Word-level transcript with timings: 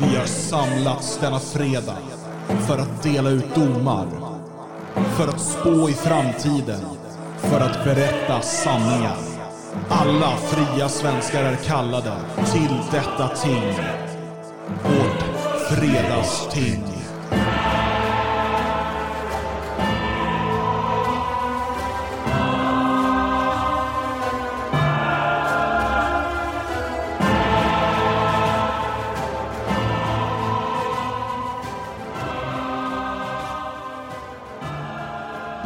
Vi 0.00 0.16
har 0.16 0.26
samlats 0.26 1.18
denna 1.20 1.38
fredag 1.38 1.96
för 2.66 2.78
att 2.78 3.02
dela 3.02 3.30
ut 3.30 3.54
domar. 3.54 4.06
För 4.94 5.28
att 5.28 5.40
spå 5.40 5.88
i 5.88 5.92
framtiden. 5.92 6.80
För 7.38 7.60
att 7.60 7.84
berätta 7.84 8.40
sanningar. 8.40 9.16
Alla 9.88 10.36
fria 10.36 10.88
svenskar 10.88 11.44
är 11.44 11.56
kallade 11.56 12.12
till 12.52 12.78
detta 12.90 13.28
ting. 13.28 13.74
Vårt 14.84 15.22
fredagsting. 15.68 16.97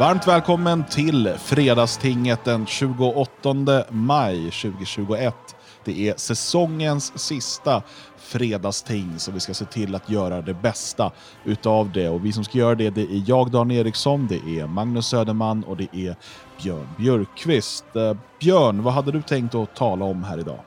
Varmt 0.03 0.27
välkommen 0.27 0.83
till 0.83 1.33
Fredagstinget 1.37 2.45
den 2.45 2.65
28 2.65 3.83
maj 3.89 4.51
2021. 4.51 5.35
Det 5.83 6.09
är 6.09 6.13
säsongens 6.17 7.19
sista 7.19 7.83
fredagsting 8.17 9.13
så 9.17 9.31
vi 9.31 9.39
ska 9.39 9.53
se 9.53 9.65
till 9.65 9.95
att 9.95 10.09
göra 10.09 10.41
det 10.41 10.53
bästa 10.53 11.11
utav 11.45 11.91
det. 11.91 12.09
Och 12.09 12.25
vi 12.25 12.31
som 12.31 12.43
ska 12.43 12.57
göra 12.57 12.75
det, 12.75 12.89
det 12.89 13.01
är 13.01 13.23
jag 13.27 13.51
Dan 13.51 13.71
Eriksson, 13.71 14.27
det 14.27 14.59
är 14.59 14.67
Magnus 14.67 15.07
Söderman 15.07 15.63
och 15.63 15.77
det 15.77 15.95
är 15.95 16.15
Björn 16.63 16.87
Björkqvist. 16.97 17.95
Eh, 17.95 18.17
Björn, 18.39 18.83
vad 18.83 18.93
hade 18.93 19.11
du 19.11 19.21
tänkt 19.21 19.55
att 19.55 19.75
tala 19.75 20.05
om 20.05 20.23
här 20.23 20.39
idag? 20.39 20.59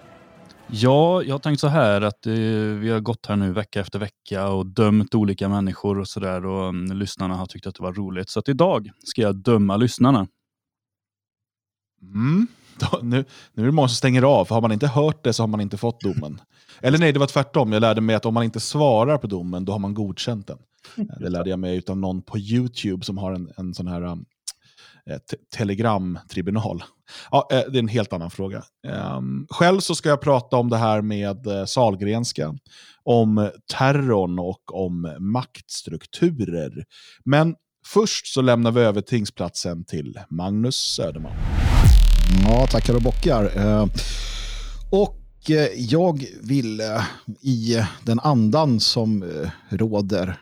Ja, 0.70 1.22
jag 1.22 1.34
har 1.34 1.38
tänkt 1.38 1.60
så 1.60 1.68
här 1.68 2.00
att 2.00 2.26
eh, 2.26 2.32
vi 2.80 2.90
har 2.90 3.00
gått 3.00 3.26
här 3.26 3.36
nu 3.36 3.52
vecka 3.52 3.80
efter 3.80 3.98
vecka 3.98 4.48
och 4.48 4.66
dömt 4.66 5.14
olika 5.14 5.48
människor 5.48 5.98
och 5.98 6.08
sådär 6.08 6.46
och 6.46 6.68
um, 6.68 6.84
lyssnarna 6.84 7.34
har 7.34 7.46
tyckt 7.46 7.66
att 7.66 7.74
det 7.74 7.82
var 7.82 7.92
roligt. 7.92 8.30
Så 8.30 8.38
att 8.38 8.48
idag 8.48 8.90
ska 9.04 9.22
jag 9.22 9.36
döma 9.36 9.76
lyssnarna. 9.76 10.26
Mm. 12.02 12.46
Då, 12.78 13.00
nu, 13.02 13.24
nu 13.52 13.62
är 13.62 13.66
det 13.66 13.72
många 13.72 13.88
som 13.88 13.94
stänger 13.94 14.22
av, 14.22 14.44
för 14.44 14.54
har 14.54 14.62
man 14.62 14.72
inte 14.72 14.86
hört 14.86 15.24
det 15.24 15.32
så 15.32 15.42
har 15.42 15.48
man 15.48 15.60
inte 15.60 15.76
fått 15.76 16.00
domen. 16.00 16.40
Eller 16.80 16.98
nej, 16.98 17.12
det 17.12 17.18
var 17.18 17.26
tvärtom. 17.26 17.72
Jag 17.72 17.80
lärde 17.80 18.00
mig 18.00 18.16
att 18.16 18.26
om 18.26 18.34
man 18.34 18.44
inte 18.44 18.60
svarar 18.60 19.18
på 19.18 19.26
domen, 19.26 19.64
då 19.64 19.72
har 19.72 19.78
man 19.78 19.94
godkänt 19.94 20.46
den. 20.46 20.58
Eh, 20.98 21.04
det 21.20 21.28
lärde 21.28 21.50
jag 21.50 21.58
mig 21.58 21.82
av 21.88 21.96
någon 21.96 22.22
på 22.22 22.38
YouTube 22.38 23.04
som 23.04 23.18
har 23.18 23.32
en, 23.32 23.50
en 23.56 23.74
sån 23.74 23.86
här 23.86 24.02
um, 24.02 24.24
Eh, 25.10 25.18
telegramtribunal. 25.56 26.82
Ja, 27.30 27.48
eh, 27.52 27.62
det 27.72 27.78
är 27.78 27.82
en 27.82 27.88
helt 27.88 28.12
annan 28.12 28.30
fråga. 28.30 28.62
Ehm, 28.86 29.46
själv 29.50 29.80
så 29.80 29.94
ska 29.94 30.08
jag 30.08 30.20
prata 30.20 30.56
om 30.56 30.70
det 30.70 30.76
här 30.76 31.02
med 31.02 31.46
eh, 31.46 31.64
Salgrenska, 31.64 32.54
om 33.02 33.50
terrorn 33.72 34.38
och 34.38 34.84
om 34.84 35.16
maktstrukturer. 35.18 36.84
Men 37.24 37.54
först 37.86 38.26
så 38.26 38.40
lämnar 38.40 38.70
vi 38.70 38.80
över 38.80 39.00
tingsplatsen 39.00 39.84
till 39.84 40.20
Magnus 40.30 40.76
Söderman. 40.76 41.32
Ja, 42.44 42.66
tackar 42.66 42.94
och 42.94 43.02
bockar. 43.02 43.52
Eh, 43.56 43.86
och 44.90 45.22
jag 45.76 46.24
vill 46.42 46.80
i 47.40 47.82
den 48.02 48.20
andan 48.20 48.80
som 48.80 49.24
råder 49.68 50.38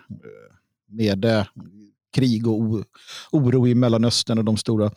med 0.89 1.47
krig 2.15 2.47
och 2.47 2.85
oro 3.33 3.69
i 3.69 3.75
Mellanöstern 3.75 4.39
och 4.39 4.45
de 4.45 4.57
stora 4.57 4.91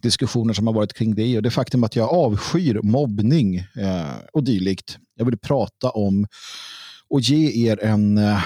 diskussioner 0.00 0.54
som 0.54 0.66
har 0.66 0.74
varit 0.74 0.92
kring 0.92 1.14
det 1.14 1.36
och 1.36 1.42
det 1.42 1.50
faktum 1.50 1.84
att 1.84 1.96
jag 1.96 2.08
avskyr 2.14 2.80
mobbning 2.82 3.56
eh, 3.56 4.16
och 4.32 4.44
dylikt. 4.44 4.98
Jag 5.14 5.24
vill 5.24 5.38
prata 5.38 5.90
om 5.90 6.26
och 7.08 7.20
ge 7.20 7.68
er 7.68 7.84
en 7.84 8.18
eh, 8.18 8.44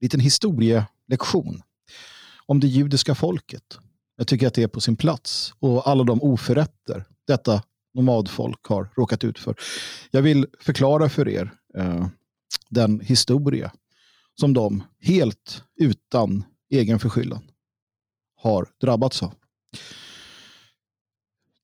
liten 0.00 0.20
historielektion 0.20 1.62
om 2.46 2.60
det 2.60 2.66
judiska 2.66 3.14
folket. 3.14 3.78
Jag 4.16 4.26
tycker 4.26 4.46
att 4.46 4.54
det 4.54 4.62
är 4.62 4.68
på 4.68 4.80
sin 4.80 4.96
plats 4.96 5.52
och 5.58 5.88
alla 5.88 6.04
de 6.04 6.22
oförrätter 6.22 7.04
detta 7.26 7.62
nomadfolk 7.94 8.66
har 8.66 8.90
råkat 8.96 9.24
ut 9.24 9.38
för. 9.38 9.56
Jag 10.10 10.22
vill 10.22 10.46
förklara 10.60 11.08
för 11.08 11.28
er 11.28 11.52
eh, 11.78 12.06
den 12.68 13.00
historia 13.00 13.72
som 14.40 14.52
de 14.52 14.82
helt 15.00 15.62
utan 15.80 16.44
egen 16.74 16.98
förskyllan 16.98 17.42
har 18.36 18.66
drabbats 18.80 19.22
av. 19.22 19.34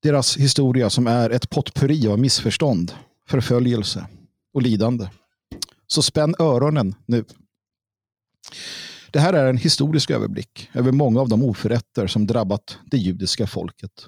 Deras 0.01 0.37
historia 0.37 0.89
som 0.89 1.07
är 1.07 1.29
ett 1.29 1.49
potpurri 1.49 2.07
av 2.07 2.19
missförstånd, 2.19 2.93
förföljelse 3.27 4.07
och 4.53 4.61
lidande. 4.61 5.07
Så 5.87 6.01
spänn 6.01 6.35
öronen 6.39 6.95
nu. 7.05 7.25
Det 9.11 9.19
här 9.19 9.33
är 9.33 9.49
en 9.49 9.57
historisk 9.57 10.11
överblick 10.11 10.69
över 10.73 10.91
många 10.91 11.21
av 11.21 11.29
de 11.29 11.43
oförrätter 11.43 12.07
som 12.07 12.27
drabbat 12.27 12.77
det 12.85 12.97
judiska 12.97 13.47
folket. 13.47 14.07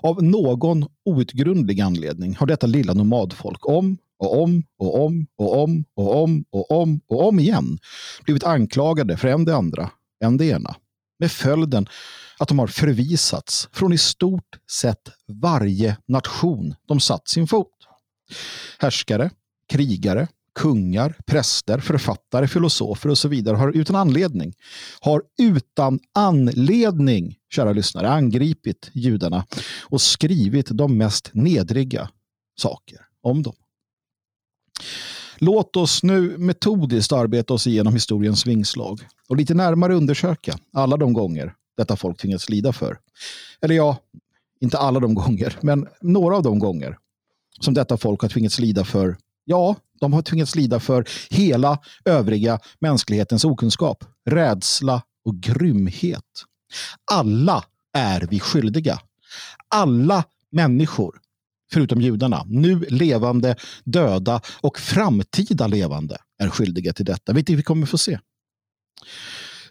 Av 0.00 0.22
någon 0.22 0.86
outgrundlig 1.04 1.80
anledning 1.80 2.36
har 2.36 2.46
detta 2.46 2.66
lilla 2.66 2.94
nomadfolk 2.94 3.68
om 3.68 3.96
och 4.18 4.42
om 4.42 4.62
och 4.78 5.04
om 5.04 5.26
och 5.36 5.62
om 5.62 5.84
och 5.94 6.22
om 6.22 6.44
och 6.50 6.70
om 6.70 7.00
och 7.08 7.28
om 7.28 7.40
igen 7.40 7.78
blivit 8.24 8.44
anklagade 8.44 9.16
för 9.16 9.28
en 9.28 9.44
det 9.44 9.56
andra 9.56 9.90
än 10.20 10.36
det 10.36 10.46
ena. 10.46 10.76
Med 11.18 11.32
följden 11.32 11.86
att 12.38 12.48
de 12.48 12.58
har 12.58 12.66
förvisats 12.66 13.68
från 13.72 13.92
i 13.92 13.98
stort 13.98 14.58
sett 14.70 15.10
varje 15.28 15.96
nation 16.08 16.74
de 16.88 17.00
satt 17.00 17.28
sin 17.28 17.46
fot. 17.46 17.72
Härskare, 18.78 19.30
krigare, 19.68 20.28
kungar, 20.54 21.16
präster, 21.26 21.78
författare, 21.78 22.48
filosofer 22.48 23.10
och 23.10 23.18
så 23.18 23.28
vidare 23.28 23.56
har 23.56 23.76
utan 23.76 23.96
anledning, 23.96 24.54
har 25.00 25.22
utan 25.38 26.00
anledning, 26.14 27.36
kära 27.54 27.72
lyssnare, 27.72 28.08
angripit 28.08 28.90
judarna 28.92 29.46
och 29.80 30.00
skrivit 30.00 30.66
de 30.70 30.98
mest 30.98 31.30
nedriga 31.32 32.10
saker 32.60 32.98
om 33.22 33.42
dem. 33.42 33.54
Låt 35.42 35.76
oss 35.76 36.02
nu 36.02 36.38
metodiskt 36.38 37.12
arbeta 37.12 37.54
oss 37.54 37.66
igenom 37.66 37.92
historiens 37.94 38.46
vingslag 38.46 39.00
och 39.28 39.36
lite 39.36 39.54
närmare 39.54 39.94
undersöka 39.94 40.58
alla 40.72 40.96
de 40.96 41.12
gånger 41.12 41.54
detta 41.76 41.96
folk 41.96 42.18
tvingats 42.18 42.48
lida 42.48 42.72
för. 42.72 42.98
Eller 43.60 43.74
ja, 43.74 43.96
inte 44.60 44.78
alla 44.78 45.00
de 45.00 45.14
gånger, 45.14 45.58
men 45.60 45.86
några 46.00 46.36
av 46.36 46.42
de 46.42 46.58
gånger 46.58 46.98
som 47.60 47.74
detta 47.74 47.96
folk 47.96 48.22
har 48.22 48.28
tvingats 48.28 48.58
lida 48.58 48.84
för, 48.84 49.16
ja, 49.44 49.76
de 50.00 50.12
har 50.12 50.22
tvingats 50.22 50.54
lida 50.54 50.80
för 50.80 51.04
hela 51.30 51.78
övriga 52.04 52.58
mänsklighetens 52.78 53.44
okunskap, 53.44 54.04
rädsla 54.30 55.02
och 55.24 55.36
grymhet. 55.40 56.44
Alla 57.12 57.64
är 57.92 58.26
vi 58.30 58.40
skyldiga. 58.40 58.98
Alla 59.68 60.24
människor 60.52 61.20
förutom 61.72 62.00
judarna, 62.00 62.44
nu 62.48 62.80
levande, 62.88 63.56
döda 63.84 64.40
och 64.60 64.78
framtida 64.78 65.66
levande 65.66 66.18
är 66.38 66.48
skyldiga 66.48 66.92
till 66.92 67.04
detta, 67.04 67.32
vilket 67.32 67.58
vi 67.58 67.62
kommer 67.62 67.86
få 67.86 67.98
se. 67.98 68.18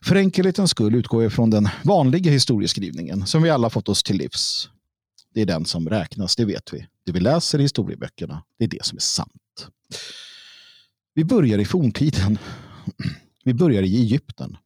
För 0.02 0.16
enkelhetens 0.16 0.72
skull 0.72 0.96
utgår 0.96 1.24
jag 1.24 1.34
från 1.34 1.50
den 1.50 1.70
vanliga 1.84 2.32
historieskrivningen 2.32 3.26
som 3.26 3.44
vi 3.44 3.50
alla 3.50 3.70
fått 3.70 3.90
oss 3.90 4.04
till 4.04 4.18
livs. 4.18 4.70
Det 5.34 5.42
är 5.42 5.46
den 5.46 5.66
som 5.66 5.90
räknas, 5.90 6.36
det 6.36 6.46
vet 6.46 6.74
vi. 6.74 6.88
Det 7.06 7.12
vi 7.12 7.20
läser 7.20 7.59
i 7.59 7.62
historieböckerna, 7.62 8.44
det 8.58 8.64
är 8.64 8.70
det 8.70 8.86
som 8.86 8.96
är 8.96 9.02
sant. 9.02 9.68
Vi 11.14 11.24
börjar 11.24 11.59
i 11.59 11.66
forntiden. 11.66 12.38
Vi 13.44 13.54
börjar 13.54 13.84
i 13.84 14.02
Egypten. 14.02 14.58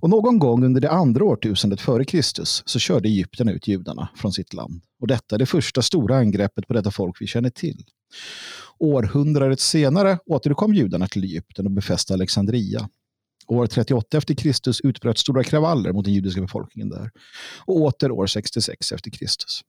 Och 0.00 0.10
någon 0.10 0.38
gång 0.38 0.64
under 0.64 0.80
det 0.80 0.90
andra 0.90 1.24
årtusendet 1.24 1.80
före 1.80 2.04
Kristus 2.04 2.62
så 2.66 2.78
körde 2.78 3.08
Egypten 3.08 3.48
ut 3.48 3.68
judarna 3.68 4.08
från 4.16 4.32
sitt 4.32 4.54
land. 4.54 4.82
Och 5.00 5.06
detta 5.06 5.34
är 5.34 5.38
det 5.38 5.46
första 5.46 5.82
stora 5.82 6.16
angreppet 6.16 6.66
på 6.66 6.74
detta 6.74 6.90
folk 6.90 7.22
vi 7.22 7.26
känner 7.26 7.50
till. 7.50 7.84
Århundradet 8.78 9.60
senare 9.60 10.18
återkom 10.26 10.74
judarna 10.74 11.06
till 11.06 11.24
Egypten 11.24 11.66
och 11.66 11.72
befäste 11.72 12.14
Alexandria. 12.14 12.88
År 13.46 13.66
38 13.66 14.18
efter 14.18 14.34
Kristus 14.34 14.80
utbröt 14.80 15.18
stora 15.18 15.44
kravaller 15.44 15.92
mot 15.92 16.04
den 16.04 16.14
judiska 16.14 16.40
befolkningen 16.40 16.88
där. 16.88 17.10
Och 17.64 17.76
åter 17.76 18.10
år 18.10 18.26
66 18.26 18.92
efter 18.92 19.10
Kristus. 19.10 19.60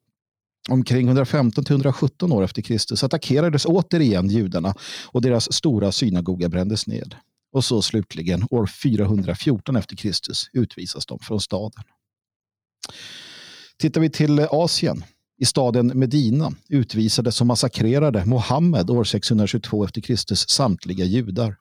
Omkring 0.69 1.09
115-117 1.09 2.33
år 2.33 2.43
efter 2.43 2.61
Kristus 2.61 3.03
attackerades 3.03 3.65
återigen 3.65 4.29
judarna 4.29 4.73
och 5.11 5.21
deras 5.21 5.53
stora 5.53 5.91
synagoga 5.91 6.49
brändes 6.49 6.87
ned. 6.87 7.15
Och 7.51 7.65
så 7.65 7.81
slutligen 7.81 8.47
år 8.51 8.65
414 8.65 9.75
efter 9.75 9.95
Kristus 9.95 10.49
utvisas 10.53 11.05
de 11.05 11.19
från 11.19 11.39
staden. 11.39 11.83
Tittar 13.77 14.01
vi 14.01 14.09
till 14.09 14.39
Asien, 14.39 15.03
i 15.37 15.45
staden 15.45 15.91
Medina 15.95 16.51
utvisades 16.69 17.41
och 17.41 17.47
massakrerade 17.47 18.25
Mohammed 18.25 18.89
år 18.89 19.03
622 19.03 19.85
efter 19.85 20.01
Kristus 20.01 20.49
samtliga 20.49 21.05
judar. 21.05 21.55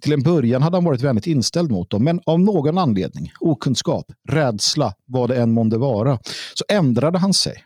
Till 0.00 0.12
en 0.12 0.22
början 0.22 0.62
hade 0.62 0.76
han 0.76 0.84
varit 0.84 1.00
vänligt 1.00 1.26
inställd 1.26 1.70
mot 1.70 1.90
dem, 1.90 2.04
men 2.04 2.20
av 2.26 2.40
någon 2.40 2.78
anledning, 2.78 3.32
okunskap, 3.40 4.12
rädsla, 4.28 4.94
vad 5.04 5.30
det 5.30 5.36
än 5.36 5.52
månde 5.52 5.78
vara, 5.78 6.18
så 6.54 6.64
ändrade 6.68 7.18
han 7.18 7.34
sig 7.34 7.64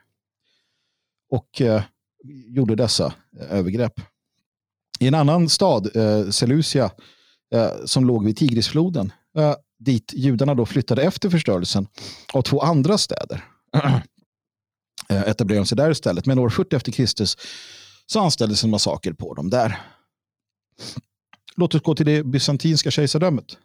och 1.30 1.60
eh, 1.60 1.82
gjorde 2.46 2.74
dessa 2.74 3.14
eh, 3.40 3.58
övergrepp. 3.58 4.00
I 5.00 5.08
en 5.08 5.14
annan 5.14 5.48
stad, 5.48 5.96
eh, 5.96 6.30
Seleucia, 6.30 6.90
Eh, 7.56 7.84
som 7.84 8.04
låg 8.04 8.24
vid 8.24 8.36
Tigrisfloden, 8.36 9.12
eh, 9.38 9.54
dit 9.78 10.12
judarna 10.14 10.54
då 10.54 10.66
flyttade 10.66 11.02
efter 11.02 11.30
förstörelsen 11.30 11.86
av 12.32 12.42
två 12.42 12.60
andra 12.60 12.98
städer, 12.98 13.44
eh, 15.08 15.22
etablerade 15.22 15.66
sig 15.66 15.76
där 15.76 15.90
istället. 15.90 16.26
Men 16.26 16.38
år 16.38 16.48
40 16.48 16.76
efter 16.76 16.92
Kristus 16.92 17.36
så 18.06 18.20
anställdes 18.20 18.64
en 18.64 18.70
massaker 18.70 19.12
på 19.12 19.34
dem 19.34 19.50
där. 19.50 19.80
Låt 21.56 21.74
oss 21.74 21.82
gå 21.82 21.94
till 21.94 22.06
det 22.06 22.22
bysantinska 22.22 22.90
kejsardömet. 22.90 23.58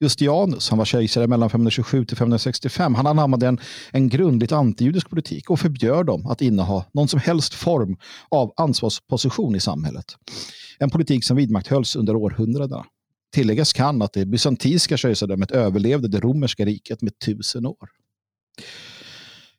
Justianus, 0.00 0.70
han 0.70 0.78
var 0.78 0.84
kejsare 0.84 1.26
mellan 1.26 1.50
527 1.50 2.04
till 2.04 2.16
565. 2.16 2.94
Han 2.94 3.06
anammade 3.06 3.46
en, 3.46 3.60
en 3.90 4.08
grundligt 4.08 4.52
antijudisk 4.52 5.10
politik 5.10 5.50
och 5.50 5.60
förbjöd 5.60 6.06
dem 6.06 6.26
att 6.26 6.42
inneha 6.42 6.84
någon 6.92 7.08
som 7.08 7.20
helst 7.20 7.54
form 7.54 7.96
av 8.28 8.52
ansvarsposition 8.56 9.56
i 9.56 9.60
samhället. 9.60 10.16
En 10.78 10.90
politik 10.90 11.24
som 11.24 11.36
vidmakthölls 11.36 11.96
under 11.96 12.16
århundradena. 12.16 12.84
Tilläggas 13.32 13.72
kan 13.72 14.02
att 14.02 14.12
det 14.12 14.26
bysantinska 14.26 14.96
kejsardömet 14.96 15.50
överlevde 15.50 16.08
det 16.08 16.20
romerska 16.20 16.64
riket 16.64 17.02
med 17.02 17.18
tusen 17.18 17.66
år. 17.66 17.88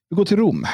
Vi 0.09 0.15
går 0.15 0.25
till 0.25 0.37
Rom. 0.37 0.65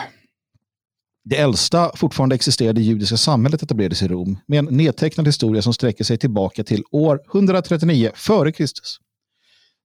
Det 1.24 1.38
äldsta 1.38 1.92
fortfarande 1.96 2.36
existerande 2.36 2.82
judiska 2.82 3.18
samhället 3.18 3.64
etablerades 3.64 4.02
i 4.02 4.08
Rom 4.08 4.38
med 4.48 4.60
en 4.60 4.66
nedtecknad 4.66 5.28
historia 5.28 5.62
som 5.62 5.74
sträcker 5.74 6.04
sig 6.04 6.18
tillbaka 6.18 6.64
till 6.64 6.84
år 6.92 7.20
139 7.34 8.12
f.Kr. 8.14 8.64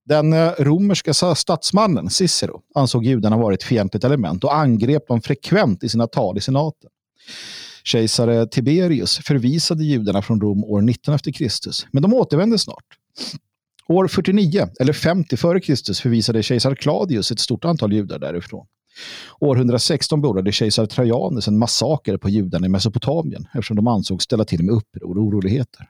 Den 0.05 0.33
eh, 0.33 0.53
romerska 0.59 1.15
statsmannen 1.35 2.11
Cicero 2.11 2.61
ansåg 2.75 3.05
judarna 3.05 3.37
vara 3.37 3.55
ett 3.55 3.63
fientligt 3.63 4.05
element 4.05 4.45
och 4.45 4.57
angrep 4.57 5.09
dem 5.09 5.23
frekvent 5.23 5.85
i 5.85 5.89
sina 5.89 6.07
tal 6.07 6.39
i 6.39 6.41
senaten. 6.41 6.91
Kejsare 7.85 8.47
Tiberius 8.47 9.19
förvisade 9.19 9.85
judarna 9.85 10.23
från 10.23 10.41
Rom 10.41 10.65
år 10.65 10.81
19 10.81 11.15
efter 11.15 11.33
Kristus, 11.33 11.87
men 11.93 12.03
de 12.03 12.15
återvände 12.15 12.59
snart. 12.59 13.00
År 13.89 14.09
49, 14.09 14.69
eller 14.81 14.93
50 14.93 15.35
f.Kr. 15.35 16.03
förvisade 16.03 16.43
kejsar 16.43 16.75
Claudius 16.75 17.31
ett 17.31 17.41
stort 17.41 17.65
antal 17.65 17.93
judar 17.93 18.19
därifrån. 18.19 18.67
År 19.41 19.57
116 19.57 20.21
beordrade 20.21 20.53
kejsar 20.53 20.87
Trajanus 20.87 21.49
en 21.49 21.59
massaker 21.59 22.17
på 22.17 22.29
judarna 22.29 22.67
i 22.67 22.69
Mesopotamien 22.69 23.47
eftersom 23.55 23.77
de 23.77 23.87
ansågs 23.87 24.25
ställa 24.25 24.45
till 24.45 24.65
med 24.65 24.75
uppror 24.75 25.19
och 25.19 25.23
oroligheter. 25.23 25.89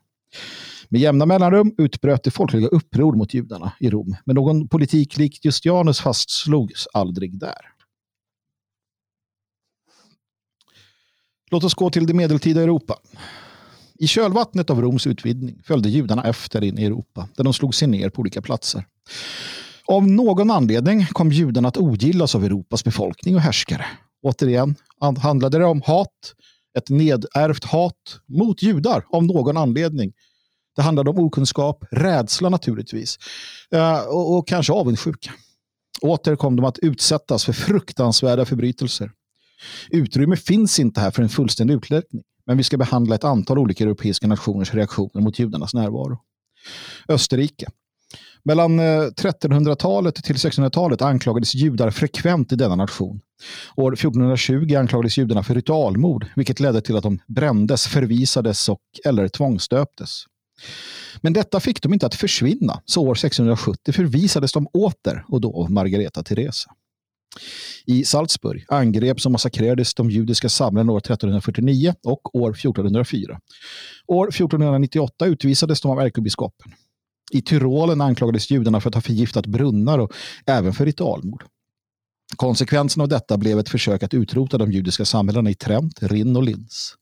Med 0.88 1.00
jämna 1.00 1.26
mellanrum 1.26 1.74
utbröt 1.78 2.24
det 2.24 2.30
folkliga 2.30 2.66
uppror 2.66 3.16
mot 3.16 3.34
judarna 3.34 3.72
i 3.80 3.90
Rom, 3.90 4.16
men 4.24 4.34
någon 4.34 4.68
politik 4.68 5.16
likt 5.16 5.44
Justianus 5.44 6.00
fastslogs 6.00 6.86
aldrig 6.92 7.38
där. 7.38 7.70
Låt 11.50 11.64
oss 11.64 11.74
gå 11.74 11.90
till 11.90 12.06
det 12.06 12.14
medeltida 12.14 12.62
Europa. 12.62 12.98
I 14.00 14.06
kölvattnet 14.06 14.70
av 14.70 14.81
Roms 14.81 15.06
utvidgning 15.06 15.62
följde 15.64 15.88
judarna 15.88 16.25
efter 16.25 16.64
in 16.64 16.79
i 16.79 16.85
Europa, 16.85 17.29
där 17.37 17.44
de 17.44 17.52
slog 17.52 17.75
sig 17.75 17.88
ner 17.88 18.11
på 18.11 18.20
olika 18.20 18.43
platser. 18.43 18.87
Av 19.87 20.08
någon 20.08 20.50
anledning 20.50 21.06
kom 21.06 21.32
judarna 21.32 21.69
att 21.69 21.76
ogillas 21.76 22.35
av 22.35 22.44
Europas 22.44 22.85
befolkning 22.85 23.35
och 23.35 23.41
härskare. 23.41 23.87
Återigen 24.23 24.75
handlade 25.23 25.58
det 25.58 25.64
om 25.64 25.82
hat, 25.82 26.35
ett 26.79 26.88
nedärvt 26.88 27.64
hat 27.64 28.20
mot 28.29 28.62
judar 28.62 29.05
av 29.11 29.25
någon 29.25 29.56
anledning. 29.56 30.12
Det 30.76 30.82
handlade 30.82 31.11
om 31.11 31.19
okunskap, 31.19 31.85
rädsla 31.91 32.49
naturligtvis 32.49 33.19
eh, 33.75 34.00
och, 34.00 34.38
och 34.38 34.49
kanske 34.49 34.73
avundsjuka. 34.73 35.32
Åter 36.00 36.37
kom 36.37 36.56
de 36.56 36.64
att 36.64 36.79
utsättas 36.79 37.44
för 37.44 37.52
fruktansvärda 37.52 38.44
förbrytelser. 38.44 39.11
Utrymme 39.91 40.37
finns 40.37 40.81
inte 40.81 41.00
här 41.00 41.11
för 41.11 41.23
en 41.23 41.29
fullständig 41.29 41.75
utläggning, 41.75 42.23
men 42.50 42.56
vi 42.56 42.62
ska 42.62 42.76
behandla 42.76 43.14
ett 43.14 43.25
antal 43.25 43.58
olika 43.58 43.85
europeiska 43.85 44.26
nationers 44.26 44.75
reaktioner 44.75 45.25
mot 45.25 45.38
judarnas 45.38 45.75
närvaro. 45.75 46.19
Österrike. 47.08 47.67
Mellan 48.44 48.79
eh, 48.79 49.02
1300-talet 49.02 50.14
till 50.14 50.35
1600-talet 50.35 51.02
anklagades 51.02 51.55
judar 51.55 51.91
frekvent 51.91 52.52
i 52.52 52.56
denna 52.56 52.75
nation. 52.75 53.20
År 53.76 53.93
1420 53.93 54.76
anklagades 54.76 55.19
judarna 55.19 55.43
för 55.43 55.55
ritualmord, 55.55 56.26
vilket 56.37 56.61
ledde 56.61 56.81
till 56.81 56.97
att 56.97 57.02
de 57.02 57.19
brändes, 57.26 57.87
förvisades 57.87 58.69
och 58.69 58.81
eller 59.05 59.29
tvångsdöptes. 59.29 60.25
Men 61.20 61.32
detta 61.32 61.61
fick 61.61 61.82
de 61.82 61.93
inte 61.93 62.06
att 62.06 62.14
försvinna, 62.14 62.82
så 62.85 63.02
år 63.02 63.12
1670 63.12 63.93
förvisades 63.93 64.52
de 64.52 64.67
åter 64.73 65.25
och 65.29 65.41
då 65.41 65.62
av 65.62 65.70
Margareta 65.70 66.23
Teresa. 66.23 66.70
I 67.86 68.04
Salzburg 68.04 68.64
angreps 68.68 69.26
och 69.26 69.32
massakrerades 69.32 69.94
de 69.94 70.10
judiska 70.10 70.48
samhällena 70.48 70.92
år 70.92 70.98
1349 70.98 71.94
och 72.02 72.36
år 72.36 72.50
1404. 72.50 73.40
År 74.06 74.28
1498 74.28 75.26
utvisades 75.26 75.80
de 75.80 75.90
av 75.90 76.00
ärkebiskopen. 76.00 76.72
I 77.32 77.42
Tyrolen 77.42 78.00
anklagades 78.00 78.50
judarna 78.50 78.80
för 78.80 78.88
att 78.88 78.94
ha 78.94 79.02
förgiftat 79.02 79.46
brunnar 79.46 79.98
och 79.98 80.12
även 80.46 80.72
för 80.72 80.86
ritualmord. 80.86 81.44
Konsekvensen 82.36 83.02
av 83.02 83.08
detta 83.08 83.38
blev 83.38 83.58
ett 83.58 83.68
försök 83.68 84.02
att 84.02 84.14
utrota 84.14 84.58
de 84.58 84.72
judiska 84.72 85.04
samhällena 85.04 85.50
i 85.50 85.54
Trent, 85.54 86.02
Rinn 86.02 86.36
och 86.36 86.42
Linz. 86.42 86.94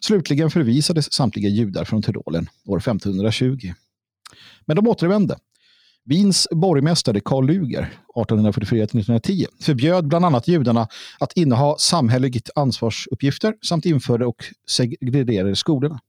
Slutligen 0.00 0.50
förvisades 0.50 1.12
samtliga 1.12 1.48
judar 1.48 1.84
från 1.84 2.02
Tyrolen 2.02 2.48
år 2.66 2.78
1520. 2.78 3.72
Men 4.66 4.76
de 4.76 4.88
återvände. 4.88 5.36
Wiens 6.04 6.48
borgmästare 6.50 7.20
Karl 7.20 7.46
Luger 7.46 7.92
1844-1910 8.14 9.46
förbjöd 9.60 10.08
bland 10.08 10.24
annat 10.24 10.48
judarna 10.48 10.88
att 11.20 11.32
inneha 11.32 11.76
samhälleligt 11.78 12.50
ansvarsuppgifter 12.54 13.54
samt 13.68 13.86
införde 13.86 14.26
och 14.26 14.44
segregerade 14.70 15.56
skolorna. 15.56 16.00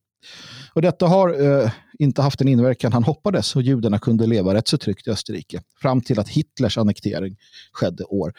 Och 0.73 0.81
detta 0.81 1.07
har 1.07 1.61
eh, 1.63 1.71
inte 1.99 2.21
haft 2.21 2.39
den 2.39 2.47
inverkan 2.47 2.93
han 2.93 3.03
hoppades 3.03 3.55
och 3.55 3.61
judarna 3.61 3.99
kunde 3.99 4.27
leva 4.27 4.53
rätt 4.53 4.67
så 4.67 4.77
tryggt 4.77 5.07
i 5.07 5.11
Österrike 5.11 5.61
fram 5.81 6.01
till 6.01 6.19
att 6.19 6.29
Hitlers 6.29 6.77
annektering 6.77 7.35
skedde 7.73 8.03
år 8.03 8.33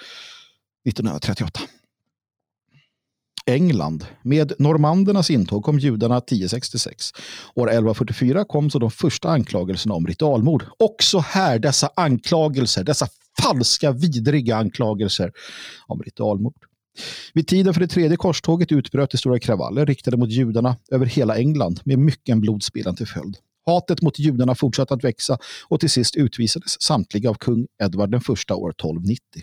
1938. 0.89 1.61
England. 3.47 4.07
Med 4.23 4.53
normandernas 4.59 5.31
intåg 5.31 5.65
kom 5.65 5.79
judarna 5.79 6.17
1066. 6.17 7.13
År 7.55 7.69
1144 7.69 8.45
kom 8.45 8.71
så 8.71 8.79
de 8.79 8.91
första 8.91 9.29
anklagelserna 9.29 9.95
om 9.95 10.07
ritualmord. 10.07 10.65
Också 10.79 11.19
här 11.19 11.59
dessa 11.59 11.91
anklagelser, 11.97 12.85
dessa 12.85 13.07
falska 13.43 13.93
vidriga 13.93 14.57
anklagelser 14.57 15.33
om 15.87 16.03
ritualmord. 16.03 16.65
Vid 17.35 17.47
tiden 17.47 17.75
för 17.75 17.81
det 17.81 17.89
tredje 17.89 18.17
korståget 18.17 18.73
utbröt 18.73 19.11
det 19.11 19.19
stora 19.19 19.39
kravaller 19.39 19.87
riktade 19.87 20.17
mot 20.17 20.31
judarna 20.31 20.77
över 20.91 21.07
hela 21.07 21.37
England 21.37 21.81
med 21.85 21.99
mycket 21.99 22.39
blodspillan 22.39 22.97
till 22.97 23.07
följd. 23.07 23.37
Hatet 23.67 24.03
mot 24.03 24.19
judarna 24.19 24.55
fortsatte 24.55 24.95
att 24.95 25.05
växa 25.05 25.39
och 25.69 25.81
till 25.81 25.91
sist 25.91 26.17
utvisades 26.17 26.83
samtliga 26.83 27.31
av 27.31 27.35
kung 27.35 27.67
Edvard 27.83 28.15
I 28.15 28.17
år 28.53 28.71
1290. 28.71 29.43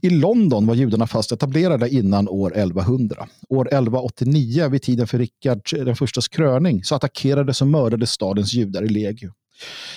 I 0.00 0.10
London 0.10 0.66
var 0.66 0.74
judarna 0.74 1.06
fast 1.06 1.32
etablerade 1.32 1.88
innan 1.88 2.28
år 2.28 2.56
1100. 2.56 3.28
År 3.48 3.66
1189, 3.66 4.68
vid 4.68 4.82
tiden 4.82 5.06
för 5.06 5.18
Rickard 5.18 5.72
eh, 5.76 5.84
den 5.84 5.96
förstas 5.96 6.28
kröning, 6.28 6.84
så 6.84 6.94
attackerades 6.94 7.60
och 7.62 7.68
mördades 7.68 8.10
stadens 8.10 8.54
judar 8.54 8.82
i 8.82 8.88
legio. 8.88 9.32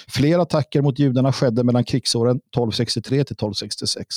Flera 0.07 0.41
attacker 0.41 0.81
mot 0.81 0.99
judarna 0.99 1.33
skedde 1.33 1.63
mellan 1.63 1.83
krigsåren 1.83 2.35
1263 2.35 3.09
till 3.09 3.21
1266. 3.21 4.07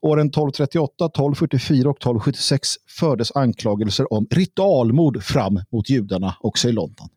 Åren 0.00 0.26
1238, 0.26 1.04
1244 1.04 1.90
och 1.90 1.96
1276 1.96 2.68
fördes 2.98 3.36
anklagelser 3.36 4.12
om 4.12 4.26
ritualmord 4.30 5.22
fram 5.22 5.60
mot 5.72 5.90
judarna 5.90 6.36
också 6.40 6.68
i 6.68 6.72
London. 6.72 7.08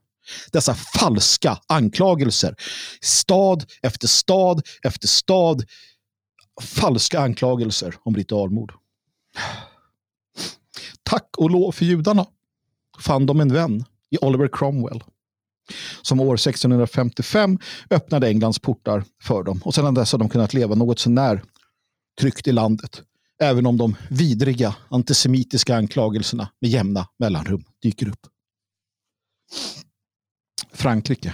Dessa 0.51 0.75
falska 1.00 1.57
anklagelser. 1.67 2.55
Stad 3.01 3.65
efter 3.81 4.07
stad 4.07 4.62
efter 4.83 5.07
stad. 5.07 5.63
Falska 6.61 7.19
anklagelser 7.19 7.95
om 8.03 8.15
ritualmord. 8.15 8.73
Tack 11.03 11.37
och 11.37 11.51
lov 11.51 11.71
för 11.71 11.85
judarna 11.85 12.25
fann 12.99 13.25
de 13.25 13.39
en 13.39 13.53
vän 13.53 13.85
i 14.09 14.17
Oliver 14.17 14.49
Cromwell 14.51 15.03
som 16.01 16.19
år 16.19 16.33
1655 16.33 17.59
öppnade 17.89 18.27
Englands 18.27 18.59
portar 18.59 19.03
för 19.21 19.43
dem. 19.43 19.61
Och 19.65 19.75
sedan 19.75 19.93
dess 19.93 20.11
har 20.11 20.19
de 20.19 20.29
kunnat 20.29 20.53
leva 20.53 20.75
något 20.75 20.99
sånär 20.99 21.43
tryggt 22.19 22.47
i 22.47 22.51
landet. 22.51 23.01
Även 23.41 23.65
om 23.65 23.77
de 23.77 23.95
vidriga 24.09 24.75
antisemitiska 24.89 25.75
anklagelserna 25.75 26.49
med 26.61 26.69
jämna 26.69 27.07
mellanrum 27.19 27.63
dyker 27.81 28.09
upp. 28.09 28.27
Frankrike. 30.73 31.33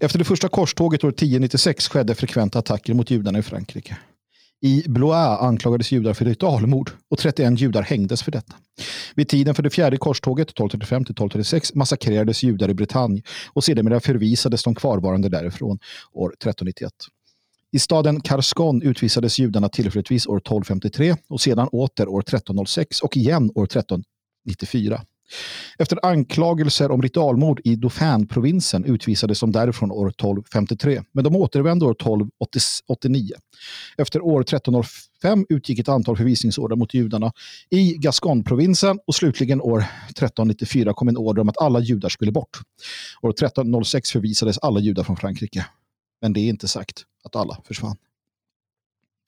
Efter 0.00 0.18
det 0.18 0.24
första 0.24 0.48
korståget 0.48 1.04
år 1.04 1.08
1096 1.08 1.88
skedde 1.88 2.14
frekventa 2.14 2.58
attacker 2.58 2.94
mot 2.94 3.10
judarna 3.10 3.38
i 3.38 3.42
Frankrike. 3.42 3.96
I 4.60 4.82
Blois 4.88 5.40
anklagades 5.40 5.92
judar 5.92 6.14
för 6.14 6.24
ritualmord 6.24 6.90
och 7.10 7.18
31 7.18 7.60
judar 7.60 7.82
hängdes 7.82 8.22
för 8.22 8.32
detta. 8.32 8.54
Vid 9.14 9.28
tiden 9.28 9.54
för 9.54 9.62
det 9.62 9.70
fjärde 9.70 9.96
korståget 9.96 10.54
1235-1236 10.54 11.72
massakrerades 11.74 12.42
judar 12.42 12.70
i 12.70 12.74
Bretagne 12.74 13.22
och 13.52 13.64
sedermera 13.64 14.00
förvisades 14.00 14.62
de 14.62 14.74
kvarvarande 14.74 15.28
därifrån 15.28 15.78
år 16.12 16.28
1391. 16.28 16.92
I 17.72 17.78
staden 17.78 18.20
Karskon 18.20 18.82
utvisades 18.82 19.38
judarna 19.38 19.68
tillfälligtvis 19.68 20.26
år 20.26 20.36
1253 20.36 21.16
och 21.28 21.40
sedan 21.40 21.68
åter 21.68 22.08
år 22.08 22.20
1306 22.20 23.00
och 23.00 23.16
igen 23.16 23.50
år 23.54 23.64
1394. 23.64 25.00
Efter 25.78 26.06
anklagelser 26.06 26.90
om 26.90 27.02
ritualmord 27.02 27.60
i 27.64 27.76
Dauphin-provinsen 27.76 28.84
utvisades 28.84 29.40
de 29.40 29.52
därifrån 29.52 29.90
år 29.90 30.08
1253, 30.08 31.02
men 31.12 31.24
de 31.24 31.36
återvände 31.36 31.84
år 31.84 31.92
1289. 31.92 33.30
Efter 33.96 34.20
år 34.20 34.40
1305 34.40 35.46
utgick 35.48 35.78
ett 35.78 35.88
antal 35.88 36.16
förvisningsorder 36.16 36.76
mot 36.76 36.94
judarna 36.94 37.32
i 37.70 37.94
Gascon-provinsen 37.94 38.98
och 39.06 39.14
slutligen 39.14 39.60
år 39.60 39.78
1394 39.78 40.92
kom 40.92 41.08
en 41.08 41.16
order 41.16 41.42
om 41.42 41.48
att 41.48 41.58
alla 41.62 41.80
judar 41.80 42.08
skulle 42.08 42.32
bort. 42.32 42.58
År 43.22 43.30
1306 43.30 44.10
förvisades 44.10 44.58
alla 44.58 44.80
judar 44.80 45.04
från 45.04 45.16
Frankrike. 45.16 45.66
Men 46.22 46.32
det 46.32 46.40
är 46.40 46.48
inte 46.48 46.68
sagt 46.68 47.04
att 47.24 47.36
alla 47.36 47.58
försvann. 47.64 47.96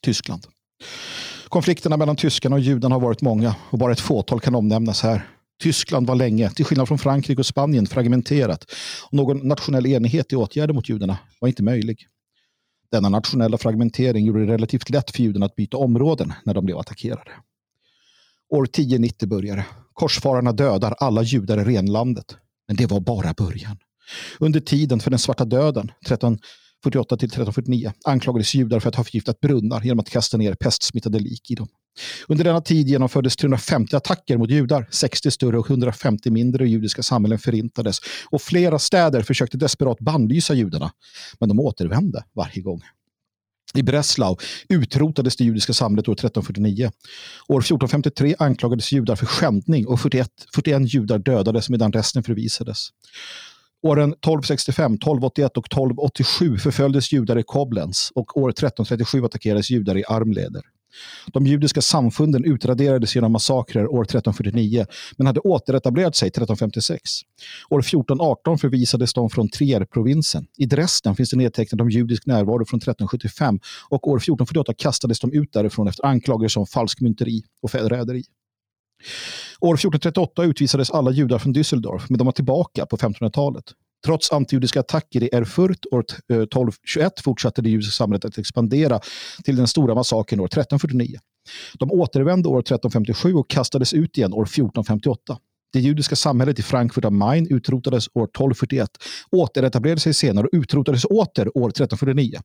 Tyskland. 0.03 0.47
Konflikterna 1.49 1.97
mellan 1.97 2.17
tyskarna 2.17 2.57
och 2.57 2.61
judarna 2.61 2.95
har 2.95 3.01
varit 3.01 3.23
många 3.23 3.55
och 3.71 3.79
bara 3.79 3.93
ett 3.93 4.01
fåtal 4.01 4.41
kan 4.41 4.55
omnämnas 4.55 5.03
här. 5.03 5.27
Tyskland 5.61 6.07
var 6.07 6.15
länge, 6.15 6.51
till 6.51 6.65
skillnad 6.65 6.89
från 6.89 6.99
Frankrike 6.99 7.41
och 7.41 7.47
Spanien, 7.47 7.87
fragmenterat 7.87 8.65
och 9.07 9.13
någon 9.13 9.49
nationell 9.49 9.87
enighet 9.87 10.33
i 10.33 10.37
åtgärder 10.37 10.75
mot 10.75 10.89
judarna 10.89 11.19
var 11.41 11.49
inte 11.49 11.63
möjlig. 11.63 12.07
Denna 12.91 13.09
nationella 13.09 13.59
fragmentering 13.59 14.27
gjorde 14.27 14.47
det 14.47 14.53
relativt 14.53 14.91
lätt 14.91 15.11
för 15.11 15.23
judarna 15.23 15.47
att 15.47 15.57
byta 15.57 15.77
områden 15.77 16.33
när 16.45 16.55
de 16.55 16.65
blev 16.65 16.79
attackerade. 16.79 17.31
År 18.49 18.65
1090 18.65 19.29
började. 19.29 19.67
Korsfararna 19.93 20.53
dödar 20.53 20.95
alla 20.99 21.23
judar 21.23 21.61
i 21.61 21.65
renlandet. 21.65 22.37
Men 22.69 22.77
det 22.77 22.87
var 22.87 23.01
bara 23.01 23.33
början. 23.33 23.79
Under 24.39 24.61
tiden 24.61 25.01
för 25.01 25.11
den 25.11 25.19
svarta 25.19 25.45
döden, 25.45 25.93
13 26.07 26.39
48 26.83 27.17
till 27.17 27.27
1349 27.27 27.93
anklagades 28.05 28.55
judar 28.55 28.81
för 28.81 28.89
att 28.89 28.95
ha 28.95 29.05
förgiftat 29.05 29.41
brunnar 29.41 29.83
genom 29.83 30.01
att 30.01 30.11
kasta 30.11 30.37
ner 30.37 30.55
pestsmittade 30.55 31.19
lik 31.19 31.51
i 31.51 31.55
dem. 31.55 31.69
Under 32.29 32.45
denna 32.45 32.61
tid 32.61 32.89
genomfördes 32.89 33.37
350 33.37 33.97
attacker 33.97 34.37
mot 34.37 34.51
judar, 34.51 34.87
60 34.91 35.31
större 35.31 35.59
och 35.59 35.71
150 35.71 36.31
mindre 36.31 36.69
judiska 36.69 37.03
samhällen 37.03 37.39
förintades 37.39 37.99
och 38.31 38.43
flera 38.43 38.79
städer 38.79 39.23
försökte 39.23 39.57
desperat 39.57 39.99
bannlysa 39.99 40.55
judarna, 40.55 40.93
men 41.41 41.49
de 41.49 41.61
återvände 41.61 42.25
varje 42.35 42.63
gång. 42.63 42.83
I 43.75 43.83
Breslau 43.83 44.37
utrotades 44.69 45.37
det 45.37 45.45
judiska 45.45 45.73
samhället 45.73 46.09
år 46.09 46.13
1349. 46.13 46.91
År 47.49 47.61
1453 47.61 48.35
anklagades 48.39 48.93
judar 48.93 49.17
för 49.17 49.27
skändning 49.27 49.87
och 49.87 50.01
41, 50.01 50.29
41 50.55 50.95
judar 50.95 51.19
dödades 51.19 51.71
medan 51.71 51.93
resten 51.93 52.23
förvisades. 52.23 52.89
Åren 53.83 54.13
1265, 54.13 54.95
1281 54.95 55.57
och 55.57 55.67
1287 55.67 56.59
förföljdes 56.59 57.13
judar 57.13 57.39
i 57.39 57.43
Koblenz 57.43 58.13
och 58.15 58.37
år 58.37 58.49
1337 58.49 59.25
attackerades 59.25 59.71
judar 59.71 59.99
i 59.99 60.05
Armleder. 60.09 60.63
De 61.33 61.47
judiska 61.47 61.81
samfunden 61.83 62.45
utraderades 62.45 63.15
genom 63.15 63.33
massakrer 63.33 63.87
år 63.87 64.03
1349 64.03 64.87
men 65.17 65.27
hade 65.27 65.41
återetablerat 65.41 66.17
sig 66.17 66.29
1356. 66.29 67.03
År 67.71 67.81
1418 67.81 68.59
förvisades 68.59 69.13
de 69.13 69.31
från 69.31 69.49
Trier-provinsen. 69.49 70.47
I 70.57 70.67
Dresden 70.67 71.17
finns 71.17 71.31
det 71.31 71.37
nedtecknat 71.37 71.81
om 71.81 71.91
judisk 71.91 72.27
närvaro 72.27 72.65
från 72.65 72.79
1375 72.79 73.61
och 73.89 74.09
år 74.09 74.17
1448 74.17 74.75
kastades 74.79 75.21
de 75.21 75.33
ut 75.33 75.53
därifrån 75.53 75.89
efter 75.89 76.07
anklagelser 76.07 76.61
om 76.61 76.67
falskmynteri 76.67 77.43
och 77.63 77.71
förräderi. 77.71 78.25
År 79.61 79.75
1438 79.75 80.45
utvisades 80.45 80.91
alla 80.91 81.11
judar 81.11 81.39
från 81.39 81.55
Düsseldorf 81.55 82.07
men 82.09 82.19
de 82.19 82.25
var 82.25 82.33
tillbaka 82.33 82.87
på 82.87 82.97
1500-talet. 82.97 83.65
Trots 84.05 84.33
antijudiska 84.33 84.81
attacker 84.81 85.23
i 85.23 85.29
Erfurt 85.33 85.87
år 85.91 86.01
1221 86.01 87.05
eh, 87.19 87.23
fortsatte 87.23 87.63
det 87.63 87.71
judiska 87.71 87.91
samhället 87.91 88.25
att 88.25 88.39
expandera 88.39 89.01
till 89.45 89.57
den 89.57 89.69
stora 89.69 89.95
massakern 89.95 90.41
år 90.41 90.47
1349. 90.47 91.19
De 91.79 91.91
återvände 91.91 92.49
år 92.49 92.61
1357 92.61 93.35
och 93.35 93.51
kastades 93.51 93.93
ut 93.93 94.19
igen 94.19 94.33
år 94.33 94.43
1458. 94.43 95.39
Det 95.73 95.81
judiska 95.81 96.17
samhället 96.17 96.59
i 96.59 96.63
Frankfurt 96.63 97.05
am 97.05 97.19
Main 97.19 97.47
utrotades 97.51 98.09
år 98.15 98.25
1241, 98.25 98.91
återetablerade 99.31 100.01
sig 100.01 100.15
senare 100.15 100.47
och 100.47 100.59
utrotades 100.59 101.05
åter 101.05 101.59
år 101.59 101.69
1349. 101.69 102.41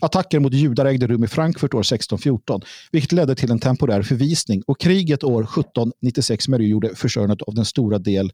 Attacker 0.00 0.40
mot 0.40 0.52
judar 0.52 0.86
ägde 0.86 1.06
rum 1.06 1.24
i 1.24 1.28
Frankfurt 1.28 1.74
år 1.74 1.80
1614, 1.80 2.60
vilket 2.92 3.12
ledde 3.12 3.34
till 3.34 3.50
en 3.50 3.58
temporär 3.58 4.02
förvisning 4.02 4.62
och 4.66 4.80
kriget 4.80 5.24
år 5.24 5.42
1796 5.42 6.48
möjliggjorde 6.48 6.94
försörjandet 6.94 7.42
av 7.42 7.54
den 7.54 7.64
stora 7.64 7.98
del 7.98 8.32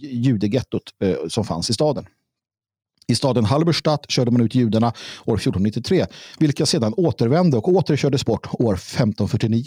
judegettot 0.00 0.82
eh, 1.02 1.16
som 1.28 1.44
fanns 1.44 1.70
i 1.70 1.72
staden. 1.72 2.06
I 3.08 3.14
staden 3.14 3.44
Halberstadt 3.44 4.10
körde 4.10 4.30
man 4.30 4.40
ut 4.40 4.54
judarna 4.54 4.86
år 5.24 5.36
1493, 5.36 6.06
vilka 6.38 6.66
sedan 6.66 6.94
återvände 6.96 7.56
och 7.56 7.68
åter 7.68 7.96
kördes 7.96 8.24
bort 8.24 8.46
år 8.52 8.74
1549. 8.74 9.64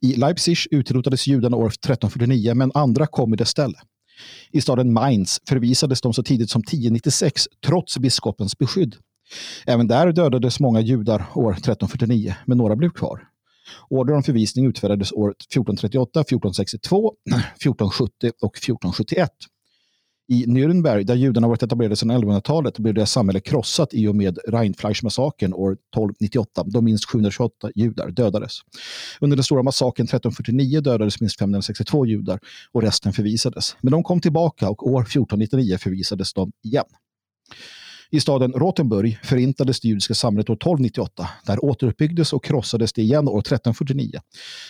I 0.00 0.16
Leipzig 0.16 0.56
utrotades 0.70 1.26
judarna 1.26 1.56
år 1.56 1.66
1349, 1.66 2.54
men 2.54 2.70
andra 2.74 3.06
kom 3.06 3.34
i 3.34 3.36
dess 3.36 3.48
ställe. 3.48 3.78
I 4.52 4.60
staden 4.60 4.92
Mainz 4.92 5.40
förvisades 5.48 6.00
de 6.00 6.14
så 6.14 6.22
tidigt 6.22 6.50
som 6.50 6.62
1096, 6.62 7.44
trots 7.66 7.98
biskopens 7.98 8.58
beskydd. 8.58 8.96
Även 9.66 9.86
där 9.86 10.12
dödades 10.12 10.60
många 10.60 10.80
judar 10.80 11.26
år 11.34 11.52
1349, 11.52 12.34
men 12.46 12.58
några 12.58 12.76
blev 12.76 12.90
kvar. 12.90 13.26
Order 13.88 14.14
om 14.14 14.22
förvisning 14.22 14.66
utfärdades 14.66 15.12
år 15.12 15.30
1438, 15.30 16.20
1462, 16.20 17.12
1470 17.56 18.32
och 18.42 18.56
1471. 18.56 19.30
I 20.28 20.46
Nürnberg, 20.46 21.04
där 21.04 21.14
judarna 21.14 21.48
varit 21.48 21.62
etablerade 21.62 21.96
sedan 21.96 22.10
1100-talet, 22.10 22.78
blev 22.78 22.94
deras 22.94 23.12
samhälle 23.12 23.40
krossat 23.40 23.94
i 23.94 24.08
och 24.08 24.16
med 24.16 24.38
Rheinfleischmassakern 24.48 25.54
år 25.54 25.72
1298, 25.72 26.64
då 26.66 26.80
minst 26.80 27.04
728 27.04 27.70
judar 27.74 28.10
dödades. 28.10 28.52
Under 29.20 29.36
den 29.36 29.44
stora 29.44 29.62
massakern 29.62 30.04
1349 30.04 30.80
dödades 30.80 31.20
minst 31.20 31.38
562 31.38 32.06
judar 32.06 32.40
och 32.72 32.82
resten 32.82 33.12
förvisades. 33.12 33.76
Men 33.80 33.92
de 33.92 34.02
kom 34.02 34.20
tillbaka 34.20 34.70
och 34.70 34.86
år 34.86 35.02
1499 35.02 35.78
förvisades 35.78 36.32
de 36.32 36.52
igen. 36.64 36.84
I 38.12 38.20
staden 38.20 38.52
Rothenburg 38.52 39.18
förintades 39.22 39.80
det 39.80 39.88
judiska 39.88 40.14
samhället 40.14 40.50
år 40.50 40.54
1298. 40.54 41.28
Där 41.46 41.64
återuppbyggdes 41.64 42.32
och 42.32 42.44
krossades 42.44 42.92
det 42.92 43.02
igen 43.02 43.28
år 43.28 43.40
1349. 43.40 44.20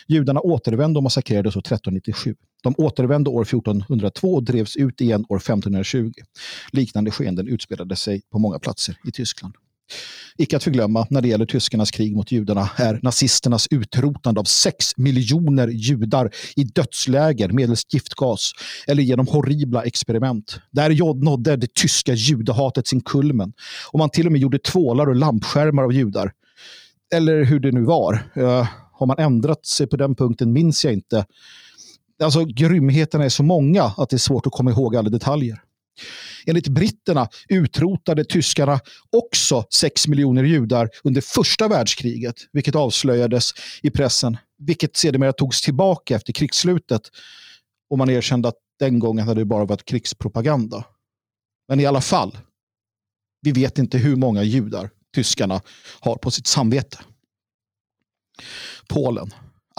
Judarna 0.08 0.40
återvände 0.40 0.98
och 0.98 1.02
massakrerades 1.02 1.56
år 1.56 1.60
1397. 1.60 2.34
De 2.62 2.74
återvände 2.78 3.30
år 3.30 3.42
1402 3.42 4.34
och 4.34 4.42
drevs 4.42 4.76
ut 4.76 5.00
igen 5.00 5.24
år 5.28 5.36
1520. 5.36 6.12
Liknande 6.72 7.10
skeenden 7.10 7.48
utspelade 7.48 7.96
sig 7.96 8.22
på 8.32 8.38
många 8.38 8.58
platser 8.58 8.96
i 9.04 9.12
Tyskland. 9.12 9.54
Icke 10.38 10.56
att 10.56 10.64
förglömma 10.64 11.06
när 11.10 11.20
det 11.20 11.28
gäller 11.28 11.46
tyskarnas 11.46 11.90
krig 11.90 12.16
mot 12.16 12.32
judarna 12.32 12.70
är 12.76 13.00
nazisternas 13.02 13.66
utrotande 13.70 14.40
av 14.40 14.44
sex 14.44 14.96
miljoner 14.96 15.68
judar 15.68 16.30
i 16.56 16.64
dödsläger 16.64 17.48
medelst 17.48 17.94
giftgas 17.94 18.52
eller 18.86 19.02
genom 19.02 19.26
horribla 19.26 19.82
experiment. 19.82 20.60
Där 20.70 21.24
nådde 21.24 21.56
det 21.56 21.74
tyska 21.74 22.14
judehatet 22.14 22.86
sin 22.86 23.00
kulmen 23.00 23.52
och 23.92 23.98
man 23.98 24.10
till 24.10 24.26
och 24.26 24.32
med 24.32 24.40
gjorde 24.40 24.58
tvålar 24.58 25.06
och 25.06 25.16
lampskärmar 25.16 25.82
av 25.82 25.92
judar. 25.92 26.32
Eller 27.14 27.44
hur 27.44 27.60
det 27.60 27.72
nu 27.72 27.84
var. 27.84 28.30
Uh, 28.36 28.66
har 28.92 29.06
man 29.06 29.18
ändrat 29.18 29.66
sig 29.66 29.86
på 29.86 29.96
den 29.96 30.14
punkten 30.14 30.52
minns 30.52 30.84
jag 30.84 30.94
inte. 30.94 31.24
Alltså 32.22 32.44
grymheterna 32.44 33.24
är 33.24 33.28
så 33.28 33.42
många 33.42 33.82
att 33.82 34.10
det 34.10 34.16
är 34.16 34.18
svårt 34.18 34.46
att 34.46 34.52
komma 34.52 34.70
ihåg 34.70 34.96
alla 34.96 35.10
detaljer. 35.10 35.62
Enligt 36.46 36.68
britterna 36.68 37.28
utrotade 37.48 38.24
tyskarna 38.24 38.80
också 39.16 39.64
6 39.74 40.06
miljoner 40.06 40.44
judar 40.44 40.88
under 41.04 41.20
första 41.20 41.68
världskriget, 41.68 42.36
vilket 42.52 42.74
avslöjades 42.74 43.50
i 43.82 43.90
pressen, 43.90 44.36
vilket 44.58 44.96
sedermera 44.96 45.32
togs 45.32 45.62
tillbaka 45.62 46.16
efter 46.16 46.32
krigsslutet 46.32 47.02
och 47.90 47.98
man 47.98 48.10
erkände 48.10 48.48
att 48.48 48.58
den 48.78 48.98
gången 48.98 49.26
hade 49.26 49.40
det 49.40 49.44
bara 49.44 49.64
varit 49.64 49.84
krigspropaganda. 49.84 50.84
Men 51.68 51.80
i 51.80 51.86
alla 51.86 52.00
fall, 52.00 52.38
vi 53.42 53.52
vet 53.52 53.78
inte 53.78 53.98
hur 53.98 54.16
många 54.16 54.42
judar 54.42 54.90
tyskarna 55.14 55.60
har 56.00 56.16
på 56.16 56.30
sitt 56.30 56.46
samvete. 56.46 56.98
Polen. 58.88 59.30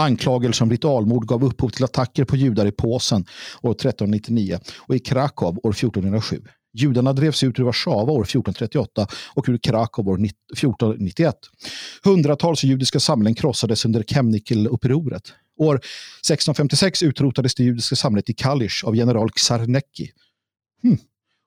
Anklagelser 0.01 0.63
om 0.63 0.71
ritualmord 0.71 1.27
gav 1.27 1.43
upphov 1.43 1.69
till 1.69 1.83
attacker 1.83 2.23
på 2.25 2.35
judar 2.35 2.65
i 2.65 2.71
Påsen 2.71 3.25
år 3.61 3.71
1399 3.71 4.59
och 4.77 4.95
i 4.95 4.99
Krakow 4.99 5.59
år 5.63 5.71
1407. 5.71 6.41
Judarna 6.73 7.13
drevs 7.13 7.43
ut 7.43 7.59
ur 7.59 7.63
Warszawa 7.63 8.11
år 8.11 8.21
1438 8.23 9.07
och 9.33 9.49
ur 9.49 9.57
Krakow 9.57 10.09
år 10.09 10.15
1491. 10.15 11.35
Hundratals 12.03 12.63
judiska 12.63 12.99
samhällen 12.99 13.35
krossades 13.35 13.85
under 13.85 14.03
Kemnikel-upproret. 14.03 15.33
År 15.57 15.75
1656 15.75 17.03
utrotades 17.03 17.55
det 17.55 17.63
judiska 17.63 17.95
samhället 17.95 18.29
i 18.29 18.33
Kalisz 18.33 18.83
av 18.83 18.95
general 18.95 19.29
Czarnecki. 19.35 20.11
Hmm. 20.83 20.97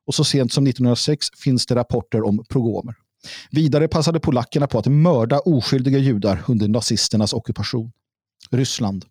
Och 0.07 0.15
så 0.15 0.25
sent 0.25 0.53
som 0.53 0.67
1906 0.67 1.27
finns 1.45 1.67
det 1.67 1.75
rapporter 1.75 2.27
om 2.27 2.45
progomer. 2.49 2.95
Vidare 3.51 3.89
passade 3.89 4.21
polackerna 4.21 4.67
på 4.67 4.79
att 4.79 4.87
mörda 4.87 5.39
oskyldiga 5.39 5.99
judar 5.99 6.43
under 6.49 6.69
nazisternas 6.69 7.33
ockupation. 7.33 7.93
Ryssland. 8.57 9.05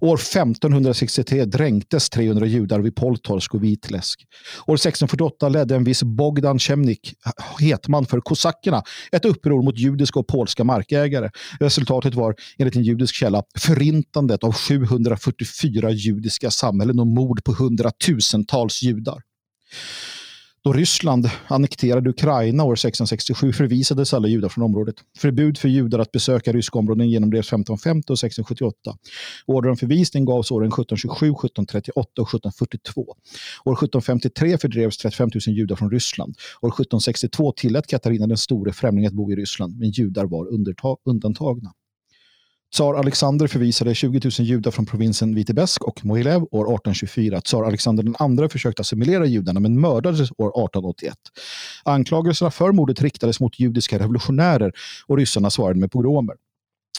År 0.00 0.16
1563 0.16 1.44
dränktes 1.44 2.10
300 2.10 2.46
judar 2.46 2.80
vid 2.80 2.96
Poltorsk 2.96 3.54
och 3.54 3.64
Vitläsk. 3.64 4.26
År 4.66 4.74
1648 4.74 5.48
ledde 5.48 5.74
en 5.74 5.84
viss 5.84 6.02
Bogdan 6.02 6.58
Chemnik, 6.58 7.14
hetman 7.60 8.06
för 8.06 8.20
kosackerna, 8.20 8.82
ett 9.12 9.24
uppror 9.24 9.62
mot 9.62 9.78
judiska 9.78 10.18
och 10.18 10.26
polska 10.26 10.64
markägare. 10.64 11.30
Resultatet 11.60 12.14
var, 12.14 12.34
enligt 12.58 12.76
en 12.76 12.82
judisk 12.82 13.14
källa, 13.14 13.42
förintandet 13.58 14.44
av 14.44 14.52
744 14.52 15.90
judiska 15.90 16.50
samhällen 16.50 17.00
och 17.00 17.06
mord 17.06 17.44
på 17.44 17.52
hundratusentals 17.52 18.82
judar. 18.82 19.22
Då 20.64 20.72
Ryssland 20.72 21.30
annekterade 21.48 22.10
Ukraina 22.10 22.64
år 22.64 22.72
1667 22.72 23.52
förvisades 23.52 24.14
alla 24.14 24.28
judar 24.28 24.48
från 24.48 24.64
området. 24.64 24.94
Förbud 25.18 25.58
för 25.58 25.68
judar 25.68 25.98
att 25.98 26.12
besöka 26.12 26.52
ryska 26.52 26.78
områden 26.78 27.10
genomdrevs 27.10 27.46
1550 27.46 28.12
och 28.12 28.18
1678. 28.18 28.96
Order 29.46 29.70
om 29.70 29.76
förvisning 29.76 30.24
gavs 30.24 30.50
åren 30.50 30.68
1727, 30.68 31.26
1738 31.26 32.22
och 32.22 32.28
1742. 32.28 33.00
År 33.64 33.72
1753 33.72 34.58
fördrevs 34.58 34.98
35 34.98 35.30
000 35.46 35.56
judar 35.56 35.76
från 35.76 35.90
Ryssland. 35.90 36.34
År 36.60 36.68
1762 36.68 37.52
tillät 37.52 37.86
Katarina 37.86 38.26
den 38.26 38.36
store 38.36 38.72
främling 38.72 39.06
att 39.06 39.12
bo 39.12 39.32
i 39.32 39.36
Ryssland, 39.36 39.78
men 39.78 39.90
judar 39.90 40.24
var 40.24 40.46
undantagna. 41.04 41.72
Tsar 42.72 42.94
Alexander 42.94 43.46
förvisade 43.46 43.94
20 43.94 44.20
000 44.24 44.32
judar 44.48 44.70
från 44.70 44.86
provinsen 44.86 45.34
Vitebesk 45.34 45.84
och 45.84 46.04
Mohilev 46.04 46.42
år 46.42 46.64
1824. 46.64 47.40
Tsar 47.40 47.64
Alexander 47.64 48.04
II 48.42 48.48
försökte 48.48 48.80
assimilera 48.80 49.26
judarna 49.26 49.60
men 49.60 49.80
mördades 49.80 50.30
år 50.30 50.48
1881. 50.48 51.14
Anklagelserna 51.84 52.50
för 52.50 52.72
mordet 52.72 53.02
riktades 53.02 53.40
mot 53.40 53.60
judiska 53.60 53.98
revolutionärer 53.98 54.72
och 55.06 55.16
ryssarna 55.16 55.50
svarade 55.50 55.80
med 55.80 55.92
pogromer. 55.92 56.36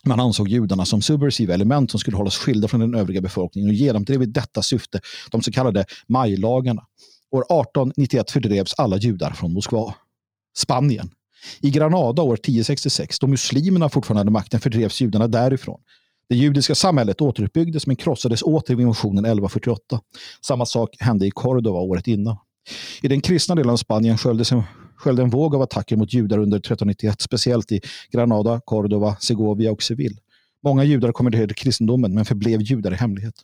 Man 0.04 0.20
ansåg 0.20 0.48
judarna 0.48 0.86
som 0.86 1.02
subversiva 1.02 1.54
element 1.54 1.92
som 1.92 2.00
skulle 2.00 2.18
hållas 2.18 2.38
skilda 2.38 2.68
från 2.68 2.80
den 2.80 2.96
övriga 2.96 3.22
befolkningen 3.22 3.70
och 3.70 3.76
genomdrev 3.76 4.24
i 4.24 4.26
detta 4.26 4.62
syfte 4.62 5.00
de 5.32 5.42
så 5.42 5.52
kallade 5.52 5.86
majlagarna. 6.08 6.86
År 7.32 7.42
1891 7.42 8.32
fördrevs 8.32 8.74
alla 8.78 8.98
judar 8.98 9.32
från 9.32 9.54
Moskva. 9.54 9.96
Spanien 10.58 11.10
i 11.62 11.70
Granada 11.70 12.22
år 12.22 12.34
1066, 12.34 13.20
då 13.20 13.28
muslimerna 13.28 13.90
fortfarande 13.90 14.20
hade 14.20 14.32
makten, 14.32 14.60
fördrevs 14.60 15.02
judarna 15.02 15.28
därifrån. 15.28 15.80
Det 16.30 16.36
judiska 16.36 16.76
samhället 16.76 17.22
återuppbyggdes 17.22 17.88
men 17.88 17.96
krossades 17.96 18.42
åter 18.42 18.76
vid 18.76 18.84
invasionen 18.84 19.26
1148. 19.26 20.02
Samma 20.46 20.66
sak 20.66 20.96
hände 21.00 21.28
i 21.28 21.32
Cordova 21.32 21.80
året 21.80 22.08
innan. 22.08 22.38
I 23.02 23.08
den 23.08 23.22
kristna 23.22 23.56
delen 23.56 23.72
av 23.72 23.78
Spanien 23.78 24.18
sköljdes 24.18 24.52
en, 24.52 24.64
sköljde 24.96 25.24
en 25.24 25.30
våg 25.30 25.56
av 25.56 25.62
attacker 25.62 25.96
mot 25.96 26.14
judar 26.14 26.38
under 26.38 26.58
1391, 26.58 27.22
speciellt 27.22 27.72
i 27.72 27.82
Granada, 28.12 28.62
Cordova, 28.66 29.16
Segovia 29.20 29.72
och 29.72 29.84
Seville. 29.84 30.18
Många 30.64 30.84
judar 30.84 31.12
konverterade 31.12 31.48
till 31.48 31.64
kristendomen 31.64 32.14
men 32.14 32.26
förblev 32.26 32.62
judar 32.62 32.92
i 32.94 32.96
hemlighet. 32.96 33.36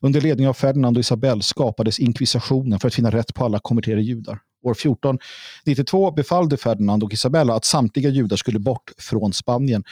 Under 0.00 0.20
ledning 0.20 0.48
av 0.48 0.54
Ferdinand 0.54 0.96
och 0.96 1.00
Isabel 1.00 1.42
skapades 1.42 1.98
inkvisationen 1.98 2.80
för 2.80 2.88
att 2.88 2.94
finna 2.94 3.10
rätt 3.10 3.34
på 3.34 3.44
alla 3.44 3.58
konverterade 3.58 4.02
judar. 4.02 4.38
År 4.62 4.72
1492 4.72 6.10
befallde 6.10 6.56
Ferdinand 6.56 7.02
och 7.04 7.12
Isabella 7.12 7.54
att 7.54 7.64
samtliga 7.64 8.10
judar 8.10 8.36
skulle 8.36 8.58
bort 8.58 8.92
från 8.98 9.32
Spanien 9.32 9.84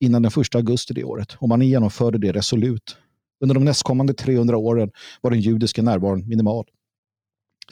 innan 0.00 0.22
den 0.22 0.32
1 0.40 0.54
augusti 0.54 0.94
det 0.94 1.04
året 1.04 1.36
och 1.38 1.48
man 1.48 1.62
genomförde 1.62 2.18
det 2.18 2.32
resolut. 2.32 2.96
Under 3.40 3.54
de 3.54 3.64
nästkommande 3.64 4.14
300 4.14 4.56
åren 4.56 4.90
var 5.20 5.30
den 5.30 5.40
judiska 5.40 5.82
närvaron 5.82 6.28
minimal. 6.28 6.64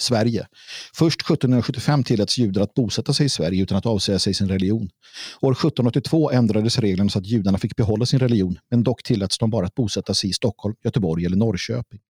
Sverige. 0.01 0.47
Först 0.95 1.21
1775 1.21 2.05
tilläts 2.05 2.39
judar 2.39 2.63
att 2.63 2.75
bosätta 2.75 3.13
sig 3.13 3.27
i 3.27 3.29
Sverige 3.29 3.63
utan 3.63 3.79
att 3.79 3.87
avsäga 3.87 4.19
sig 4.19 4.35
sin 4.35 4.49
religion. 4.49 4.91
År 5.41 5.53
1782 5.53 6.31
ändrades 6.31 6.79
reglerna 6.79 7.11
så 7.11 7.19
att 7.19 7.27
judarna 7.27 7.59
fick 7.59 7.77
behålla 7.77 8.07
sin 8.07 8.19
religion, 8.19 8.59
men 8.71 8.83
dock 8.83 9.03
tilläts 9.03 9.39
de 9.39 9.51
bara 9.51 9.67
att 9.67 9.75
bosätta 9.75 10.15
sig 10.15 10.31
i 10.31 10.33
Stockholm, 10.33 10.75
Göteborg 10.85 11.27
eller 11.27 11.37
Norrköping. 11.37 12.01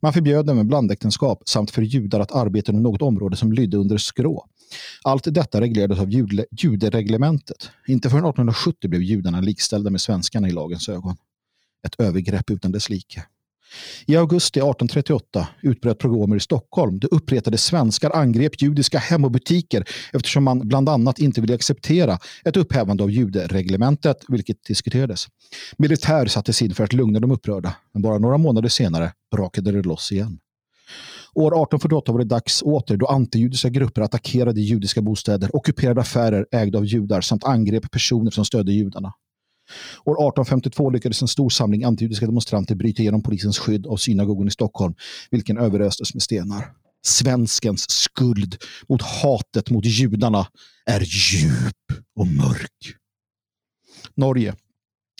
Man 0.00 0.12
förbjöd 0.12 0.50
även 0.50 0.68
blandäktenskap 0.68 1.42
samt 1.48 1.70
för 1.70 1.82
judar 1.82 2.20
att 2.20 2.32
arbeta 2.32 2.72
inom 2.72 2.82
något 2.82 3.02
område 3.02 3.36
som 3.36 3.52
lydde 3.52 3.76
under 3.76 3.98
skrå. 3.98 4.46
Allt 5.04 5.34
detta 5.34 5.60
reglerades 5.60 5.98
av 5.98 6.10
judereglementet. 6.50 7.70
Inte 7.86 8.10
förrän 8.10 8.24
1870 8.24 8.90
blev 8.90 9.02
judarna 9.02 9.40
likställda 9.40 9.90
med 9.90 10.00
svenskarna 10.00 10.48
i 10.48 10.52
lagens 10.52 10.88
ögon. 10.88 11.16
Ett 11.86 12.00
övergrepp 12.00 12.50
utan 12.50 12.72
dess 12.72 12.88
like. 12.88 13.22
I 14.06 14.16
augusti 14.16 14.58
1838 14.58 15.48
utbröt 15.62 15.98
pogromer 15.98 16.36
i 16.36 16.40
Stockholm. 16.40 16.98
Det 16.98 17.06
uppretade 17.06 17.58
svenskar 17.58 18.16
angrep 18.16 18.62
judiska 18.62 18.98
hem 18.98 19.24
och 19.24 19.30
butiker 19.30 19.84
eftersom 20.12 20.44
man 20.44 20.68
bland 20.68 20.88
annat 20.88 21.18
inte 21.18 21.40
ville 21.40 21.54
acceptera 21.54 22.18
ett 22.44 22.56
upphävande 22.56 23.02
av 23.02 23.10
judereglementet, 23.10 24.16
vilket 24.28 24.64
diskuterades. 24.64 25.26
Militär 25.78 26.26
sattes 26.26 26.62
in 26.62 26.74
för 26.74 26.84
att 26.84 26.92
lugna 26.92 27.20
de 27.20 27.30
upprörda, 27.30 27.74
men 27.92 28.02
bara 28.02 28.18
några 28.18 28.38
månader 28.38 28.68
senare 28.68 29.12
brakade 29.36 29.72
det 29.72 29.82
loss 29.82 30.12
igen. 30.12 30.38
År 31.34 31.46
1848 31.46 32.12
var 32.12 32.18
det 32.18 32.24
dags 32.24 32.62
åter 32.62 32.96
då 32.96 33.06
antijudiska 33.06 33.68
grupper 33.68 34.02
attackerade 34.02 34.60
judiska 34.60 35.02
bostäder, 35.02 35.56
ockuperade 35.56 36.00
affärer 36.00 36.46
ägda 36.52 36.78
av 36.78 36.84
judar 36.84 37.20
samt 37.20 37.44
angrep 37.44 37.90
personer 37.90 38.30
som 38.30 38.44
stödde 38.44 38.72
judarna. 38.72 39.12
År 40.04 40.12
1852 40.12 40.90
lyckades 40.90 41.22
en 41.22 41.28
stor 41.28 41.50
samling 41.50 41.84
antijudiska 41.84 42.26
demonstranter 42.26 42.74
bryta 42.74 43.02
igenom 43.02 43.22
polisens 43.22 43.58
skydd 43.58 43.86
av 43.86 43.96
synagogan 43.96 44.48
i 44.48 44.50
Stockholm, 44.50 44.94
vilken 45.30 45.58
överöstes 45.58 46.14
med 46.14 46.22
stenar. 46.22 46.72
Svenskens 47.04 47.90
skuld 47.90 48.56
mot 48.88 49.02
hatet 49.02 49.70
mot 49.70 49.84
judarna 49.84 50.46
är 50.86 51.00
djup 51.00 52.06
och 52.16 52.26
mörk. 52.26 52.96
Norge 54.14 54.54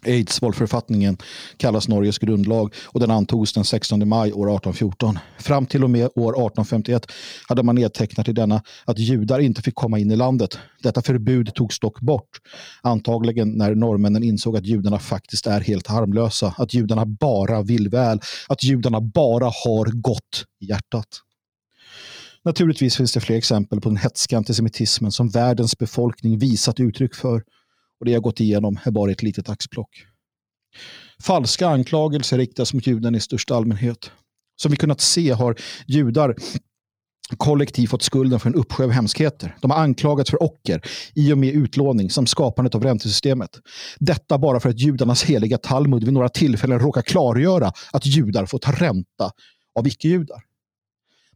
Aidsvåldförfattningen 0.07 1.17
kallas 1.57 1.88
Norges 1.88 2.19
grundlag 2.19 2.75
och 2.85 3.01
den 3.01 3.11
antogs 3.11 3.53
den 3.53 3.65
16 3.65 4.09
maj 4.09 4.33
år 4.33 4.47
1814. 4.47 5.19
Fram 5.38 5.67
till 5.67 5.85
och 5.85 5.91
med 5.91 6.11
år 6.15 6.33
1851 6.33 7.07
hade 7.49 7.62
man 7.62 7.75
nedtecknat 7.75 8.29
i 8.29 8.33
denna 8.33 8.62
att 8.85 8.99
judar 8.99 9.38
inte 9.38 9.62
fick 9.62 9.75
komma 9.75 9.99
in 9.99 10.11
i 10.11 10.17
landet. 10.17 10.59
Detta 10.83 11.03
förbud 11.03 11.55
togs 11.55 11.81
dock 11.81 12.01
bort, 12.01 12.31
antagligen 12.83 13.53
när 13.53 13.75
norrmännen 13.75 14.23
insåg 14.23 14.57
att 14.57 14.67
judarna 14.67 14.99
faktiskt 14.99 15.47
är 15.47 15.61
helt 15.61 15.87
harmlösa, 15.87 16.55
att 16.59 16.75
judarna 16.75 17.07
bara 17.07 17.62
vill 17.62 17.88
väl, 17.88 18.21
att 18.49 18.65
judarna 18.65 19.01
bara 19.01 19.45
har 19.45 20.01
gott 20.01 20.45
i 20.61 20.67
hjärtat. 20.67 21.09
Naturligtvis 22.45 22.97
finns 22.97 23.12
det 23.12 23.21
fler 23.21 23.37
exempel 23.37 23.81
på 23.81 23.88
den 23.88 23.99
hetska 23.99 24.37
antisemitismen 24.37 25.12
som 25.12 25.29
världens 25.29 25.79
befolkning 25.79 26.38
visat 26.38 26.81
uttryck 26.81 27.15
för 27.15 27.43
och 28.03 28.07
det 28.07 28.12
jag 28.12 28.23
gått 28.23 28.41
igenom 28.41 28.79
är 28.85 28.91
bara 28.91 29.11
ett 29.11 29.23
litet 29.23 29.49
axplock. 29.49 30.07
Falska 31.23 31.69
anklagelser 31.69 32.38
riktas 32.38 32.75
mot 32.75 32.87
juden 32.87 33.15
i 33.15 33.21
största 33.21 33.55
allmänhet. 33.55 34.11
Som 34.62 34.71
vi 34.71 34.77
kunnat 34.77 35.01
se 35.01 35.31
har 35.31 35.57
judar 35.87 36.37
kollektivt 37.37 37.91
fått 37.91 38.03
skulden 38.03 38.41
för 38.41 38.49
en 38.49 38.55
uppsjö 38.55 38.85
av 38.85 38.91
hemskheter. 38.91 39.57
De 39.61 39.71
har 39.71 39.79
anklagats 39.79 40.31
för 40.31 40.43
ocker 40.43 40.83
i 41.15 41.33
och 41.33 41.38
med 41.38 41.55
utlåning 41.55 42.11
samt 42.11 42.29
skapandet 42.29 42.75
av 42.75 42.83
räntesystemet. 42.83 43.51
Detta 43.99 44.38
bara 44.38 44.61
för 44.61 44.69
att 44.69 44.81
judarnas 44.81 45.25
heliga 45.25 45.59
Talmud 45.59 46.05
vid 46.05 46.12
några 46.12 46.29
tillfällen 46.29 46.79
råkar 46.79 47.03
klargöra 47.03 47.73
att 47.93 48.07
judar 48.07 48.47
får 48.47 48.59
ta 48.59 48.73
ränta 48.73 49.31
av 49.79 49.87
icke-judar. 49.87 50.43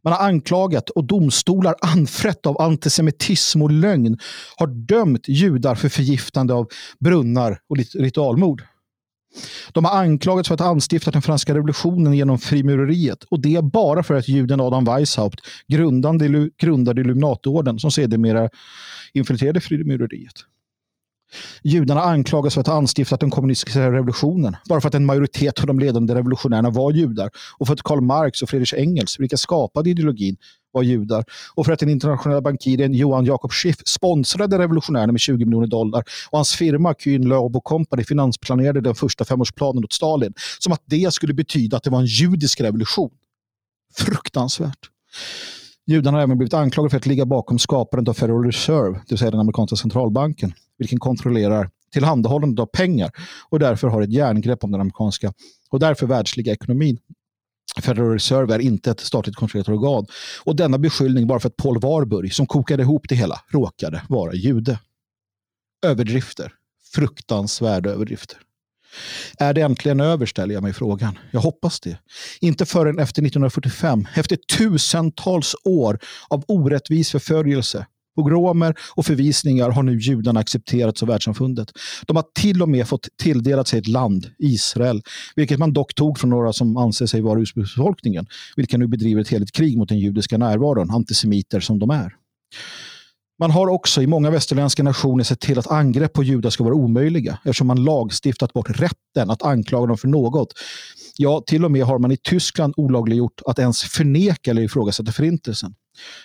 Man 0.03 0.13
har 0.13 0.27
anklagat 0.27 0.89
och 0.89 1.03
domstolar 1.03 1.75
anfrätt 1.81 2.45
av 2.45 2.61
antisemitism 2.61 3.61
och 3.61 3.71
lögn 3.71 4.17
har 4.55 4.67
dömt 4.67 5.27
judar 5.27 5.75
för 5.75 5.89
förgiftande 5.89 6.53
av 6.53 6.67
brunnar 6.99 7.59
och 7.69 7.77
ritualmord. 7.77 8.63
De 9.71 9.85
har 9.85 9.97
anklagats 9.97 10.47
för 10.47 10.53
att 10.53 10.59
ha 10.59 10.67
anstiftat 10.67 11.13
den 11.13 11.21
franska 11.21 11.53
revolutionen 11.55 12.13
genom 12.13 12.39
frimureriet 12.39 13.23
och 13.23 13.39
det 13.39 13.63
bara 13.63 14.03
för 14.03 14.13
att 14.13 14.27
juden 14.27 14.61
Adam 14.61 14.85
Weishaupt 14.85 15.39
grundade, 15.67 16.49
grundade 16.57 17.03
som 17.79 17.91
sedermera 17.91 18.49
infiltrerade 19.13 19.59
frimureriet. 19.59 20.43
Judarna 21.63 22.01
anklagas 22.01 22.53
för 22.53 22.61
att 22.61 22.67
ha 22.67 22.73
anstiftat 22.73 23.19
den 23.19 23.29
kommunistiska 23.29 23.91
revolutionen. 23.91 24.55
Bara 24.69 24.81
för 24.81 24.87
att 24.87 24.95
en 24.95 25.05
majoritet 25.05 25.59
av 25.59 25.67
de 25.67 25.79
ledande 25.79 26.15
revolutionärerna 26.15 26.69
var 26.69 26.91
judar. 26.91 27.29
Och 27.57 27.67
för 27.67 27.73
att 27.73 27.83
Karl 27.83 28.01
Marx 28.01 28.41
och 28.41 28.49
Friedrich 28.49 28.73
Engels, 28.73 29.19
vilka 29.19 29.37
skapade 29.37 29.89
ideologin, 29.89 30.37
var 30.71 30.83
judar. 30.83 31.23
Och 31.55 31.65
för 31.65 31.73
att 31.73 31.79
den 31.79 31.89
internationella 31.89 32.41
bankiren 32.41 32.93
Johan 32.93 33.25
Jakob 33.25 33.51
Schiff 33.51 33.77
sponsrade 33.85 34.57
revolutionärerna 34.57 35.11
med 35.11 35.21
20 35.21 35.45
miljoner 35.45 35.67
dollar. 35.67 36.03
Och 36.29 36.37
hans 36.37 36.55
firma 36.55 36.93
Kühn 36.93 37.27
Loeb 37.27 37.63
Company 37.63 38.03
finansplanerade 38.03 38.81
den 38.81 38.95
första 38.95 39.25
femårsplanen 39.25 39.83
åt 39.83 39.93
Stalin. 39.93 40.33
Som 40.59 40.73
att 40.73 40.81
det 40.85 41.13
skulle 41.13 41.33
betyda 41.33 41.77
att 41.77 41.83
det 41.83 41.89
var 41.89 41.99
en 41.99 42.05
judisk 42.05 42.61
revolution. 42.61 43.09
Fruktansvärt. 43.95 44.89
Judarna 45.87 46.17
har 46.17 46.23
även 46.23 46.37
blivit 46.37 46.53
anklagade 46.53 46.89
för 46.89 46.97
att 46.97 47.05
ligga 47.05 47.25
bakom 47.25 47.59
skapandet 47.59 48.09
av 48.09 48.13
Federal 48.13 48.43
Reserve, 48.43 48.93
det 48.99 49.09
vill 49.09 49.17
säga 49.17 49.31
den 49.31 49.39
amerikanska 49.39 49.75
centralbanken, 49.75 50.53
vilken 50.77 50.99
kontrollerar 50.99 51.69
tillhandahållandet 51.91 52.59
av 52.59 52.65
pengar 52.65 53.11
och 53.49 53.59
därför 53.59 53.87
har 53.87 54.01
ett 54.01 54.13
järngrepp 54.13 54.63
om 54.63 54.71
den 54.71 54.81
amerikanska 54.81 55.33
och 55.69 55.79
därför 55.79 56.07
världsliga 56.07 56.53
ekonomin. 56.53 56.97
Federal 57.81 58.11
Reserve 58.11 58.55
är 58.55 58.59
inte 58.59 58.91
ett 58.91 58.99
statligt 58.99 59.35
kontrollerat 59.35 59.69
organ. 59.69 60.05
Och 60.43 60.55
denna 60.55 60.77
beskyllning 60.77 61.27
bara 61.27 61.39
för 61.39 61.47
att 61.47 61.55
Paul 61.55 61.79
Warburg, 61.79 62.33
som 62.33 62.45
kokade 62.45 62.83
ihop 62.83 63.05
det 63.09 63.15
hela, 63.15 63.41
råkade 63.47 64.01
vara 64.09 64.33
jude. 64.33 64.79
Överdrifter. 65.85 66.53
Fruktansvärda 66.93 67.89
överdrifter. 67.89 68.37
Är 69.39 69.53
det 69.53 69.61
äntligen 69.61 69.99
över 69.99 70.25
ställer 70.25 70.53
jag 70.53 70.63
mig 70.63 70.73
frågan. 70.73 71.19
Jag 71.31 71.39
hoppas 71.39 71.79
det. 71.79 71.97
Inte 72.41 72.65
förrän 72.65 72.99
efter 72.99 73.21
1945, 73.21 74.07
efter 74.15 74.37
tusentals 74.57 75.55
år 75.63 75.99
av 76.29 76.43
orättvis 76.47 77.11
förföljelse, 77.11 77.85
pogromer 78.15 78.75
och 78.95 79.05
förvisningar 79.05 79.69
har 79.69 79.83
nu 79.83 79.99
judarna 79.99 80.39
accepterats 80.39 81.03
av 81.03 81.07
världssamfundet. 81.07 81.71
De 82.07 82.15
har 82.15 82.25
till 82.39 82.61
och 82.61 82.69
med 82.69 82.87
fått 82.87 83.07
tilldelat 83.21 83.67
sig 83.67 83.79
ett 83.79 83.87
land, 83.87 84.31
Israel, 84.37 85.01
vilket 85.35 85.59
man 85.59 85.73
dock 85.73 85.95
tog 85.95 86.19
från 86.19 86.29
några 86.29 86.53
som 86.53 86.77
anser 86.77 87.05
sig 87.05 87.21
vara 87.21 87.41
ursprungsbefolkningen, 87.41 88.27
vilka 88.55 88.77
nu 88.77 88.87
bedriver 88.87 89.21
ett 89.21 89.29
heligt 89.29 89.51
krig 89.51 89.77
mot 89.77 89.89
den 89.89 89.99
judiska 89.99 90.37
närvaron, 90.37 90.91
antisemiter 90.91 91.59
som 91.59 91.79
de 91.79 91.89
är. 91.89 92.13
Man 93.39 93.51
har 93.51 93.67
också 93.67 94.01
i 94.01 94.07
många 94.07 94.29
västerländska 94.29 94.83
nationer 94.83 95.23
sett 95.23 95.39
till 95.39 95.59
att 95.59 95.67
angrepp 95.67 96.13
på 96.13 96.23
judar 96.23 96.49
ska 96.49 96.63
vara 96.63 96.75
omöjliga 96.75 97.39
eftersom 97.43 97.67
man 97.67 97.83
lagstiftat 97.83 98.53
bort 98.53 98.69
rätten 98.69 99.29
att 99.29 99.43
anklaga 99.43 99.87
dem 99.87 99.97
för 99.97 100.07
något. 100.07 100.53
Ja, 101.17 101.43
till 101.47 101.65
och 101.65 101.71
med 101.71 101.85
har 101.85 101.99
man 101.99 102.11
i 102.11 102.17
Tyskland 102.17 102.73
olagliggjort 102.77 103.41
att 103.45 103.59
ens 103.59 103.81
förneka 103.81 104.51
eller 104.51 104.61
ifrågasätta 104.61 105.11
förintelsen. 105.11 105.75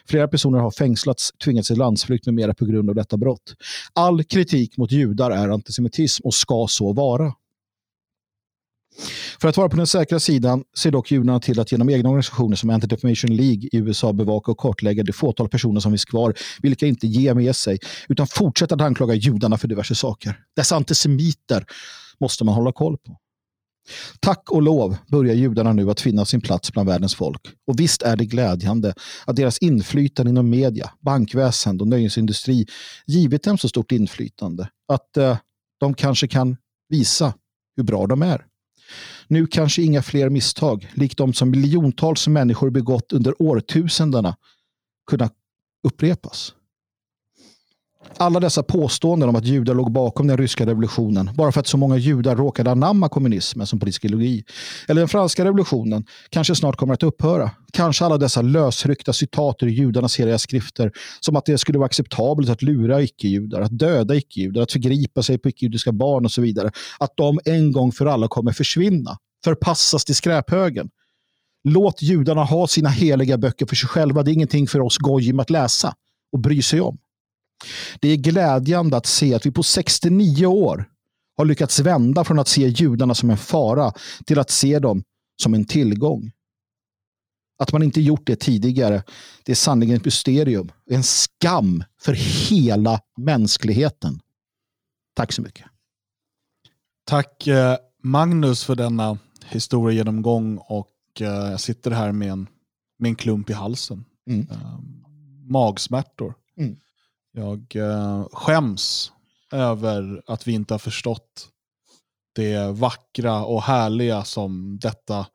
Flera 0.08 0.28
personer 0.28 0.58
har 0.58 0.70
fängslats, 0.70 1.30
tvingats 1.44 1.70
i 1.70 1.74
landsflykt 1.74 2.26
med 2.26 2.34
mera 2.34 2.54
på 2.54 2.64
grund 2.64 2.88
av 2.88 2.94
detta 2.94 3.16
brott. 3.16 3.54
All 3.92 4.24
kritik 4.24 4.76
mot 4.76 4.92
judar 4.92 5.30
är 5.30 5.48
antisemitism 5.48 6.26
och 6.26 6.34
ska 6.34 6.66
så 6.68 6.92
vara. 6.92 7.32
För 9.40 9.48
att 9.48 9.56
vara 9.56 9.68
på 9.68 9.76
den 9.76 9.86
säkra 9.86 10.20
sidan 10.20 10.64
ser 10.78 10.90
dock 10.90 11.10
judarna 11.10 11.40
till 11.40 11.60
att 11.60 11.72
genom 11.72 11.90
egna 11.90 12.08
organisationer 12.08 12.56
som 12.56 12.70
Anti-Defamation 12.70 13.36
League 13.36 13.68
i 13.72 13.76
USA 13.76 14.12
bevaka 14.12 14.50
och 14.50 14.58
kartlägga 14.58 15.02
det 15.02 15.12
fåtal 15.12 15.48
personer 15.48 15.80
som 15.80 15.92
finns 15.92 16.04
kvar, 16.04 16.34
vilka 16.62 16.86
inte 16.86 17.06
ger 17.06 17.34
med 17.34 17.56
sig, 17.56 17.78
utan 18.08 18.26
fortsätter 18.26 18.76
att 18.76 18.82
anklaga 18.82 19.14
judarna 19.14 19.58
för 19.58 19.68
diverse 19.68 19.94
saker. 19.94 20.38
Dessa 20.56 20.76
antisemiter 20.76 21.64
måste 22.20 22.44
man 22.44 22.54
hålla 22.54 22.72
koll 22.72 22.98
på. 22.98 23.18
Tack 24.20 24.50
och 24.50 24.62
lov 24.62 24.96
börjar 25.08 25.34
judarna 25.34 25.72
nu 25.72 25.90
att 25.90 26.00
finna 26.00 26.24
sin 26.24 26.40
plats 26.40 26.72
bland 26.72 26.88
världens 26.88 27.14
folk. 27.14 27.40
Och 27.66 27.80
visst 27.80 28.02
är 28.02 28.16
det 28.16 28.24
glädjande 28.24 28.94
att 29.26 29.36
deras 29.36 29.58
inflytande 29.58 30.30
inom 30.30 30.50
media, 30.50 30.90
bankväsende 31.00 31.84
och 31.84 31.88
nöjesindustri 31.88 32.66
givit 33.06 33.42
dem 33.42 33.58
så 33.58 33.68
stort 33.68 33.92
inflytande 33.92 34.68
att 34.88 35.16
eh, 35.16 35.38
de 35.80 35.94
kanske 35.94 36.28
kan 36.28 36.56
visa 36.88 37.34
hur 37.76 37.84
bra 37.84 38.06
de 38.06 38.22
är. 38.22 38.46
Nu 39.28 39.46
kanske 39.46 39.82
inga 39.82 40.02
fler 40.02 40.28
misstag, 40.28 40.90
likt 40.94 41.18
de 41.18 41.32
som 41.32 41.50
miljontals 41.50 42.28
människor 42.28 42.70
begått 42.70 43.12
under 43.12 43.42
årtusendena, 43.42 44.36
kunna 45.10 45.30
upprepas. 45.86 46.54
Alla 48.16 48.40
dessa 48.40 48.62
påståenden 48.62 49.28
om 49.28 49.36
att 49.36 49.44
judar 49.44 49.74
låg 49.74 49.92
bakom 49.92 50.26
den 50.26 50.36
ryska 50.36 50.66
revolutionen 50.66 51.30
bara 51.34 51.52
för 51.52 51.60
att 51.60 51.66
så 51.66 51.76
många 51.76 51.96
judar 51.96 52.36
råkade 52.36 52.70
anamma 52.70 53.08
kommunismen 53.08 53.66
som 53.66 53.78
politisk 53.78 54.04
ideologi. 54.04 54.44
Eller 54.88 55.00
den 55.00 55.08
franska 55.08 55.44
revolutionen 55.44 56.04
kanske 56.30 56.54
snart 56.54 56.76
kommer 56.76 56.94
att 56.94 57.02
upphöra. 57.02 57.50
Kanske 57.72 58.04
alla 58.04 58.18
dessa 58.18 58.42
lösryckta 58.42 59.12
citat 59.12 59.62
ur 59.62 59.68
judarnas 59.68 60.20
heliga 60.20 60.38
skrifter 60.38 60.92
som 61.20 61.36
att 61.36 61.44
det 61.44 61.58
skulle 61.58 61.78
vara 61.78 61.86
acceptabelt 61.86 62.50
att 62.50 62.62
lura 62.62 63.02
icke-judar, 63.02 63.60
att 63.60 63.78
döda 63.78 64.14
icke-judar, 64.14 64.62
att 64.62 64.72
förgripa 64.72 65.22
sig 65.22 65.38
på 65.38 65.48
icke-judiska 65.48 65.92
barn 65.92 66.24
och 66.24 66.32
så 66.32 66.42
vidare. 66.42 66.70
Att 66.98 67.12
de 67.16 67.40
en 67.44 67.72
gång 67.72 67.92
för 67.92 68.06
alla 68.06 68.28
kommer 68.28 68.52
försvinna, 68.52 69.18
förpassas 69.44 70.04
till 70.04 70.14
skräphögen. 70.14 70.90
Låt 71.64 72.02
judarna 72.02 72.44
ha 72.44 72.66
sina 72.66 72.88
heliga 72.88 73.38
böcker 73.38 73.66
för 73.66 73.76
sig 73.76 73.88
själva. 73.88 74.22
Det 74.22 74.30
är 74.30 74.32
ingenting 74.32 74.66
för 74.68 74.80
oss 74.80 74.98
gojim 74.98 75.40
att 75.40 75.50
läsa 75.50 75.94
och 76.32 76.38
bry 76.38 76.62
sig 76.62 76.80
om. 76.80 76.98
Det 78.00 78.08
är 78.08 78.16
glädjande 78.16 78.96
att 78.96 79.06
se 79.06 79.34
att 79.34 79.46
vi 79.46 79.50
på 79.50 79.62
69 79.62 80.46
år 80.46 80.88
har 81.36 81.44
lyckats 81.44 81.80
vända 81.80 82.24
från 82.24 82.38
att 82.38 82.48
se 82.48 82.68
judarna 82.68 83.14
som 83.14 83.30
en 83.30 83.36
fara 83.36 83.92
till 84.26 84.38
att 84.38 84.50
se 84.50 84.78
dem 84.78 85.02
som 85.42 85.54
en 85.54 85.64
tillgång. 85.64 86.32
Att 87.58 87.72
man 87.72 87.82
inte 87.82 88.00
gjort 88.00 88.26
det 88.26 88.36
tidigare, 88.36 89.02
det 89.44 89.52
är 89.52 89.56
sannerligen 89.56 89.96
ett 89.96 90.04
mysterium. 90.04 90.72
En 90.90 91.02
skam 91.02 91.84
för 92.00 92.12
hela 92.50 93.00
mänskligheten. 93.16 94.20
Tack 95.14 95.32
så 95.32 95.42
mycket. 95.42 95.66
Tack 97.04 97.46
eh, 97.46 97.76
Magnus 98.02 98.64
för 98.64 98.74
denna 98.74 99.18
historiegenomgång 99.44 100.58
och 100.58 100.90
eh, 101.20 101.26
jag 101.26 101.60
sitter 101.60 101.90
här 101.90 102.12
med 102.12 102.30
en, 102.30 102.46
med 102.98 103.08
en 103.08 103.16
klump 103.16 103.50
i 103.50 103.52
halsen. 103.52 104.04
Mm. 104.26 104.46
Eh, 104.50 104.78
magsmärtor. 105.48 106.34
Mm. 106.56 106.76
Jag 107.32 107.76
eh, 107.76 108.26
skäms 108.32 109.12
över 109.52 110.22
att 110.26 110.46
vi 110.48 110.52
inte 110.52 110.74
har 110.74 110.78
förstått 110.78 111.48
det 112.34 112.72
vackra 112.72 113.44
och 113.44 113.62
härliga 113.62 114.24
som 114.24 114.78
detta 114.78 115.26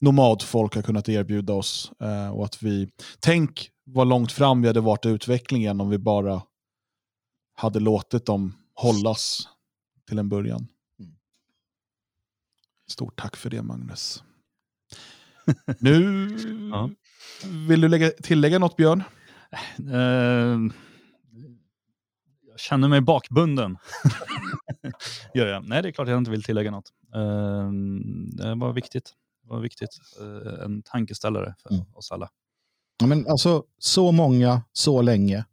nomadfolk 0.00 0.74
har 0.74 0.82
kunnat 0.82 1.08
erbjuda 1.08 1.52
oss. 1.52 1.92
Eh, 2.00 2.30
och 2.30 2.44
att 2.44 2.62
vi, 2.62 2.88
tänk 3.20 3.70
vad 3.84 4.08
långt 4.08 4.32
fram 4.32 4.62
vi 4.62 4.68
hade 4.68 4.80
varit 4.80 5.06
i 5.06 5.08
utvecklingen 5.08 5.80
om 5.80 5.90
vi 5.90 5.98
bara 5.98 6.42
hade 7.56 7.80
låtit 7.80 8.26
dem 8.26 8.54
hållas 8.74 9.48
till 10.08 10.18
en 10.18 10.28
början. 10.28 10.66
Mm. 10.98 11.12
Stort 12.90 13.20
tack 13.20 13.36
för 13.36 13.50
det 13.50 13.62
Magnus. 13.62 14.22
nu 15.78 16.28
Ja. 16.72 16.90
vill 17.68 17.80
du 17.80 17.88
lägga, 17.88 18.10
tillägga 18.10 18.58
något 18.58 18.76
Björn? 18.76 19.02
Eh, 19.78 20.58
jag 22.54 22.60
känner 22.60 22.88
mig 22.88 23.00
bakbunden. 23.00 23.78
Gör 25.34 25.46
jag. 25.46 25.68
Nej, 25.68 25.82
det 25.82 25.88
är 25.88 25.92
klart 25.92 26.08
jag 26.08 26.18
inte 26.18 26.30
vill 26.30 26.42
tillägga 26.42 26.70
något. 26.70 26.92
Eh, 27.14 27.70
det 28.32 28.54
var 28.54 28.72
viktigt. 28.72 29.12
Det 29.42 29.48
var 29.48 29.60
viktigt. 29.60 29.90
Eh, 30.20 30.64
en 30.64 30.82
tankeställare 30.82 31.54
för 31.62 31.74
Mm. 31.74 31.86
oss 31.94 32.12
alla. 32.12 32.28
Ja, 33.00 33.06
men 33.06 33.26
alltså, 33.26 33.64
så 33.78 34.12
många, 34.12 34.62
så 34.72 35.02
länge. 35.02 35.44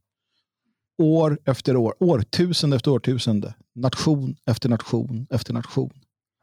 År 0.97 1.39
efter 1.45 1.75
år, 1.75 1.95
årtusende 1.99 2.75
efter 2.75 2.91
årtusende. 2.91 3.55
Nation 3.75 4.35
efter 4.45 4.69
nation 4.69 5.27
efter 5.29 5.53
nation. 5.53 5.91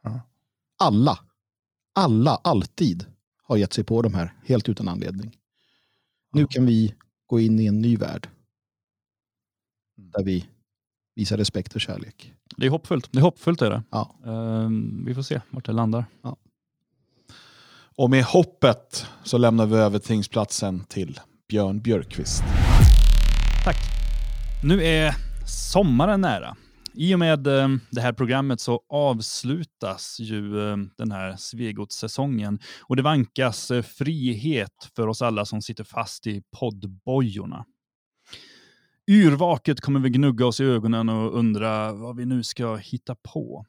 Ja. 0.03 0.21
Alla, 0.77 1.19
alla, 1.95 2.35
alltid 2.43 3.05
har 3.43 3.57
gett 3.57 3.73
sig 3.73 3.83
på 3.83 4.01
de 4.01 4.13
här 4.13 4.33
helt 4.45 4.69
utan 4.69 4.87
anledning. 4.87 5.35
Nu 6.33 6.47
kan 6.47 6.65
vi 6.65 6.95
gå 7.27 7.39
in 7.39 7.59
i 7.59 7.65
en 7.65 7.81
ny 7.81 7.97
värld. 7.97 8.29
Där 9.99 10.23
vi 10.23 10.45
visar 11.15 11.37
respekt 11.37 11.75
och 11.75 11.81
kärlek. 11.81 12.33
Det 12.57 12.65
är 12.65 12.69
hoppfullt. 12.69 13.09
Det 13.11 13.19
är 13.19 13.23
hoppfullt 13.23 13.61
är 13.61 13.69
det. 13.69 13.83
Ja. 13.89 14.15
Eh, 14.25 14.69
vi 15.05 15.15
får 15.15 15.21
se 15.21 15.41
vart 15.49 15.65
det 15.65 15.71
landar. 15.71 16.05
Och 17.95 18.09
med 18.09 18.23
hoppet 18.23 19.05
så 19.23 19.37
lämnar 19.37 19.65
vi 19.65 19.75
över 19.75 19.99
tingsplatsen 19.99 20.83
till 20.83 21.19
Björn 21.49 21.81
Björkqvist. 21.81 22.43
Tack. 23.63 23.75
Nu 24.63 24.83
är 24.83 25.15
sommaren 25.71 26.21
nära. 26.21 26.55
I 26.93 27.15
och 27.15 27.19
med 27.19 27.47
eh, 27.47 27.67
det 27.91 28.01
här 28.01 28.13
programmet 28.13 28.59
så 28.59 28.81
avslutas 28.89 30.19
ju 30.19 30.69
eh, 30.69 30.77
den 30.97 31.11
här 31.11 31.35
Svegot-säsongen 31.35 32.59
och 32.81 32.95
det 32.95 33.01
vankas 33.01 33.71
eh, 33.71 33.81
frihet 33.81 34.89
för 34.95 35.07
oss 35.07 35.21
alla 35.21 35.45
som 35.45 35.61
sitter 35.61 35.83
fast 35.83 36.27
i 36.27 36.41
poddbojorna. 36.59 37.65
Yrvaket 39.09 39.81
kommer 39.81 39.99
vi 39.99 40.09
gnugga 40.09 40.45
oss 40.45 40.61
i 40.61 40.63
ögonen 40.63 41.09
och 41.09 41.37
undra 41.37 41.93
vad 41.93 42.15
vi 42.15 42.25
nu 42.25 42.43
ska 42.43 42.75
hitta 42.75 43.15
på. 43.15 43.65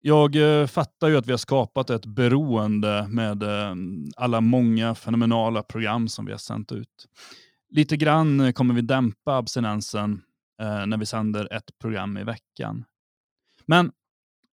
Jag 0.00 0.60
eh, 0.60 0.66
fattar 0.66 1.08
ju 1.08 1.16
att 1.16 1.26
vi 1.26 1.30
har 1.30 1.38
skapat 1.38 1.90
ett 1.90 2.06
beroende 2.06 3.06
med 3.08 3.42
eh, 3.42 3.74
alla 4.16 4.40
många 4.40 4.94
fenomenala 4.94 5.62
program 5.62 6.08
som 6.08 6.26
vi 6.26 6.32
har 6.32 6.38
sänt 6.38 6.72
ut. 6.72 7.06
Lite 7.70 7.96
grann 7.96 8.40
eh, 8.40 8.52
kommer 8.52 8.74
vi 8.74 8.80
dämpa 8.80 9.36
abstinensen 9.36 10.22
eh, 10.60 10.86
när 10.86 10.96
vi 10.96 11.06
sänder 11.06 11.52
ett 11.52 11.78
program 11.78 12.16
i 12.16 12.24
veckan. 12.24 12.84
Men 13.66 13.92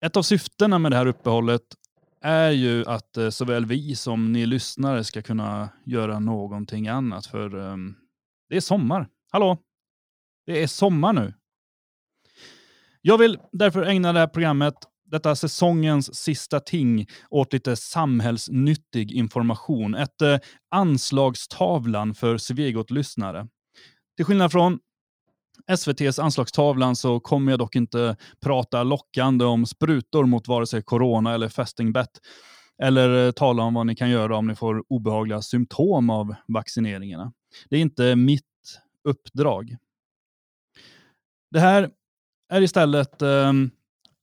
ett 0.06 0.18
av 0.18 0.22
syftena 0.22 0.80
med 0.80 0.92
det 0.92 0.98
här 0.98 1.06
uppehållet 1.06 1.76
är 2.22 2.52
ju 2.52 2.86
att 2.88 3.18
eh, 3.18 3.30
såväl 3.30 3.66
vi 3.66 3.96
som 3.96 4.34
ni 4.34 4.46
lyssnare 4.46 5.04
ska 5.04 5.22
kunna 5.22 5.70
göra 5.86 6.20
någonting 6.20 6.88
annat. 6.88 7.26
För 7.26 7.72
ehm, 7.72 7.96
det 8.54 8.58
är 8.58 8.62
sommar. 8.62 9.08
Hallå? 9.32 9.58
Det 10.46 10.64
är 10.64 10.68
sommar 10.68 11.14
nu. 11.14 11.34
Jag 13.02 13.18
vill 13.18 13.40
därför 13.52 13.84
ägna 13.84 14.14
det 14.14 14.20
här 14.20 14.28
programmet, 14.28 14.74
detta 15.06 15.36
säsongens 15.36 16.16
sista 16.16 16.60
ting, 16.60 17.08
åt 17.30 17.54
lite 17.54 17.76
samhällsnyttig 17.76 19.12
information. 19.12 19.96
Ett 19.96 20.22
eh, 20.22 20.38
anslagstavlan 20.72 22.16
för 22.16 22.38
Svegot-lyssnare. 22.38 23.48
Till 24.16 24.26
skillnad 24.26 24.52
från 24.52 24.80
SVTs 25.68 26.20
anslagstavlan 26.20 26.96
så 26.96 27.20
kommer 27.20 27.52
jag 27.52 27.60
dock 27.60 27.76
inte 27.76 28.16
prata 28.42 28.84
lockande 28.84 29.46
om 29.46 29.66
sprutor 29.66 30.26
mot 30.26 30.48
vare 30.48 30.68
sig 30.68 30.84
corona 30.84 31.34
eller 31.34 31.50
fästingbett. 31.50 32.12
Eller 32.84 33.26
eh, 33.26 33.32
tala 33.32 33.64
om 33.64 33.74
vad 33.74 33.86
ni 33.86 33.96
kan 33.96 34.10
göra 34.10 34.38
om 34.38 34.48
ni 34.48 34.56
får 34.56 34.84
obehagliga 34.90 35.42
symptom 35.42 36.10
av 36.10 36.36
vaccineringarna. 36.48 37.34
Det 37.70 37.78
är 37.78 37.82
inte 37.82 38.16
mitt 38.16 38.44
uppdrag. 39.04 39.78
Det 41.52 41.60
här 41.60 41.90
är 42.50 42.62
istället 42.62 43.22
eh, 43.22 43.54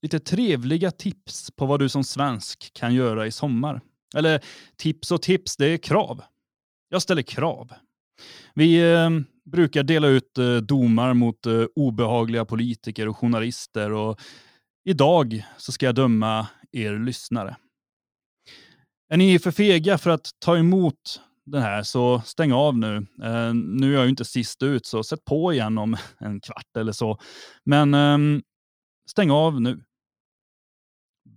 lite 0.01 0.19
trevliga 0.19 0.91
tips 0.91 1.51
på 1.51 1.65
vad 1.65 1.79
du 1.79 1.89
som 1.89 2.03
svensk 2.03 2.73
kan 2.73 2.93
göra 2.93 3.27
i 3.27 3.31
sommar. 3.31 3.81
Eller 4.15 4.43
tips 4.75 5.11
och 5.11 5.21
tips, 5.21 5.57
det 5.57 5.65
är 5.65 5.77
krav. 5.77 6.23
Jag 6.89 7.01
ställer 7.01 7.21
krav. 7.21 7.73
Vi 8.53 8.91
eh, 8.91 9.09
brukar 9.45 9.83
dela 9.83 10.07
ut 10.07 10.37
eh, 10.37 10.55
domar 10.55 11.13
mot 11.13 11.45
eh, 11.45 11.63
obehagliga 11.75 12.45
politiker 12.45 13.07
och 13.07 13.17
journalister 13.17 13.91
och 13.91 14.19
idag 14.83 15.45
så 15.57 15.71
ska 15.71 15.85
jag 15.85 15.95
döma 15.95 16.47
er 16.71 16.99
lyssnare. 16.99 17.55
Är 19.09 19.17
ni 19.17 19.39
för 19.39 19.51
fega 19.51 19.97
för 19.97 20.09
att 20.09 20.29
ta 20.39 20.57
emot 20.57 21.21
den 21.45 21.61
här 21.61 21.83
så 21.83 22.21
stäng 22.25 22.51
av 22.51 22.77
nu. 22.77 22.95
Eh, 23.23 23.53
nu 23.53 23.91
är 23.91 23.95
jag 23.95 24.03
ju 24.03 24.09
inte 24.09 24.25
sist 24.25 24.63
ut 24.63 24.85
så 24.85 25.03
sätt 25.03 25.25
på 25.25 25.53
igen 25.53 25.77
om 25.77 25.97
en 26.19 26.41
kvart 26.41 26.77
eller 26.77 26.91
så. 26.91 27.19
Men 27.63 27.93
eh, 27.93 28.41
stäng 29.09 29.31
av 29.31 29.61
nu. 29.61 29.83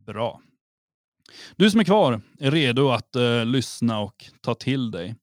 Bra. 0.07 0.41
Du 1.57 1.71
som 1.71 1.81
är 1.81 1.85
kvar 1.85 2.23
är 2.41 2.51
redo 2.51 2.89
att 2.89 3.17
eh, 3.17 3.45
lyssna 3.45 4.01
och 4.01 4.25
ta 4.41 4.55
till 4.55 4.91
dig. 4.91 5.17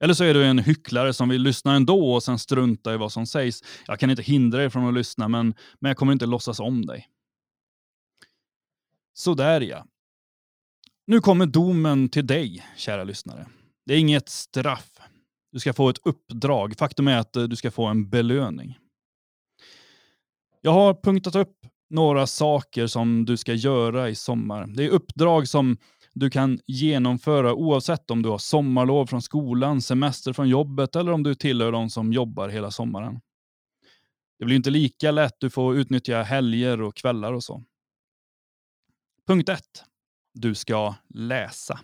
Eller 0.00 0.14
så 0.14 0.24
är 0.24 0.34
du 0.34 0.44
en 0.44 0.58
hycklare 0.58 1.12
som 1.12 1.28
vill 1.28 1.42
lyssna 1.42 1.74
ändå 1.74 2.14
och 2.14 2.22
sen 2.22 2.38
strunta 2.38 2.94
i 2.94 2.96
vad 2.96 3.12
som 3.12 3.26
sägs. 3.26 3.62
Jag 3.86 4.00
kan 4.00 4.10
inte 4.10 4.22
hindra 4.22 4.58
dig 4.58 4.70
från 4.70 4.88
att 4.88 4.94
lyssna, 4.94 5.28
men, 5.28 5.54
men 5.80 5.88
jag 5.88 5.96
kommer 5.96 6.12
inte 6.12 6.26
låtsas 6.26 6.60
om 6.60 6.86
dig. 6.86 7.08
Sådär 9.14 9.60
ja. 9.60 9.86
Nu 11.06 11.20
kommer 11.20 11.46
domen 11.46 12.08
till 12.08 12.26
dig, 12.26 12.66
kära 12.76 13.04
lyssnare. 13.04 13.46
Det 13.86 13.94
är 13.94 13.98
inget 13.98 14.28
straff. 14.28 14.90
Du 15.52 15.60
ska 15.60 15.72
få 15.72 15.88
ett 15.88 16.06
uppdrag. 16.06 16.76
Faktum 16.78 17.08
är 17.08 17.18
att 17.18 17.36
eh, 17.36 17.42
du 17.42 17.56
ska 17.56 17.70
få 17.70 17.86
en 17.86 18.10
belöning. 18.10 18.78
Jag 20.60 20.72
har 20.72 20.94
punktat 20.94 21.34
upp 21.34 21.56
några 21.90 22.26
saker 22.26 22.86
som 22.86 23.24
du 23.24 23.36
ska 23.36 23.54
göra 23.54 24.08
i 24.08 24.14
sommar. 24.14 24.66
Det 24.66 24.84
är 24.84 24.88
uppdrag 24.88 25.48
som 25.48 25.76
du 26.14 26.30
kan 26.30 26.60
genomföra 26.66 27.54
oavsett 27.54 28.10
om 28.10 28.22
du 28.22 28.28
har 28.28 28.38
sommarlov 28.38 29.06
från 29.06 29.22
skolan, 29.22 29.82
semester 29.82 30.32
från 30.32 30.48
jobbet 30.48 30.96
eller 30.96 31.12
om 31.12 31.22
du 31.22 31.34
tillhör 31.34 31.72
de 31.72 31.90
som 31.90 32.12
jobbar 32.12 32.48
hela 32.48 32.70
sommaren. 32.70 33.20
Det 34.38 34.44
blir 34.44 34.56
inte 34.56 34.70
lika 34.70 35.10
lätt, 35.10 35.34
du 35.38 35.50
får 35.50 35.76
utnyttja 35.76 36.22
helger 36.22 36.80
och 36.82 36.96
kvällar 36.96 37.32
och 37.32 37.44
så. 37.44 37.62
Punkt 39.26 39.48
1. 39.48 39.62
Du 40.34 40.54
ska 40.54 40.94
läsa. 41.08 41.80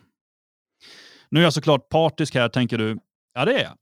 Nu 1.32 1.40
är 1.40 1.44
jag 1.44 1.52
såklart 1.52 1.88
partisk 1.88 2.34
här, 2.34 2.48
tänker 2.48 2.78
du. 2.78 2.98
Ja, 3.34 3.44
det 3.44 3.52
är 3.52 3.62
jag. 3.62 3.72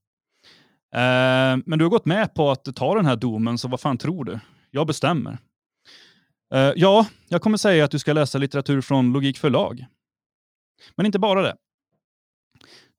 Eh, 0.95 1.63
men 1.67 1.79
du 1.79 1.85
har 1.85 1.91
gått 1.91 2.07
med 2.07 2.35
på 2.35 2.51
att 2.51 2.77
ta 2.77 2.95
den 2.95 3.07
här 3.07 3.17
domen, 3.17 3.59
så 3.59 3.69
vad 3.69 3.81
fan 3.81 3.99
tror 3.99 4.25
du? 4.25 4.41
Jag 4.71 4.87
bestämmer. 4.87 5.39
Eh, 6.55 6.73
ja, 6.77 7.07
jag 7.29 7.43
kommer 7.43 7.57
säga 7.57 7.85
att 7.85 7.91
du 7.91 7.99
ska 7.99 8.13
läsa 8.13 8.39
litteratur 8.39 8.81
från 8.81 9.13
Logik 9.13 9.39
förlag. 9.39 9.87
Men 10.97 11.07
inte 11.07 11.19
bara 11.19 11.43
det. 11.43 11.57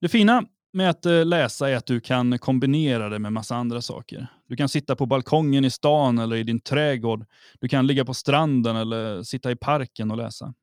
Det 0.00 0.08
fina 0.08 0.44
med 0.72 0.90
att 0.90 1.06
eh, 1.06 1.24
läsa 1.24 1.70
är 1.70 1.76
att 1.76 1.86
du 1.86 2.00
kan 2.00 2.38
kombinera 2.38 3.08
det 3.08 3.18
med 3.18 3.32
massa 3.32 3.56
andra 3.56 3.82
saker. 3.82 4.26
Du 4.48 4.56
kan 4.56 4.68
sitta 4.68 4.96
på 4.96 5.06
balkongen 5.06 5.64
i 5.64 5.70
stan 5.70 6.18
eller 6.18 6.36
i 6.36 6.42
din 6.42 6.60
trädgård. 6.60 7.26
Du 7.60 7.68
kan 7.68 7.86
ligga 7.86 8.04
på 8.04 8.14
stranden 8.14 8.76
eller 8.76 9.22
sitta 9.22 9.50
i 9.50 9.56
parken 9.56 10.10
och 10.10 10.16
läsa. 10.16 10.54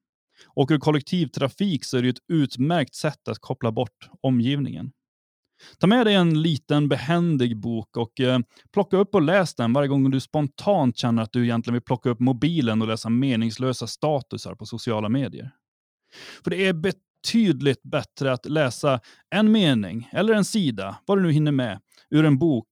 Åker 0.55 0.75
du 0.75 0.79
kollektivtrafik 0.79 1.85
så 1.85 1.97
är 1.97 2.01
det 2.01 2.09
ett 2.09 2.23
utmärkt 2.33 2.95
sätt 2.95 3.27
att 3.27 3.39
koppla 3.39 3.71
bort 3.71 4.09
omgivningen. 4.21 4.91
Ta 5.79 5.87
med 5.87 6.05
dig 6.05 6.15
en 6.15 6.41
liten 6.41 6.89
behändig 6.89 7.57
bok 7.57 7.97
och 7.97 8.19
eh, 8.19 8.39
plocka 8.73 8.97
upp 8.97 9.15
och 9.15 9.21
läs 9.21 9.55
den 9.55 9.73
varje 9.73 9.87
gång 9.87 10.11
du 10.11 10.19
spontant 10.19 10.97
känner 10.97 11.23
att 11.23 11.31
du 11.31 11.43
egentligen 11.43 11.73
vill 11.73 11.81
plocka 11.81 12.09
upp 12.09 12.19
mobilen 12.19 12.81
och 12.81 12.87
läsa 12.87 13.09
meningslösa 13.09 13.87
statusar 13.87 14.55
på 14.55 14.65
sociala 14.65 15.09
medier. 15.09 15.51
För 16.43 16.51
det 16.51 16.67
är 16.67 16.73
betydligt 16.73 17.83
bättre 17.83 18.31
att 18.31 18.45
läsa 18.45 18.99
en 19.35 19.51
mening 19.51 20.09
eller 20.11 20.33
en 20.33 20.45
sida, 20.45 20.97
vad 21.05 21.17
du 21.17 21.21
nu 21.21 21.31
hinner 21.31 21.51
med, 21.51 21.79
ur 22.09 22.25
en 22.25 22.37
bok 22.37 22.67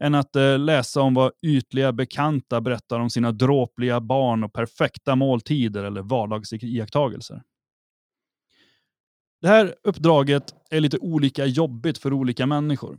än 0.00 0.14
att 0.14 0.36
eh, 0.36 0.58
läsa 0.58 1.00
om 1.00 1.14
vad 1.14 1.32
ytliga 1.42 1.92
bekanta 1.92 2.60
berättar 2.60 3.00
om 3.00 3.10
sina 3.10 3.32
dråpliga 3.32 4.00
barn 4.00 4.44
och 4.44 4.52
perfekta 4.52 5.16
måltider 5.16 5.84
eller 5.84 6.02
vardagsiakttagelser. 6.02 7.42
Det 9.40 9.48
här 9.48 9.74
uppdraget 9.82 10.54
är 10.70 10.80
lite 10.80 10.98
olika 10.98 11.46
jobbigt 11.46 11.98
för 11.98 12.12
olika 12.12 12.46
människor. 12.46 12.98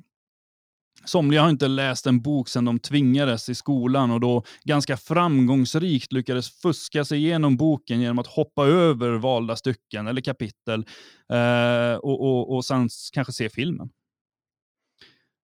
Somliga 1.05 1.41
har 1.41 1.49
inte 1.49 1.67
läst 1.67 2.07
en 2.07 2.21
bok 2.21 2.49
sedan 2.49 2.65
de 2.65 2.79
tvingades 2.79 3.49
i 3.49 3.55
skolan 3.55 4.11
och 4.11 4.19
då 4.19 4.43
ganska 4.63 4.97
framgångsrikt 4.97 6.11
lyckades 6.11 6.49
fuska 6.49 7.05
sig 7.05 7.17
igenom 7.17 7.57
boken 7.57 8.01
genom 8.01 8.19
att 8.19 8.27
hoppa 8.27 8.65
över 8.65 9.11
valda 9.11 9.55
stycken 9.55 10.07
eller 10.07 10.21
kapitel 10.21 10.85
eh, 11.33 11.93
och, 11.93 12.21
och, 12.21 12.55
och 12.55 12.65
sen 12.65 12.89
kanske 13.13 13.33
se 13.33 13.49
filmen. 13.49 13.89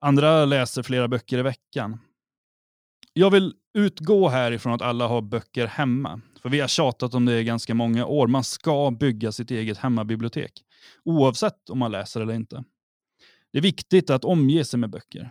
Andra 0.06 0.44
läser 0.44 0.82
flera 0.82 1.08
böcker 1.08 1.38
i 1.38 1.42
veckan. 1.42 1.98
Jag 3.12 3.30
vill 3.30 3.54
utgå 3.78 4.28
härifrån 4.28 4.72
att 4.72 4.82
alla 4.82 5.06
har 5.06 5.22
böcker 5.22 5.66
hemma. 5.66 6.20
För 6.42 6.48
vi 6.48 6.60
har 6.60 6.68
tjatat 6.68 7.14
om 7.14 7.24
det 7.24 7.40
i 7.40 7.44
ganska 7.44 7.74
många 7.74 8.06
år. 8.06 8.26
Man 8.26 8.44
ska 8.44 8.90
bygga 8.90 9.32
sitt 9.32 9.50
eget 9.50 9.78
hemmabibliotek. 9.78 10.52
Oavsett 11.04 11.70
om 11.70 11.78
man 11.78 11.92
läser 11.92 12.20
eller 12.20 12.34
inte. 12.34 12.64
Det 13.52 13.58
är 13.58 13.62
viktigt 13.62 14.10
att 14.10 14.24
omge 14.24 14.64
sig 14.64 14.80
med 14.80 14.90
böcker. 14.90 15.30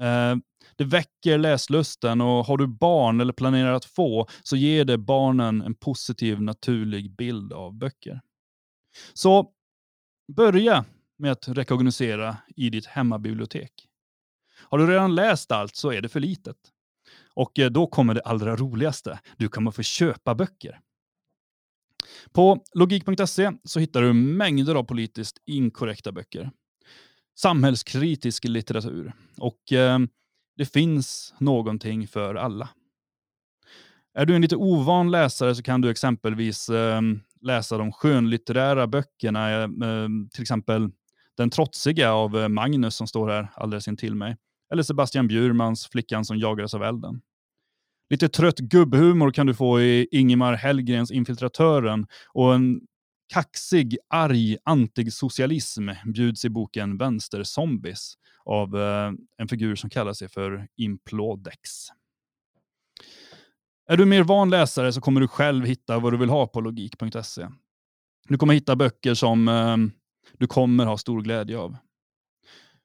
Eh, 0.00 0.36
det 0.76 0.84
väcker 0.84 1.38
läslusten 1.38 2.20
och 2.20 2.46
har 2.46 2.56
du 2.56 2.66
barn 2.66 3.20
eller 3.20 3.32
planerar 3.32 3.72
att 3.72 3.84
få 3.84 4.28
så 4.42 4.56
ger 4.56 4.84
det 4.84 4.98
barnen 4.98 5.62
en 5.62 5.74
positiv 5.74 6.42
naturlig 6.42 7.16
bild 7.16 7.52
av 7.52 7.74
böcker. 7.74 8.20
Så 9.12 9.50
börja 10.36 10.84
med 11.18 11.32
att 11.32 11.48
rekognosera 11.48 12.36
i 12.56 12.70
ditt 12.70 12.86
hemmabibliotek. 12.86 13.86
Har 14.70 14.78
du 14.78 14.86
redan 14.86 15.14
läst 15.14 15.52
allt 15.52 15.76
så 15.76 15.92
är 15.92 16.00
det 16.00 16.08
för 16.08 16.20
litet. 16.20 16.56
Och 17.34 17.58
eh, 17.58 17.70
då 17.70 17.86
kommer 17.86 18.14
det 18.14 18.20
allra 18.20 18.56
roligaste. 18.56 19.20
Du 19.36 19.48
kommer 19.48 19.70
få 19.70 19.82
köpa 19.82 20.34
böcker. 20.34 20.80
På 22.32 22.64
logik.se 22.74 23.52
så 23.64 23.80
hittar 23.80 24.02
du 24.02 24.12
mängder 24.12 24.74
av 24.74 24.84
politiskt 24.84 25.38
inkorrekta 25.46 26.12
böcker. 26.12 26.50
Samhällskritisk 27.38 28.44
litteratur. 28.44 29.12
Och 29.38 29.72
eh, 29.72 29.98
det 30.56 30.66
finns 30.66 31.34
någonting 31.38 32.08
för 32.08 32.34
alla. 32.34 32.68
Är 34.14 34.26
du 34.26 34.34
en 34.34 34.42
lite 34.42 34.56
ovan 34.56 35.10
läsare 35.10 35.54
så 35.54 35.62
kan 35.62 35.80
du 35.80 35.90
exempelvis 35.90 36.68
eh, 36.68 37.00
läsa 37.40 37.78
de 37.78 37.92
skönlitterära 37.92 38.86
böckerna, 38.86 39.62
eh, 39.62 39.68
till 40.32 40.42
exempel 40.42 40.90
Den 41.36 41.50
trotsiga 41.50 42.12
av 42.12 42.38
eh, 42.38 42.48
Magnus 42.48 42.96
som 42.96 43.06
står 43.06 43.28
här 43.28 43.48
alldeles 43.54 43.88
intill 43.88 44.14
mig. 44.14 44.36
Eller 44.72 44.82
Sebastian 44.82 45.28
Bjurmans 45.28 45.88
Flickan 45.88 46.24
som 46.24 46.38
jagades 46.38 46.74
av 46.74 46.82
elden. 46.82 47.20
Lite 48.10 48.28
trött 48.28 48.58
gubbhumor 48.58 49.30
kan 49.30 49.46
du 49.46 49.54
få 49.54 49.80
i 49.80 50.08
Ingemar 50.10 50.54
Hellgrens 50.54 51.10
Infiltratören 51.10 52.06
och 52.32 52.54
en 52.54 52.80
kaxig, 53.32 53.96
arg 54.08 54.56
antisocialism 54.64 55.88
bjuds 56.04 56.44
i 56.44 56.48
boken 56.48 56.98
Vänsterzombies 56.98 58.14
av 58.44 58.76
eh, 58.76 59.12
en 59.38 59.48
figur 59.48 59.74
som 59.74 59.90
kallar 59.90 60.12
sig 60.12 60.28
för 60.28 60.68
Implodex. 60.76 61.88
Är 63.88 63.96
du 63.96 64.06
mer 64.06 64.22
van 64.22 64.50
läsare 64.50 64.92
så 64.92 65.00
kommer 65.00 65.20
du 65.20 65.28
själv 65.28 65.64
hitta 65.64 65.98
vad 65.98 66.12
du 66.12 66.16
vill 66.16 66.28
ha 66.28 66.46
på 66.46 66.60
logik.se. 66.60 67.48
Du 68.28 68.38
kommer 68.38 68.54
hitta 68.54 68.76
böcker 68.76 69.14
som 69.14 69.48
eh, 69.48 69.76
du 70.38 70.46
kommer 70.46 70.86
ha 70.86 70.98
stor 70.98 71.22
glädje 71.22 71.58
av. 71.58 71.76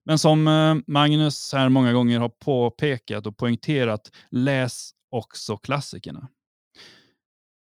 Men 0.06 0.20
som 0.20 0.48
eh, 0.48 0.76
Magnus 0.88 1.54
här 1.54 1.70
många 1.70 1.94
gånger 1.94 2.20
har 2.20 2.30
påpekat 2.30 3.28
och 3.28 3.38
poängterat, 3.38 4.12
läs 4.30 4.92
också 5.12 5.58
klassikerna. 5.58 6.28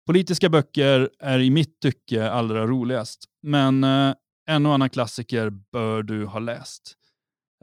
Politiska 0.06 0.48
böcker 0.48 1.10
är 1.18 1.38
i 1.38 1.50
mitt 1.50 1.80
tycke 1.80 2.30
allra 2.30 2.66
roligast, 2.66 3.24
men 3.42 3.84
eh, 3.84 4.14
en 4.46 4.66
och 4.66 4.74
annan 4.74 4.90
klassiker 4.90 5.50
bör 5.50 6.02
du 6.02 6.26
ha 6.26 6.38
läst. 6.38 6.96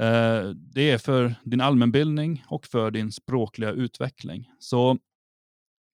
Eh, 0.02 0.50
det 0.50 0.92
är 0.92 0.98
för 0.98 1.36
din 1.44 1.62
allmänbildning 1.62 2.46
och 2.48 2.66
för 2.66 2.92
din 2.92 3.12
språkliga 3.12 3.72
utveckling. 3.72 4.52
Så 4.60 4.98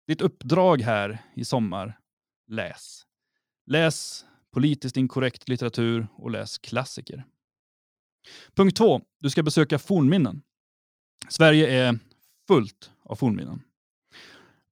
ditt 0.07 0.21
uppdrag 0.21 0.83
här 0.83 1.23
i 1.35 1.45
sommar, 1.45 1.99
läs. 2.47 3.03
Läs 3.67 4.25
politiskt 4.53 4.97
inkorrekt 4.97 5.49
litteratur 5.49 6.07
och 6.17 6.31
läs 6.31 6.59
klassiker. 6.59 7.25
Punkt 8.57 8.77
två, 8.77 9.01
du 9.21 9.31
ska 9.31 9.43
besöka 9.43 9.79
fornminnen. 9.79 10.43
Sverige 11.29 11.87
är 11.87 11.99
fullt 12.49 12.91
av 13.05 13.17
fornminnen. 13.17 13.63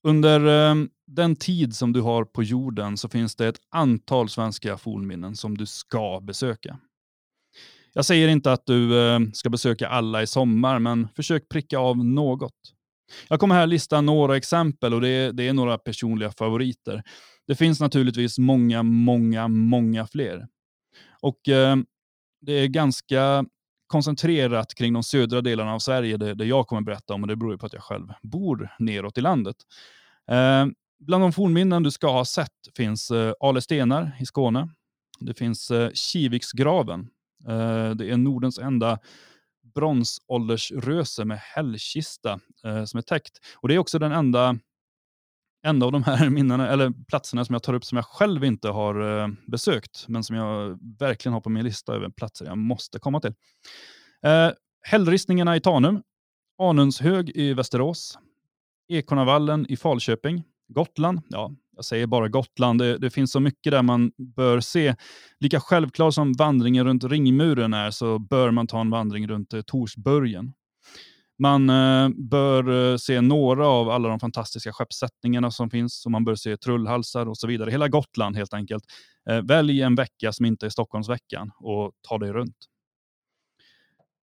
Under 0.02 0.70
eh, 0.70 0.74
den 1.06 1.36
tid 1.36 1.76
som 1.76 1.92
du 1.92 2.00
har 2.00 2.24
på 2.24 2.42
jorden 2.42 2.96
så 2.96 3.08
finns 3.08 3.36
det 3.36 3.48
ett 3.48 3.60
antal 3.70 4.28
svenska 4.28 4.78
fornminnen 4.78 5.36
som 5.36 5.58
du 5.58 5.66
ska 5.66 6.20
besöka. 6.20 6.78
Jag 7.92 8.04
säger 8.04 8.28
inte 8.28 8.52
att 8.52 8.66
du 8.66 9.08
eh, 9.08 9.20
ska 9.32 9.50
besöka 9.50 9.88
alla 9.88 10.22
i 10.22 10.26
sommar, 10.26 10.78
men 10.78 11.08
försök 11.16 11.48
pricka 11.48 11.78
av 11.78 12.04
något. 12.04 12.74
Jag 13.28 13.40
kommer 13.40 13.54
här 13.54 13.66
lista 13.66 14.00
några 14.00 14.36
exempel 14.36 14.94
och 14.94 15.00
det 15.00 15.08
är, 15.08 15.32
det 15.32 15.48
är 15.48 15.52
några 15.52 15.78
personliga 15.78 16.30
favoriter. 16.30 17.02
Det 17.46 17.54
finns 17.54 17.80
naturligtvis 17.80 18.38
många, 18.38 18.82
många, 18.82 19.48
många 19.48 20.06
fler. 20.06 20.46
Och 21.20 21.48
eh, 21.48 21.76
det 22.40 22.52
är 22.52 22.66
ganska 22.66 23.44
koncentrerat 23.86 24.74
kring 24.74 24.92
de 24.92 25.02
södra 25.02 25.40
delarna 25.40 25.74
av 25.74 25.78
Sverige, 25.78 26.16
det, 26.16 26.34
det 26.34 26.44
jag 26.44 26.66
kommer 26.66 26.82
berätta 26.82 27.14
om, 27.14 27.22
och 27.22 27.28
det 27.28 27.36
beror 27.36 27.56
på 27.56 27.66
att 27.66 27.72
jag 27.72 27.82
själv 27.82 28.12
bor 28.22 28.70
neråt 28.78 29.18
i 29.18 29.20
landet. 29.20 29.56
Eh, 30.30 30.66
bland 31.00 31.24
de 31.24 31.32
fornminnen 31.32 31.82
du 31.82 31.90
ska 31.90 32.12
ha 32.12 32.24
sett 32.24 32.48
finns 32.76 33.10
eh, 33.10 33.32
Ale 33.40 33.60
stenar 33.60 34.16
i 34.20 34.26
Skåne. 34.26 34.68
Det 35.20 35.34
finns 35.34 35.70
eh, 35.70 35.90
Kiviksgraven. 35.92 37.00
Eh, 37.48 37.90
det 37.90 38.10
är 38.10 38.16
Nordens 38.16 38.58
enda 38.58 38.98
bronsåldersröse 39.74 41.24
med 41.24 41.38
hällkista 41.38 42.40
eh, 42.64 42.84
som 42.84 42.98
är 42.98 43.02
täckt. 43.02 43.38
Och 43.56 43.68
Det 43.68 43.74
är 43.74 43.78
också 43.78 43.98
den 43.98 44.12
enda, 44.12 44.58
en 45.62 45.82
av 45.82 45.92
de 45.92 46.02
här 46.02 46.30
minnena, 46.30 46.68
eller 46.68 46.92
platserna 47.08 47.44
som 47.44 47.52
jag 47.52 47.62
tar 47.62 47.74
upp 47.74 47.84
som 47.84 47.96
jag 47.96 48.04
själv 48.04 48.44
inte 48.44 48.68
har 48.68 49.22
eh, 49.22 49.28
besökt, 49.46 50.04
men 50.08 50.24
som 50.24 50.36
jag 50.36 50.78
verkligen 50.98 51.32
har 51.32 51.40
på 51.40 51.50
min 51.50 51.64
lista 51.64 51.94
över 51.94 52.08
platser 52.08 52.44
jag 52.44 52.58
måste 52.58 52.98
komma 52.98 53.20
till. 53.20 53.34
Eh, 54.26 54.50
hällristningarna 54.82 55.56
i 55.56 55.60
Tanum, 55.60 56.02
Anundshög 56.62 57.30
i 57.34 57.54
Västerås, 57.54 58.18
Ekonavallen 58.88 59.66
i 59.68 59.76
Falköping, 59.76 60.42
Gotland, 60.68 61.20
ja, 61.28 61.52
jag 61.80 61.84
säger 61.84 62.06
bara 62.06 62.28
Gotland, 62.28 62.80
det, 62.80 62.98
det, 62.98 63.10
finns 63.10 63.32
så 63.32 63.40
mycket 63.40 63.70
där 63.70 63.82
man 63.82 64.12
bör 64.18 64.60
se. 64.60 64.94
Lika 65.40 65.60
självklart 65.60 66.14
som 66.14 66.32
vandringen 66.32 66.84
runt 66.84 67.04
ringmuren 67.04 67.74
är 67.74 67.90
så 67.90 68.18
bör 68.18 68.50
man 68.50 68.66
ta 68.66 68.80
en 68.80 68.90
vandring 68.90 69.28
runt 69.28 69.52
eh, 69.52 69.60
Torsburgen. 69.60 70.52
Man 71.40 71.70
eh, 71.70 72.08
bör 72.08 72.92
eh, 72.92 72.96
se 72.96 73.20
några 73.20 73.66
av 73.66 73.90
alla 73.90 74.08
de 74.08 74.20
fantastiska 74.20 74.72
skeppssättningarna 74.72 75.50
som 75.50 75.70
finns 75.70 76.06
och 76.06 76.12
man 76.12 76.24
bör 76.24 76.34
se 76.34 76.56
trullhalsar 76.56 77.26
och 77.26 77.38
så 77.38 77.46
vidare. 77.46 77.70
Hela 77.70 77.88
Gotland 77.88 78.36
helt 78.36 78.54
enkelt. 78.54 78.84
Eh, 79.30 79.42
välj 79.42 79.82
en 79.82 79.94
vecka 79.94 80.32
som 80.32 80.46
inte 80.46 80.66
är 80.66 80.70
Stockholmsveckan 80.70 81.50
och 81.58 81.92
ta 82.08 82.18
dig 82.18 82.32
runt. 82.32 82.56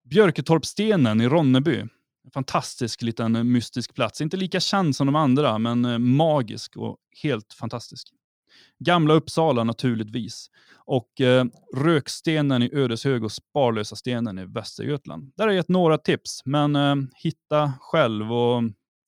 Björketorpstenen 0.04 1.20
i 1.20 1.28
Ronneby 1.28 1.84
en 2.24 2.30
fantastisk 2.30 3.02
liten 3.02 3.52
mystisk 3.52 3.94
plats. 3.94 4.20
Inte 4.20 4.36
lika 4.36 4.60
känd 4.60 4.96
som 4.96 5.06
de 5.06 5.16
andra, 5.16 5.58
men 5.58 6.02
magisk 6.16 6.76
och 6.76 6.96
helt 7.22 7.52
fantastisk. 7.52 8.08
Gamla 8.78 9.14
Uppsala 9.14 9.64
naturligtvis. 9.64 10.50
Och 10.84 11.20
eh, 11.20 11.44
Rökstenen 11.76 12.62
i 12.62 12.70
Ödeshög 12.72 13.24
och 13.24 13.32
Sparlösa 13.32 13.96
stenen 13.96 14.38
i 14.38 14.44
Västergötland. 14.44 15.32
Där 15.36 15.44
har 15.44 15.50
jag 15.50 15.56
gett 15.56 15.68
några 15.68 15.98
tips, 15.98 16.42
men 16.44 16.76
eh, 16.76 16.96
hitta 17.14 17.72
själv 17.80 18.32
och 18.32 18.62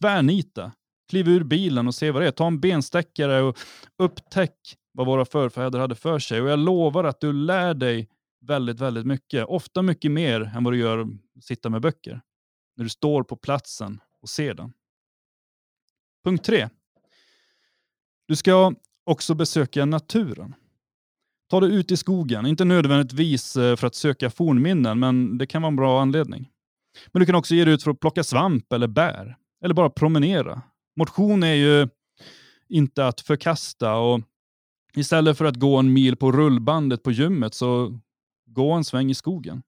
Tvärnita. 0.00 0.72
Kliv 1.08 1.28
ur 1.28 1.44
bilen 1.44 1.86
och 1.86 1.94
se 1.94 2.10
vad 2.10 2.22
det 2.22 2.26
är. 2.26 2.32
Ta 2.32 2.46
en 2.46 2.60
benstäckare 2.60 3.42
och 3.42 3.58
upptäck 3.98 4.76
vad 4.92 5.06
våra 5.06 5.24
förfäder 5.24 5.78
hade 5.78 5.94
för 5.94 6.18
sig. 6.18 6.40
Och 6.42 6.48
jag 6.48 6.58
lovar 6.58 7.04
att 7.04 7.20
du 7.20 7.32
lär 7.32 7.74
dig 7.74 8.08
väldigt, 8.40 8.80
väldigt 8.80 9.06
mycket. 9.06 9.46
Ofta 9.46 9.82
mycket 9.82 10.10
mer 10.10 10.40
än 10.40 10.64
vad 10.64 10.72
du 10.72 10.78
gör 10.78 10.98
att 10.98 11.44
sitta 11.44 11.70
med 11.70 11.80
böcker. 11.82 12.20
När 12.76 12.84
du 12.84 12.88
står 12.88 13.22
på 13.22 13.36
platsen 13.36 14.00
och 14.22 14.28
ser 14.28 14.54
den. 14.54 14.72
Punkt 16.24 16.44
tre. 16.44 16.68
Du 18.26 18.36
ska 18.36 18.74
också 19.04 19.34
besöka 19.34 19.84
naturen. 19.84 20.54
Ta 21.50 21.60
dig 21.60 21.74
ut 21.74 21.90
i 21.90 21.96
skogen, 21.96 22.46
inte 22.46 22.64
nödvändigtvis 22.64 23.56
eh, 23.56 23.76
för 23.76 23.86
att 23.86 23.94
söka 23.94 24.30
fornminnen, 24.30 24.98
men 24.98 25.38
det 25.38 25.46
kan 25.46 25.62
vara 25.62 25.68
en 25.68 25.76
bra 25.76 26.00
anledning. 26.00 26.48
Men 27.12 27.20
du 27.20 27.26
kan 27.26 27.34
också 27.34 27.54
ge 27.54 27.64
dig 27.64 27.74
ut 27.74 27.82
för 27.82 27.90
att 27.90 28.00
plocka 28.00 28.24
svamp 28.24 28.72
eller 28.72 28.86
bär, 28.86 29.36
eller 29.64 29.74
bara 29.74 29.90
promenera. 29.90 30.62
Motion 30.96 31.42
är 31.42 31.54
ju 31.54 31.88
inte 32.68 33.06
att 33.06 33.20
förkasta 33.20 33.94
och 33.94 34.20
istället 34.96 35.38
för 35.38 35.44
att 35.44 35.56
gå 35.56 35.76
en 35.76 35.92
mil 35.92 36.16
på 36.16 36.32
rullbandet 36.32 37.02
på 37.02 37.10
gymmet 37.10 37.54
så 37.54 38.00
gå 38.46 38.72
en 38.72 38.84
sväng 38.84 39.10
i 39.10 39.14
skogen. 39.14 39.62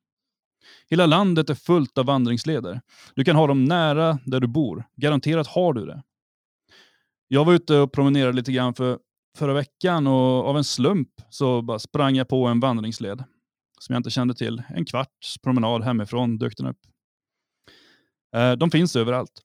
Hela 0.90 1.06
landet 1.06 1.50
är 1.50 1.54
fullt 1.54 1.98
av 1.98 2.06
vandringsleder. 2.06 2.80
Du 3.14 3.24
kan 3.24 3.36
ha 3.36 3.46
dem 3.46 3.64
nära 3.64 4.18
där 4.24 4.40
du 4.40 4.46
bor. 4.46 4.84
Garanterat 4.96 5.46
har 5.46 5.72
du 5.72 5.86
det. 5.86 6.02
Jag 7.28 7.44
var 7.44 7.52
ute 7.52 7.76
och 7.76 7.92
promenerade 7.92 8.32
lite 8.32 8.52
grann 8.52 8.74
för 8.74 8.98
förra 9.38 9.54
veckan 9.54 10.06
och 10.06 10.48
av 10.48 10.56
en 10.56 10.64
slump 10.64 11.08
så 11.30 11.62
bara 11.62 11.78
sprang 11.78 12.16
jag 12.16 12.28
på 12.28 12.46
en 12.46 12.60
vandringsled 12.60 13.24
som 13.80 13.92
jag 13.92 14.00
inte 14.00 14.10
kände 14.10 14.34
till. 14.34 14.62
En 14.68 14.84
kvarts 14.84 15.38
promenad 15.38 15.82
hemifrån 15.82 16.38
dök 16.38 16.56
den 16.56 16.66
upp. 16.66 16.80
Eh, 18.36 18.52
de 18.52 18.70
finns 18.70 18.96
överallt. 18.96 19.42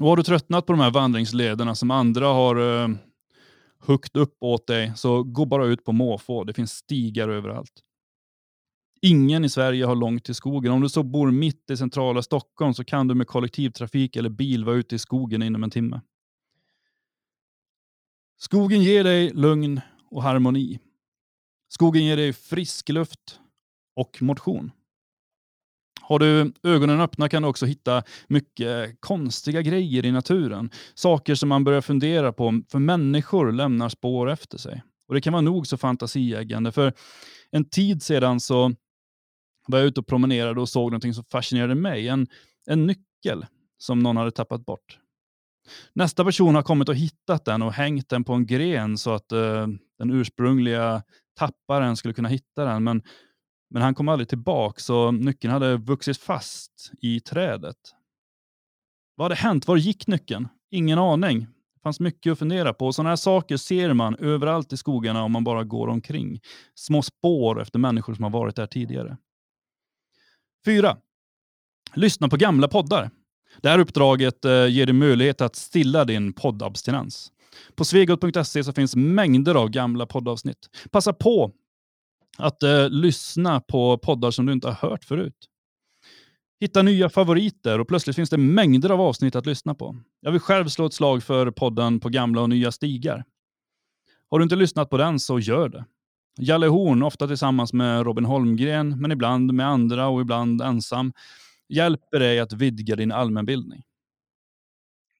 Och 0.00 0.08
har 0.08 0.16
du 0.16 0.22
tröttnat 0.22 0.66
på 0.66 0.72
de 0.72 0.80
här 0.80 0.90
vandringslederna 0.90 1.74
som 1.74 1.90
andra 1.90 2.26
har 2.26 2.56
huggt 2.56 3.00
hukt 3.86 4.16
upp 4.16 4.36
åt 4.40 4.66
dig, 4.66 4.92
så 4.96 5.22
gå 5.22 5.44
bara 5.44 5.66
ut 5.66 5.84
på 5.84 5.92
måfå. 5.92 6.44
Det 6.44 6.52
finns 6.52 6.72
stigar 6.72 7.28
överallt. 7.28 7.82
Ingen 9.02 9.44
i 9.44 9.48
Sverige 9.48 9.84
har 9.84 9.94
långt 9.94 10.24
till 10.24 10.34
skogen. 10.34 10.72
Om 10.72 10.80
du 10.80 10.88
så 10.88 11.02
bor 11.02 11.30
mitt 11.30 11.70
i 11.70 11.76
centrala 11.76 12.22
Stockholm 12.22 12.74
så 12.74 12.84
kan 12.84 13.08
du 13.08 13.14
med 13.14 13.26
kollektivtrafik 13.26 14.16
eller 14.16 14.30
bil 14.30 14.64
vara 14.64 14.76
ute 14.76 14.94
i 14.94 14.98
skogen 14.98 15.42
inom 15.42 15.64
en 15.64 15.70
timme. 15.70 16.00
Skogen 18.38 18.82
ger 18.82 19.04
dig 19.04 19.30
lugn 19.30 19.80
och 20.10 20.22
harmoni. 20.22 20.78
Skogen 21.68 22.04
ger 22.04 22.16
dig 22.16 22.32
frisk 22.32 22.88
luft 22.88 23.40
och 23.96 24.22
motion. 24.22 24.70
Har 26.00 26.18
du 26.18 26.52
ögonen 26.62 27.00
öppna 27.00 27.28
kan 27.28 27.42
du 27.42 27.48
också 27.48 27.66
hitta 27.66 28.02
mycket 28.28 29.00
konstiga 29.00 29.62
grejer 29.62 30.04
i 30.06 30.12
naturen. 30.12 30.70
Saker 30.94 31.34
som 31.34 31.48
man 31.48 31.64
börjar 31.64 31.80
fundera 31.80 32.32
på, 32.32 32.62
för 32.68 32.78
människor 32.78 33.52
lämnar 33.52 33.88
spår 33.88 34.30
efter 34.30 34.58
sig. 34.58 34.82
Och 35.08 35.14
Det 35.14 35.20
kan 35.20 35.32
vara 35.32 35.42
nog 35.42 35.66
så 35.66 35.76
fantasieggande. 35.76 36.72
För 36.72 36.92
en 37.50 37.64
tid 37.64 38.02
sedan 38.02 38.40
så 38.40 38.72
var 39.66 39.78
jag 39.78 39.86
ute 39.88 40.00
och 40.00 40.06
promenerade 40.06 40.60
och 40.60 40.68
såg 40.68 40.90
någonting 40.90 41.14
som 41.14 41.24
fascinerade 41.24 41.74
mig. 41.74 42.08
En, 42.08 42.26
en 42.66 42.86
nyckel 42.86 43.46
som 43.78 43.98
någon 43.98 44.16
hade 44.16 44.30
tappat 44.30 44.66
bort. 44.66 44.98
Nästa 45.92 46.24
person 46.24 46.54
har 46.54 46.62
kommit 46.62 46.88
och 46.88 46.94
hittat 46.94 47.44
den 47.44 47.62
och 47.62 47.72
hängt 47.72 48.08
den 48.08 48.24
på 48.24 48.32
en 48.32 48.46
gren 48.46 48.98
så 48.98 49.14
att 49.14 49.32
eh, 49.32 49.66
den 49.98 50.10
ursprungliga 50.10 51.02
tapparen 51.38 51.96
skulle 51.96 52.14
kunna 52.14 52.28
hitta 52.28 52.64
den. 52.64 52.84
Men, 52.84 53.02
men 53.70 53.82
han 53.82 53.94
kom 53.94 54.08
aldrig 54.08 54.28
tillbaka 54.28 54.80
så 54.80 55.10
nyckeln 55.10 55.52
hade 55.52 55.76
vuxit 55.76 56.18
fast 56.18 56.92
i 57.02 57.20
trädet. 57.20 57.76
Vad 59.16 59.24
hade 59.24 59.34
hänt? 59.34 59.68
Var 59.68 59.76
gick 59.76 60.06
nyckeln? 60.06 60.48
Ingen 60.70 60.98
aning. 60.98 61.40
Det 61.74 61.80
fanns 61.82 62.00
mycket 62.00 62.32
att 62.32 62.38
fundera 62.38 62.74
på. 62.74 62.92
Sådana 62.92 63.08
här 63.08 63.16
saker 63.16 63.56
ser 63.56 63.92
man 63.92 64.16
överallt 64.16 64.72
i 64.72 64.76
skogarna 64.76 65.22
om 65.22 65.32
man 65.32 65.44
bara 65.44 65.64
går 65.64 65.88
omkring. 65.88 66.40
Små 66.74 67.02
spår 67.02 67.62
efter 67.62 67.78
människor 67.78 68.14
som 68.14 68.22
har 68.22 68.30
varit 68.30 68.56
där 68.56 68.66
tidigare. 68.66 69.16
4. 70.64 70.96
Lyssna 71.94 72.28
på 72.28 72.36
gamla 72.36 72.68
poddar. 72.68 73.10
Det 73.62 73.68
här 73.68 73.78
uppdraget 73.78 74.44
eh, 74.44 74.66
ger 74.66 74.86
dig 74.86 74.94
möjlighet 74.94 75.40
att 75.40 75.56
stilla 75.56 76.04
din 76.04 76.32
poddabstinens. 76.32 77.32
På 77.74 77.84
svegot.se 77.84 78.64
så 78.64 78.72
finns 78.72 78.96
mängder 78.96 79.54
av 79.54 79.68
gamla 79.68 80.06
poddavsnitt. 80.06 80.70
Passa 80.90 81.12
på 81.12 81.52
att 82.38 82.62
eh, 82.62 82.88
lyssna 82.88 83.60
på 83.60 83.98
poddar 83.98 84.30
som 84.30 84.46
du 84.46 84.52
inte 84.52 84.68
har 84.68 84.88
hört 84.90 85.04
förut. 85.04 85.48
Hitta 86.60 86.82
nya 86.82 87.08
favoriter 87.08 87.78
och 87.78 87.88
plötsligt 87.88 88.16
finns 88.16 88.30
det 88.30 88.38
mängder 88.38 88.90
av 88.90 89.00
avsnitt 89.00 89.36
att 89.36 89.46
lyssna 89.46 89.74
på. 89.74 89.96
Jag 90.20 90.32
vill 90.32 90.40
själv 90.40 90.68
slå 90.68 90.86
ett 90.86 90.94
slag 90.94 91.22
för 91.22 91.50
podden 91.50 92.00
På 92.00 92.08
gamla 92.08 92.40
och 92.40 92.48
nya 92.48 92.72
stigar. 92.72 93.24
Har 94.30 94.38
du 94.38 94.42
inte 94.42 94.56
lyssnat 94.56 94.90
på 94.90 94.96
den 94.96 95.20
så 95.20 95.38
gör 95.38 95.68
det. 95.68 95.84
Jalle 96.38 96.66
Horn, 96.66 97.02
ofta 97.02 97.26
tillsammans 97.26 97.72
med 97.72 98.02
Robin 98.02 98.24
Holmgren, 98.24 99.00
men 99.00 99.12
ibland 99.12 99.52
med 99.52 99.66
andra 99.66 100.08
och 100.08 100.20
ibland 100.20 100.62
ensam, 100.62 101.12
hjälper 101.68 102.20
dig 102.20 102.40
att 102.40 102.52
vidga 102.52 102.96
din 102.96 103.12
allmänbildning. 103.12 103.82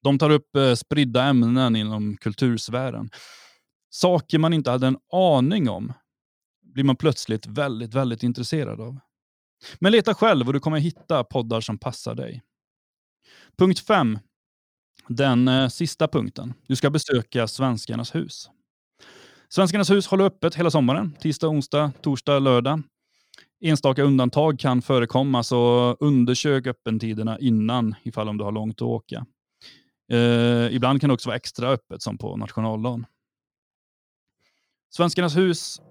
De 0.03 0.19
tar 0.19 0.29
upp 0.29 0.55
eh, 0.55 0.73
spridda 0.73 1.23
ämnen 1.23 1.75
inom 1.75 2.17
kultursfären. 2.17 3.09
Saker 3.89 4.39
man 4.39 4.53
inte 4.53 4.71
hade 4.71 4.87
en 4.87 4.97
aning 5.13 5.69
om 5.69 5.93
blir 6.61 6.83
man 6.83 6.95
plötsligt 6.95 7.47
väldigt, 7.47 7.93
väldigt 7.93 8.23
intresserad 8.23 8.81
av. 8.81 8.99
Men 9.79 9.91
leta 9.91 10.13
själv 10.13 10.47
och 10.47 10.53
du 10.53 10.59
kommer 10.59 10.79
hitta 10.79 11.23
poddar 11.23 11.61
som 11.61 11.77
passar 11.77 12.15
dig. 12.15 12.43
Punkt 13.57 13.79
5. 13.79 14.19
Den 15.07 15.47
eh, 15.47 15.67
sista 15.67 16.07
punkten. 16.07 16.53
Du 16.67 16.75
ska 16.75 16.89
besöka 16.89 17.47
Svenskarnas 17.47 18.15
hus. 18.15 18.49
Svenskarnas 19.49 19.89
hus 19.89 20.07
håller 20.07 20.25
öppet 20.25 20.55
hela 20.55 20.71
sommaren. 20.71 21.15
Tisdag, 21.19 21.47
onsdag, 21.47 21.91
torsdag, 22.01 22.39
lördag. 22.39 22.81
Enstaka 23.61 24.03
undantag 24.03 24.59
kan 24.59 24.81
förekomma, 24.81 25.43
så 25.43 25.91
undersök 25.99 26.67
öppentiderna 26.67 27.39
innan 27.39 27.95
ifall 28.03 28.29
om 28.29 28.37
du 28.37 28.43
har 28.43 28.51
långt 28.51 28.75
att 28.75 28.81
åka. 28.81 29.25
Eh, 30.11 30.75
ibland 30.75 31.01
kan 31.01 31.07
det 31.07 31.13
också 31.13 31.29
vara 31.29 31.37
extra 31.37 31.69
öppet 31.69 32.01
som 32.01 32.17
på 32.17 32.37
nationaldagen. 32.37 33.05
Svenskarnas 34.89 35.37
hus 35.37 35.81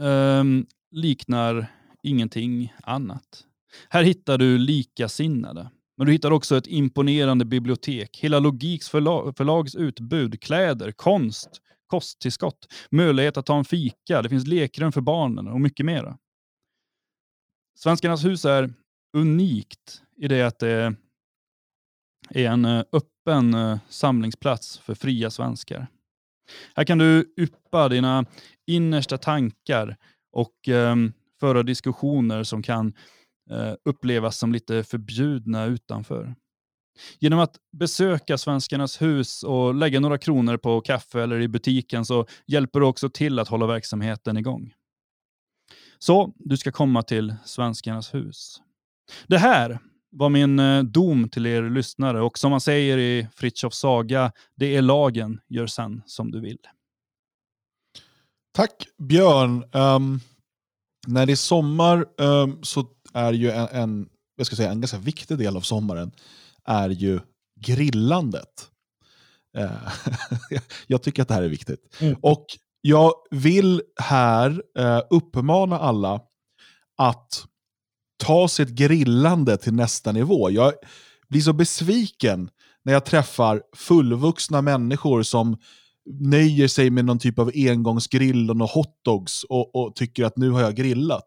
eh, 0.00 0.44
liknar 0.90 1.66
ingenting 2.02 2.74
annat. 2.82 3.44
Här 3.88 4.02
hittar 4.02 4.38
du 4.38 4.58
likasinnade. 4.58 5.70
Men 5.96 6.06
du 6.06 6.12
hittar 6.12 6.30
också 6.30 6.56
ett 6.56 6.66
imponerande 6.66 7.44
bibliotek, 7.44 8.18
hela 8.22 8.38
Logiks 8.38 8.88
förlag, 8.88 9.36
förlags 9.36 9.74
utbud, 9.74 10.40
kläder, 10.40 10.92
konst, 10.92 11.48
kosttillskott, 11.86 12.66
möjlighet 12.90 13.36
att 13.36 13.46
ta 13.46 13.58
en 13.58 13.64
fika, 13.64 14.22
det 14.22 14.28
finns 14.28 14.46
lekrum 14.46 14.92
för 14.92 15.00
barnen 15.00 15.48
och 15.48 15.60
mycket 15.60 15.86
mera. 15.86 16.18
Svenskarnas 17.78 18.24
hus 18.24 18.44
är 18.44 18.72
unikt 19.16 20.02
i 20.16 20.28
det 20.28 20.42
att 20.42 20.58
det 20.58 20.96
är 22.30 22.50
en 22.50 22.64
eh, 22.64 22.84
öppen 22.92 23.54
eh, 23.54 23.78
samlingsplats 23.88 24.78
för 24.78 24.94
fria 24.94 25.30
svenskar. 25.30 25.86
Här 26.74 26.84
kan 26.84 26.98
du 26.98 27.34
yppa 27.40 27.88
dina 27.88 28.24
innersta 28.66 29.18
tankar 29.18 29.96
och 30.32 30.68
eh, 30.68 30.96
föra 31.40 31.62
diskussioner 31.62 32.42
som 32.42 32.62
kan 32.62 32.92
eh, 33.50 33.72
upplevas 33.84 34.38
som 34.38 34.52
lite 34.52 34.84
förbjudna 34.84 35.64
utanför. 35.64 36.34
Genom 37.18 37.38
att 37.38 37.56
besöka 37.72 38.38
Svenskarnas 38.38 39.02
hus 39.02 39.42
och 39.42 39.74
lägga 39.74 40.00
några 40.00 40.18
kronor 40.18 40.56
på 40.56 40.80
kaffe 40.80 41.22
eller 41.22 41.40
i 41.40 41.48
butiken 41.48 42.04
så 42.04 42.26
hjälper 42.46 42.80
du 42.80 42.86
också 42.86 43.10
till 43.10 43.38
att 43.38 43.48
hålla 43.48 43.66
verksamheten 43.66 44.36
igång. 44.36 44.74
Så 45.98 46.32
du 46.36 46.56
ska 46.56 46.72
komma 46.72 47.02
till 47.02 47.34
Svenskarnas 47.44 48.14
hus. 48.14 48.60
Det 49.26 49.38
här 49.38 49.78
var 50.10 50.28
min 50.28 50.58
eh, 50.58 50.82
dom 50.82 51.28
till 51.28 51.46
er 51.46 51.70
lyssnare 51.70 52.22
och 52.22 52.38
som 52.38 52.50
man 52.50 52.60
säger 52.60 52.98
i 52.98 53.28
Fritjofs 53.34 53.78
saga, 53.78 54.32
det 54.56 54.76
är 54.76 54.82
lagen, 54.82 55.40
gör 55.48 55.66
sen 55.66 56.02
som 56.06 56.30
du 56.30 56.40
vill. 56.40 56.58
Tack 58.52 58.86
Björn. 58.98 59.64
Um, 59.72 60.20
när 61.06 61.26
det 61.26 61.32
är 61.32 61.36
sommar 61.36 62.06
um, 62.18 62.62
så 62.62 62.86
är 63.12 63.32
ju 63.32 63.50
en, 63.50 63.68
en, 63.68 64.08
jag 64.36 64.46
ska 64.46 64.56
säga, 64.56 64.70
en 64.70 64.80
ganska 64.80 64.98
viktig 64.98 65.38
del 65.38 65.56
av 65.56 65.60
sommaren 65.60 66.12
är 66.64 66.88
ju 66.88 67.20
grillandet. 67.60 68.70
Uh, 69.58 69.92
jag 70.86 71.02
tycker 71.02 71.22
att 71.22 71.28
det 71.28 71.34
här 71.34 71.42
är 71.42 71.48
viktigt. 71.48 71.96
Mm. 72.00 72.16
Och 72.22 72.46
jag 72.80 73.12
vill 73.30 73.82
här 74.00 74.62
eh, 74.78 75.00
uppmana 75.10 75.78
alla 75.78 76.20
att 76.98 77.44
ta 78.24 78.48
sitt 78.48 78.68
grillande 78.68 79.56
till 79.56 79.74
nästa 79.74 80.12
nivå. 80.12 80.50
Jag 80.50 80.72
blir 81.28 81.40
så 81.40 81.52
besviken 81.52 82.50
när 82.84 82.92
jag 82.92 83.04
träffar 83.04 83.62
fullvuxna 83.76 84.62
människor 84.62 85.22
som 85.22 85.56
nöjer 86.20 86.68
sig 86.68 86.90
med 86.90 87.04
någon 87.04 87.18
typ 87.18 87.38
av 87.38 87.50
engångsgrill 87.54 88.50
och 88.50 88.56
hotdogs 88.56 89.44
och, 89.44 89.74
och 89.74 89.94
tycker 89.94 90.24
att 90.24 90.36
nu 90.36 90.50
har 90.50 90.60
jag 90.60 90.74
grillat. 90.74 91.26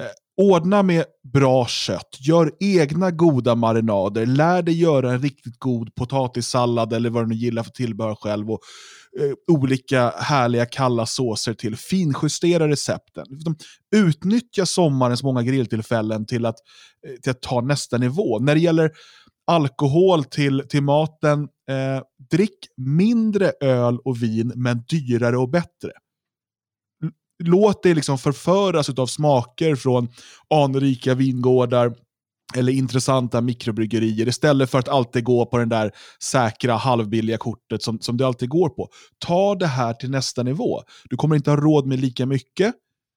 Eh, 0.00 0.06
ordna 0.36 0.82
med 0.82 1.04
bra 1.32 1.66
kött, 1.66 2.16
gör 2.20 2.52
egna 2.60 3.10
goda 3.10 3.54
marinader, 3.54 4.26
lär 4.26 4.62
dig 4.62 4.80
göra 4.80 5.12
en 5.12 5.22
riktigt 5.22 5.58
god 5.58 5.94
potatissallad 5.94 6.92
eller 6.92 7.10
vad 7.10 7.22
du 7.22 7.28
nu 7.28 7.34
gillar 7.34 7.62
för 7.62 7.70
tillbehör 7.70 8.14
själv. 8.14 8.50
Och, 8.50 8.60
Eh, 9.20 9.56
olika 9.56 10.10
härliga 10.10 10.66
kalla 10.66 11.06
såser 11.06 11.54
till. 11.54 11.76
Finjustera 11.76 12.68
recepten. 12.68 13.24
Liksom, 13.30 13.56
utnyttja 13.96 14.66
sommarens 14.66 15.22
många 15.22 15.42
grilltillfällen 15.42 16.26
till 16.26 16.46
att, 16.46 16.56
eh, 17.06 17.20
till 17.22 17.30
att 17.30 17.42
ta 17.42 17.60
nästa 17.60 17.98
nivå. 17.98 18.38
När 18.38 18.54
det 18.54 18.60
gäller 18.60 18.90
alkohol 19.46 20.24
till, 20.24 20.62
till 20.68 20.82
maten. 20.82 21.48
Eh, 21.70 22.02
drick 22.30 22.58
mindre 22.76 23.52
öl 23.60 23.98
och 24.04 24.22
vin, 24.22 24.52
men 24.56 24.84
dyrare 24.88 25.38
och 25.38 25.50
bättre. 25.50 25.90
Låt 27.44 27.82
dig 27.82 27.94
liksom 27.94 28.18
förföras 28.18 28.88
av 28.88 29.06
smaker 29.06 29.76
från 29.76 30.08
anrika 30.54 31.14
vingårdar 31.14 31.94
eller 32.56 32.72
intressanta 32.72 33.40
mikrobryggerier 33.40 34.28
istället 34.28 34.70
för 34.70 34.78
att 34.78 34.88
alltid 34.88 35.24
gå 35.24 35.46
på 35.46 35.58
den 35.58 35.68
där 35.68 35.92
säkra 36.22 36.74
halvbilliga 36.74 37.38
kortet 37.38 37.82
som, 37.82 38.00
som 38.00 38.16
du 38.16 38.24
alltid 38.24 38.48
går 38.48 38.68
på. 38.68 38.88
Ta 39.18 39.54
det 39.54 39.66
här 39.66 39.94
till 39.94 40.10
nästa 40.10 40.42
nivå. 40.42 40.82
Du 41.10 41.16
kommer 41.16 41.36
inte 41.36 41.50
ha 41.50 41.56
råd 41.56 41.86
med 41.86 42.00
lika 42.00 42.26
mycket 42.26 42.74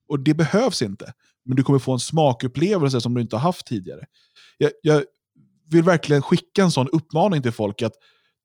och 0.10 0.20
det 0.20 0.34
behövs 0.34 0.82
inte. 0.82 1.14
Men 1.46 1.56
du 1.56 1.64
kommer 1.64 1.80
få 1.80 1.94
en 1.94 2.00
smakupplevelse 2.00 3.02
som 3.02 3.14
du 3.14 3.22
inte 3.22 3.36
har 3.36 3.42
haft 3.42 3.68
tidigare. 3.68 4.06
Jag, 4.58 4.72
jag 4.82 5.04
vill 5.72 5.84
verkligen 5.84 6.22
skicka 6.22 6.64
en 6.64 6.72
sån 6.72 6.90
uppmaning 6.92 7.42
till 7.42 7.52
folk 7.52 7.82
att 7.82 7.94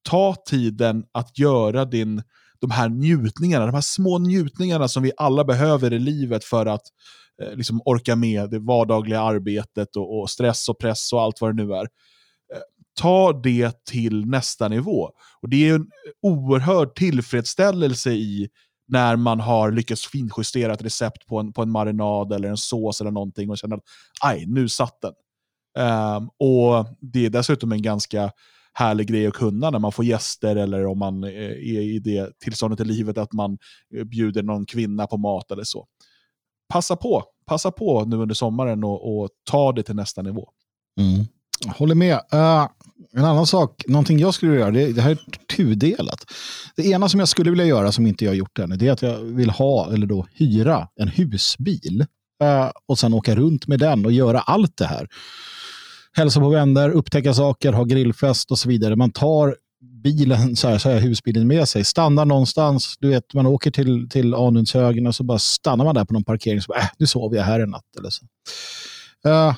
ta 0.03 0.35
tiden 0.47 1.05
att 1.13 1.39
göra 1.39 1.85
din, 1.85 2.23
de 2.61 2.71
här 2.71 2.89
njutningarna, 2.89 3.67
de 3.67 3.75
här 3.75 3.81
små 3.81 4.19
njutningarna 4.19 4.89
som 4.89 5.03
vi 5.03 5.13
alla 5.17 5.45
behöver 5.45 5.93
i 5.93 5.99
livet 5.99 6.45
för 6.45 6.67
att 6.67 6.83
eh, 6.83 6.87
Eh, 7.43 7.57
liksom 7.57 7.83
orka 7.85 8.17
med 8.17 8.51
det 8.51 8.59
vardagliga 8.59 9.21
arbetet 9.21 9.97
och, 9.97 10.21
och, 10.21 10.31
stress 10.31 10.69
och 10.69 10.79
press 10.79 11.13
och 11.13 11.23
allt 11.23 11.41
vad 11.41 11.57
det 11.57 11.65
nu 11.65 11.75
är. 11.75 11.83
Eh, 11.83 12.61
ta 13.01 13.33
det 13.33 13.85
till 13.85 14.27
nästa 14.27 14.69
nivå. 14.69 15.11
Och 15.41 15.49
Det 15.49 15.69
är 15.69 15.75
en 15.75 15.87
oerhörd 16.23 16.95
tillfredsställelse 16.95 18.11
i 18.11 18.49
när 18.89 19.17
man 19.17 19.41
har 19.41 19.71
lyckats 19.71 20.07
finjustera 20.07 20.73
ett 20.73 20.83
recept 20.83 21.27
på 21.27 21.39
en, 21.39 21.53
på 21.53 21.63
en 21.63 21.71
marinad 21.71 22.33
eller 22.33 22.49
en 22.49 22.57
sås 22.57 23.01
eller 23.01 23.11
någonting 23.11 23.51
och 23.51 23.59
känner 23.59 23.77
att 23.77 23.83
aj, 24.23 24.47
nu 24.47 24.69
satt 24.69 25.01
den. 25.01 25.13
Um, 25.79 26.31
och 26.39 26.87
Det 27.01 27.27
är 27.27 27.31
dessutom 27.31 27.73
en 27.73 27.83
ganska 27.83 28.31
härlig 28.73 29.07
grej 29.09 29.27
att 29.27 29.35
kunna 29.35 29.71
när 29.71 29.79
man 29.79 29.93
får 29.93 30.05
gäster 30.05 30.57
eller 30.57 30.87
om 30.87 30.99
man 30.99 31.25
eh, 31.25 31.31
är 31.31 31.81
i 31.81 31.99
det 31.99 32.39
tillståndet 32.41 32.81
i 32.81 32.85
livet 32.85 33.19
att 33.19 33.33
man 33.33 33.59
bjuder 34.11 34.43
någon 34.43 34.67
kvinna 34.67 35.07
på 35.07 35.17
mat 35.17 35.51
eller 35.51 35.65
så. 35.65 35.87
Passa 36.73 36.97
på, 36.97 37.25
passa 37.47 37.71
på 37.71 38.05
nu 38.05 38.17
under 38.17 38.35
sommaren 38.35 38.85
och, 38.85 39.19
och 39.19 39.29
ta 39.51 39.73
det 39.73 39.83
till 39.83 39.95
nästa 39.95 40.23
nivå. 40.23 40.49
Mm. 41.01 41.27
Håller 41.77 41.95
med. 41.95 42.15
Uh, 42.15 42.69
en 43.17 43.25
annan 43.25 43.47
sak, 43.47 43.85
någonting 43.87 44.19
jag 44.19 44.35
skulle 44.35 44.53
vilja 44.53 44.67
göra, 44.67 44.75
det, 44.75 44.93
det 44.93 45.03
här 45.03 45.11
är 45.11 45.19
tudelat. 45.57 46.25
Det 46.77 46.87
ena 46.87 47.09
som 47.09 47.21
jag 47.21 47.29
skulle 47.29 47.51
vilja 47.51 47.65
göra 47.65 47.93
som 47.93 48.07
inte 48.07 48.25
jag 48.25 48.31
har 48.31 48.37
gjort 48.37 48.59
ännu, 48.59 48.77
det 48.77 48.89
är 48.89 48.93
att 48.93 49.03
jag 49.03 49.19
vill 49.19 49.51
ha, 49.51 49.93
eller 49.93 50.07
då 50.07 50.27
hyra, 50.33 50.89
en 50.97 51.09
husbil. 51.09 52.07
Uh, 52.43 52.71
och 52.87 52.99
sen 52.99 53.15
åka 53.15 53.35
runt 53.35 53.67
med 53.67 53.79
den 53.79 54.07
och 54.07 54.13
göra 54.13 54.41
allt 54.41 54.77
det 54.77 54.87
här 54.87 55.09
hälsa 56.13 56.41
på 56.41 56.49
vänner, 56.49 56.91
upptäcka 56.91 57.35
saker, 57.35 57.73
ha 57.73 57.85
grillfest 57.85 58.51
och 58.51 58.59
så 58.59 58.69
vidare. 58.69 58.97
Man 58.97 59.11
tar 59.11 59.57
bilen, 60.03 60.57
så 60.57 60.69
här, 60.69 60.79
så 60.79 60.91
här, 60.91 61.01
husbilen 61.01 61.47
med 61.47 61.69
sig, 61.69 61.85
stannar 61.85 62.25
någonstans, 62.25 62.95
du 62.99 63.09
vet, 63.09 63.35
man 63.35 63.47
åker 63.47 63.71
till, 63.71 64.09
till 64.09 64.35
Anundshögen 64.35 65.07
och 65.07 65.15
så 65.15 65.25
bara 65.25 65.39
stannar 65.39 65.85
man 65.85 65.95
där 65.95 66.05
på 66.05 66.13
någon 66.13 66.25
parkering 66.25 66.61
så 66.61 66.69
bara, 66.69 66.81
äh, 66.81 66.89
nu 66.99 67.07
sover 67.07 67.37
jag 67.37 67.45
här 67.45 67.61
en 67.61 67.71
natt. 67.71 67.97
Eller 67.99 68.11
så. 68.11 68.25
Uh, 69.29 69.55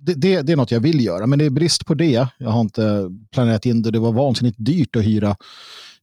det, 0.00 0.14
det, 0.14 0.42
det, 0.42 0.52
är 0.52 0.56
något 0.56 0.70
jag 0.70 0.80
vill 0.80 1.04
göra, 1.04 1.26
men 1.26 1.38
det 1.38 1.44
är 1.44 1.50
brist 1.50 1.86
på 1.86 1.94
det. 1.94 2.28
Jag 2.38 2.50
har 2.50 2.60
inte 2.60 3.10
planerat 3.32 3.66
in 3.66 3.82
det. 3.82 3.90
Det 3.90 3.98
var 3.98 4.12
vansinnigt 4.12 4.56
dyrt 4.58 4.96
att 4.96 5.04
hyra, 5.04 5.36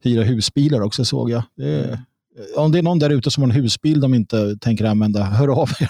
hyra 0.04 0.24
husbilar 0.24 0.82
också 0.82 1.06
såg 1.06 1.30
jag. 1.30 1.44
Det 1.58 2.02
om 2.56 2.72
det 2.72 2.78
är 2.78 2.84
någon 2.84 3.00
där 3.00 3.10
ute 3.10 3.32
som 3.32 3.44
har 3.44 3.50
en 3.50 3.56
husbil 3.56 4.00
de 4.00 4.14
inte 4.14 4.58
tänker 4.62 4.86
använda, 4.86 5.24
hör 5.24 5.48
av 5.48 5.70
er. 5.80 5.90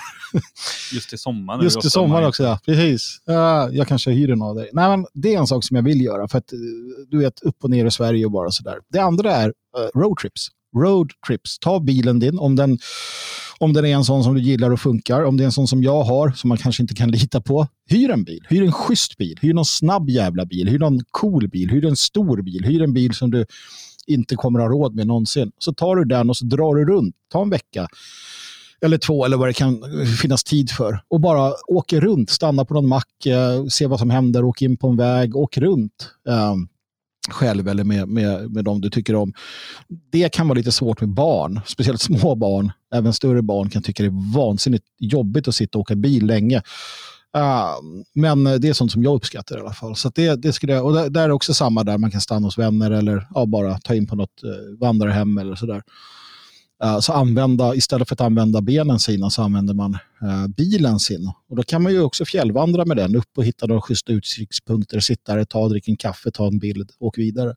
Just 0.93 1.09
till 1.09 1.19
sommaren. 1.19 1.63
Just 1.63 1.81
till 1.81 1.91
sommaren 1.91 2.27
också, 2.27 2.43
ja. 2.43 2.59
Precis. 2.65 3.17
Ja, 3.25 3.69
jag 3.71 3.87
kanske 3.87 4.11
hyr 4.11 4.31
en 4.31 4.41
av 4.41 4.55
dig. 4.55 4.69
Nej, 4.73 4.89
men 4.89 5.05
det 5.13 5.33
är 5.33 5.39
en 5.39 5.47
sak 5.47 5.63
som 5.63 5.75
jag 5.75 5.83
vill 5.83 6.01
göra. 6.01 6.27
För 6.27 6.37
att 6.37 6.53
du 7.09 7.17
vet, 7.17 7.41
upp 7.41 7.63
och 7.63 7.69
ner 7.69 7.85
i 7.85 7.91
Sverige 7.91 8.25
och 8.25 8.31
bara 8.31 8.51
sådär. 8.51 8.75
Det 8.89 8.99
andra 8.99 9.31
är 9.31 9.47
uh, 9.47 9.99
roadtrips. 9.99 10.47
Roadtrips. 10.77 11.59
Ta 11.59 11.79
bilen 11.79 12.19
din. 12.19 12.39
Om 12.39 12.55
den, 12.55 12.79
om 13.57 13.73
den 13.73 13.85
är 13.85 13.95
en 13.95 14.05
sån 14.05 14.23
som 14.23 14.33
du 14.33 14.41
gillar 14.41 14.71
och 14.71 14.79
funkar. 14.79 15.23
Om 15.23 15.37
det 15.37 15.43
är 15.43 15.45
en 15.45 15.51
sån 15.51 15.67
som 15.67 15.83
jag 15.83 16.03
har, 16.03 16.31
som 16.31 16.47
man 16.47 16.57
kanske 16.57 16.83
inte 16.83 16.93
kan 16.93 17.11
lita 17.11 17.41
på. 17.41 17.67
Hyr 17.89 18.09
en 18.09 18.23
bil. 18.23 18.45
Hyr 18.49 18.63
en 18.63 18.71
schysst 18.71 19.17
bil. 19.17 19.39
Hyr 19.41 19.53
någon 19.53 19.65
snabb 19.65 20.09
jävla 20.09 20.45
bil. 20.45 20.69
Hyr 20.69 20.79
någon 20.79 20.99
cool 21.11 21.47
bil. 21.47 21.69
Hyr 21.69 21.85
en 21.85 21.95
stor 21.95 22.41
bil. 22.41 22.63
Hyr 22.65 22.81
en 22.81 22.93
bil 22.93 23.13
som 23.13 23.31
du 23.31 23.45
inte 24.13 24.35
kommer 24.35 24.59
ha 24.59 24.67
råd 24.67 24.95
med 24.95 25.07
någonsin. 25.07 25.51
Så 25.57 25.73
tar 25.73 25.95
du 25.95 26.05
den 26.05 26.29
och 26.29 26.37
så 26.37 26.45
drar 26.45 26.75
du 26.75 26.85
runt. 26.85 27.15
Ta 27.31 27.41
en 27.41 27.49
vecka 27.49 27.87
eller 28.85 28.97
två 28.97 29.25
eller 29.25 29.37
vad 29.37 29.49
det 29.49 29.53
kan 29.53 29.83
finnas 30.21 30.43
tid 30.43 30.71
för. 30.71 31.03
Och 31.07 31.19
bara 31.19 31.53
åker 31.67 32.01
runt, 32.01 32.29
stannar 32.29 32.65
på 32.65 32.73
någon 32.73 32.87
mack, 32.87 33.25
eh, 33.25 33.65
ser 33.65 33.87
vad 33.87 33.99
som 33.99 34.09
händer, 34.09 34.43
åker 34.43 34.65
in 34.65 34.77
på 34.77 34.87
en 34.87 34.97
väg, 34.97 35.35
åker 35.35 35.61
runt. 35.61 36.09
Eh, 36.27 36.55
själv 37.29 37.67
eller 37.67 37.83
med, 37.83 38.07
med, 38.07 38.51
med 38.51 38.65
dem 38.65 38.81
du 38.81 38.89
tycker 38.89 39.15
om. 39.15 39.33
Det 40.11 40.29
kan 40.29 40.47
vara 40.47 40.57
lite 40.57 40.71
svårt 40.71 41.01
med 41.01 41.09
barn, 41.09 41.59
speciellt 41.65 42.01
små 42.01 42.35
barn. 42.35 42.71
Även 42.93 43.13
större 43.13 43.41
barn 43.41 43.69
kan 43.69 43.81
tycka 43.81 44.03
det 44.03 44.09
är 44.09 44.33
vansinnigt 44.35 44.85
jobbigt 44.99 45.47
att 45.47 45.55
sitta 45.55 45.77
och 45.77 45.81
åka 45.81 45.95
bil 45.95 46.25
länge. 46.25 46.61
Uh, 47.37 48.03
men 48.13 48.43
det 48.43 48.69
är 48.69 48.73
sånt 48.73 48.91
som 48.91 49.03
jag 49.03 49.15
uppskattar 49.15 49.57
i 49.57 49.59
alla 49.59 49.73
fall. 49.73 49.95
Så 49.95 50.09
det, 50.09 50.35
det 50.35 50.53
skulle 50.53 50.73
jag, 50.73 50.85
och 50.85 50.93
där, 50.93 51.09
där 51.09 51.23
är 51.23 51.31
också 51.31 51.53
samma 51.53 51.83
där, 51.83 51.97
man 51.97 52.11
kan 52.11 52.21
stanna 52.21 52.47
hos 52.47 52.57
vänner 52.57 52.91
eller 52.91 53.27
ja, 53.33 53.45
bara 53.45 53.79
ta 53.79 53.95
in 53.95 54.07
på 54.07 54.15
något 54.15 54.43
uh, 54.43 54.79
vandrarhem 54.79 55.37
eller 55.37 55.55
sådär. 55.55 55.83
Uh, 56.83 56.99
så 56.99 57.13
använda, 57.13 57.75
istället 57.75 58.07
för 58.07 58.15
att 58.15 58.21
använda 58.21 58.61
benen 58.61 58.99
sina 58.99 59.29
så 59.29 59.41
använder 59.41 59.73
man 59.73 59.97
eh, 60.21 60.47
bilen 60.47 60.99
sin. 60.99 61.31
Och 61.49 61.55
då 61.55 61.63
kan 61.63 61.83
man 61.83 61.91
ju 61.91 62.01
också 62.01 62.25
fjällvandra 62.25 62.85
med 62.85 62.97
den, 62.97 63.15
upp 63.15 63.37
och 63.37 63.45
hitta 63.45 63.67
några 63.67 63.81
schyssta 63.81 64.11
utsiktspunkter, 64.11 64.99
sitta 64.99 65.35
där, 65.35 65.45
ta, 65.45 65.67
dricka 65.67 65.91
en 65.91 65.97
kaffe, 65.97 66.31
ta 66.31 66.47
en 66.47 66.59
bild 66.59 66.91
och 66.99 67.17
vidare. 67.17 67.55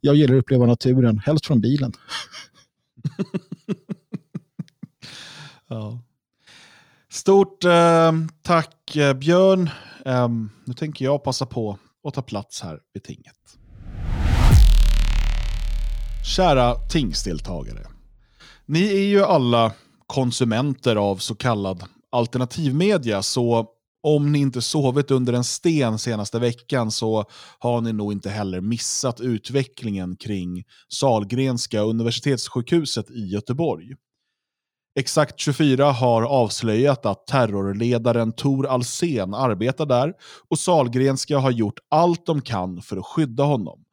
Jag 0.00 0.16
gillar 0.16 0.34
att 0.34 0.40
uppleva 0.40 0.66
naturen, 0.66 1.18
helst 1.18 1.46
från 1.46 1.60
bilen. 1.60 1.92
ja. 5.68 6.02
Stort 7.12 7.64
eh, 7.64 8.12
tack 8.42 8.96
eh, 8.96 9.14
Björn. 9.14 9.70
Eh, 10.06 10.28
nu 10.64 10.74
tänker 10.74 11.04
jag 11.04 11.24
passa 11.24 11.46
på 11.46 11.78
att 12.08 12.14
ta 12.14 12.22
plats 12.22 12.62
här 12.62 12.78
vid 12.94 13.02
tinget. 13.02 13.34
Kära 16.36 16.74
tingsdeltagare. 16.74 17.86
Ni 18.66 18.82
är 18.82 19.02
ju 19.02 19.24
alla 19.24 19.72
konsumenter 20.06 20.96
av 20.96 21.16
så 21.16 21.34
kallad 21.34 21.84
alternativmedia, 22.10 23.22
så 23.22 23.66
om 24.02 24.32
ni 24.32 24.38
inte 24.38 24.62
sovit 24.62 25.10
under 25.10 25.32
en 25.32 25.44
sten 25.44 25.98
senaste 25.98 26.38
veckan 26.38 26.90
så 26.90 27.24
har 27.58 27.80
ni 27.80 27.92
nog 27.92 28.12
inte 28.12 28.30
heller 28.30 28.60
missat 28.60 29.20
utvecklingen 29.20 30.16
kring 30.16 30.64
Salgrenska 30.88 31.80
universitetssjukhuset 31.80 33.10
i 33.10 33.26
Göteborg. 33.26 33.94
Exakt 34.94 35.40
24 35.40 35.92
har 35.92 36.22
avslöjat 36.22 37.06
att 37.06 37.26
terrorledaren 37.26 38.32
Tor 38.32 38.66
Alsen 38.66 39.34
arbetar 39.34 39.86
där 39.86 40.14
och 40.48 40.58
Salgrenska 40.58 41.38
har 41.38 41.50
gjort 41.50 41.78
allt 41.90 42.26
de 42.26 42.40
kan 42.40 42.82
för 42.82 42.96
att 42.96 43.06
skydda 43.06 43.44
honom. 43.44 43.84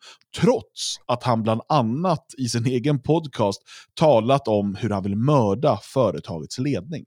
Trots 0.41 0.97
att 1.05 1.23
han 1.23 1.43
bland 1.43 1.61
annat 1.69 2.25
i 2.37 2.49
sin 2.49 2.65
egen 2.65 2.99
podcast 2.99 3.61
talat 3.93 4.47
om 4.47 4.75
hur 4.75 4.89
han 4.89 5.03
vill 5.03 5.15
mörda 5.15 5.79
företagets 5.83 6.59
ledning. 6.59 7.05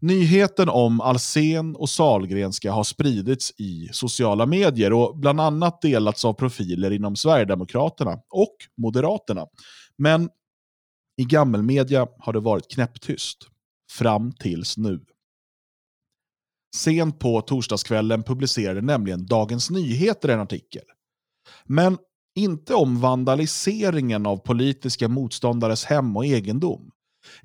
Nyheten 0.00 0.68
om 0.68 1.00
Alsen 1.00 1.76
och 1.76 1.90
Salgrenska 1.90 2.72
har 2.72 2.84
spridits 2.84 3.52
i 3.60 3.88
sociala 3.92 4.46
medier 4.46 4.92
och 4.92 5.16
bland 5.18 5.40
annat 5.40 5.80
delats 5.82 6.24
av 6.24 6.32
profiler 6.32 6.90
inom 6.90 7.16
Sverigedemokraterna 7.16 8.18
och 8.30 8.56
Moderaterna. 8.76 9.46
Men 9.98 10.28
i 11.16 11.24
gammelmedia 11.24 12.08
har 12.18 12.32
det 12.32 12.40
varit 12.40 12.70
knäpptyst. 12.70 13.38
Fram 13.90 14.32
tills 14.32 14.76
nu. 14.76 15.00
Sent 16.76 17.18
på 17.18 17.40
torsdagskvällen 17.40 18.22
publicerade 18.22 18.80
nämligen 18.80 19.26
Dagens 19.26 19.70
Nyheter 19.70 20.28
en 20.28 20.40
artikel. 20.40 20.82
Men 21.64 21.98
inte 22.34 22.74
om 22.74 23.00
vandaliseringen 23.00 24.26
av 24.26 24.36
politiska 24.36 25.08
motståndares 25.08 25.84
hem 25.84 26.16
och 26.16 26.26
egendom. 26.26 26.90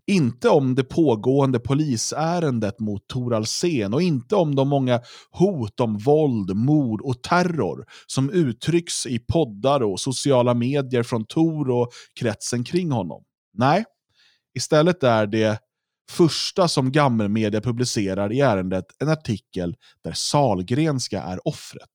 Inte 0.08 0.50
om 0.50 0.76
det 0.76 0.84
pågående 0.84 1.60
polisärendet 1.60 2.80
mot 2.80 3.08
Tor 3.08 3.34
Alsen 3.34 3.94
och 3.94 4.02
inte 4.02 4.36
om 4.36 4.56
de 4.56 4.70
många 4.70 5.02
hot 5.32 5.80
om 5.80 5.98
våld, 5.98 6.56
mord 6.56 7.02
och 7.02 7.24
terror 7.24 7.86
som 8.08 8.30
uttrycks 8.30 9.06
i 9.06 9.20
poddar 9.20 9.84
och 9.84 10.00
sociala 10.00 10.54
medier 10.54 11.04
från 11.04 11.26
Tor 11.26 11.70
och 11.70 11.90
kretsen 12.20 12.64
kring 12.64 12.92
honom. 12.92 13.24
Nej, 13.54 13.86
istället 14.56 15.04
är 15.04 15.28
det 15.28 15.60
första 16.12 16.68
som 16.68 16.92
gammelmedia 16.92 17.62
publicerar 17.62 18.34
i 18.34 18.40
ärendet 18.40 18.86
en 19.00 19.10
artikel 19.10 19.76
där 20.04 20.14
Salgrenska 20.14 21.22
är 21.22 21.48
offret. 21.48 21.90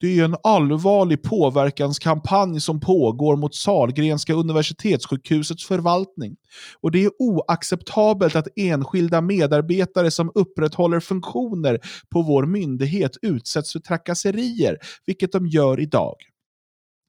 Det 0.00 0.18
är 0.18 0.24
en 0.24 0.36
allvarlig 0.42 1.22
påverkanskampanj 1.22 2.60
som 2.60 2.80
pågår 2.80 3.36
mot 3.36 3.54
Salgrenska 3.54 4.34
universitetssjukhusets 4.34 5.66
förvaltning. 5.66 6.36
Och 6.80 6.90
det 6.90 7.04
är 7.04 7.10
oacceptabelt 7.18 8.36
att 8.36 8.48
enskilda 8.56 9.20
medarbetare 9.20 10.10
som 10.10 10.32
upprätthåller 10.34 11.00
funktioner 11.00 11.80
på 12.10 12.22
vår 12.22 12.46
myndighet 12.46 13.16
utsätts 13.22 13.72
för 13.72 13.80
trakasserier, 13.80 14.78
vilket 15.06 15.32
de 15.32 15.46
gör 15.46 15.80
idag 15.80 16.16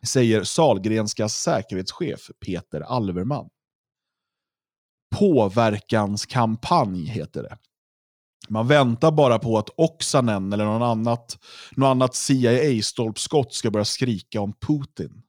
säger 0.06 0.44
Salgrenskas 0.44 1.42
säkerhetschef 1.42 2.32
Peter 2.46 2.82
Alverman. 2.82 3.50
Påverkanskampanj 5.16 7.06
heter 7.06 7.44
det. 7.44 7.58
Man 8.50 8.68
väntar 8.68 9.12
bara 9.12 9.40
på 9.40 9.58
att 9.58 9.70
Oksanen 9.78 10.54
eller 10.54 10.66
någon 10.66 10.84
annat, 10.84 11.38
något 11.72 11.88
annat 11.88 12.16
CIA-stolpskott 12.16 13.54
ska 13.54 13.72
börja 13.72 13.86
skrika 13.86 14.42
om 14.42 14.54
Putin. 14.54 15.22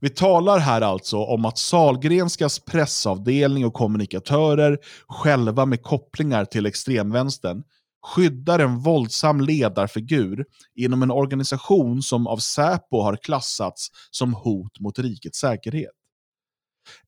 Vi 0.00 0.10
talar 0.10 0.58
här 0.58 0.80
alltså 0.80 1.18
om 1.18 1.44
att 1.44 1.58
Salgrenskas 1.58 2.58
pressavdelning 2.58 3.66
och 3.66 3.74
kommunikatörer, 3.74 4.78
själva 5.08 5.66
med 5.66 5.82
kopplingar 5.82 6.44
till 6.44 6.66
extremvänstern, 6.66 7.62
skyddar 8.04 8.58
en 8.58 8.78
våldsam 8.78 9.40
ledarfigur 9.40 10.44
inom 10.74 11.02
en 11.02 11.10
organisation 11.10 12.02
som 12.02 12.26
av 12.26 12.36
Säpo 12.36 13.02
har 13.02 13.16
klassats 13.16 13.88
som 14.10 14.34
hot 14.34 14.80
mot 14.80 14.98
rikets 14.98 15.38
säkerhet. 15.38 15.90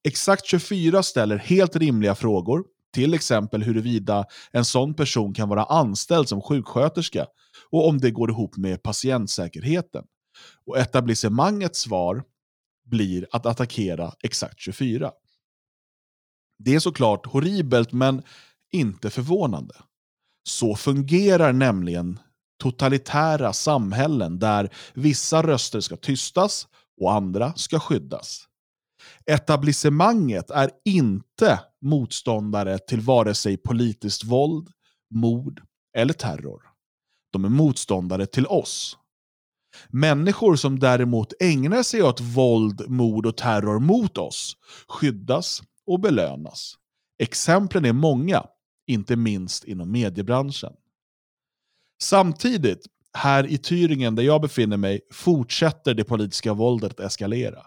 Exakt 0.04 0.46
24 0.46 1.02
ställer 1.02 1.36
helt 1.36 1.76
rimliga 1.76 2.14
frågor, 2.14 2.64
till 2.92 3.14
exempel 3.14 3.62
huruvida 3.62 4.24
en 4.50 4.64
sån 4.64 4.94
person 4.94 5.34
kan 5.34 5.48
vara 5.48 5.64
anställd 5.64 6.28
som 6.28 6.42
sjuksköterska 6.42 7.26
och 7.70 7.88
om 7.88 7.98
det 7.98 8.10
går 8.10 8.30
ihop 8.30 8.56
med 8.56 8.82
patientsäkerheten. 8.82 10.04
Och 10.66 10.78
etablissemangets 10.78 11.80
svar 11.80 12.24
blir 12.84 13.26
att 13.32 13.46
attackera 13.46 14.12
Exakt 14.22 14.60
24. 14.60 15.10
Det 16.58 16.74
är 16.74 16.80
såklart 16.80 17.26
horribelt 17.26 17.92
men 17.92 18.22
inte 18.72 19.10
förvånande. 19.10 19.74
Så 20.46 20.76
fungerar 20.76 21.52
nämligen 21.52 22.18
totalitära 22.62 23.52
samhällen 23.52 24.38
där 24.38 24.74
vissa 24.94 25.42
röster 25.42 25.80
ska 25.80 25.96
tystas 25.96 26.68
och 27.00 27.12
andra 27.12 27.54
ska 27.54 27.80
skyddas. 27.80 28.44
Etablissemanget 29.26 30.50
är 30.50 30.70
inte 30.84 31.60
motståndare 31.82 32.78
till 32.78 33.00
vare 33.00 33.34
sig 33.34 33.56
politiskt 33.56 34.24
våld, 34.24 34.68
mord 35.14 35.62
eller 35.96 36.14
terror. 36.14 36.62
De 37.32 37.44
är 37.44 37.48
motståndare 37.48 38.26
till 38.26 38.46
oss. 38.46 38.98
Människor 39.88 40.56
som 40.56 40.78
däremot 40.78 41.32
ägnar 41.40 41.82
sig 41.82 42.02
åt 42.02 42.20
våld, 42.20 42.88
mord 42.88 43.26
och 43.26 43.36
terror 43.36 43.78
mot 43.78 44.18
oss 44.18 44.56
skyddas 44.88 45.62
och 45.86 46.00
belönas. 46.00 46.74
Exemplen 47.18 47.84
är 47.84 47.92
många, 47.92 48.46
inte 48.86 49.16
minst 49.16 49.64
inom 49.64 49.92
mediebranschen. 49.92 50.72
Samtidigt, 52.02 52.86
här 53.18 53.46
i 53.46 53.58
Tyringen 53.58 54.14
där 54.14 54.22
jag 54.22 54.42
befinner 54.42 54.76
mig, 54.76 55.00
fortsätter 55.12 55.94
det 55.94 56.04
politiska 56.04 56.52
våldet 56.52 56.92
att 56.92 57.00
eskalera. 57.00 57.62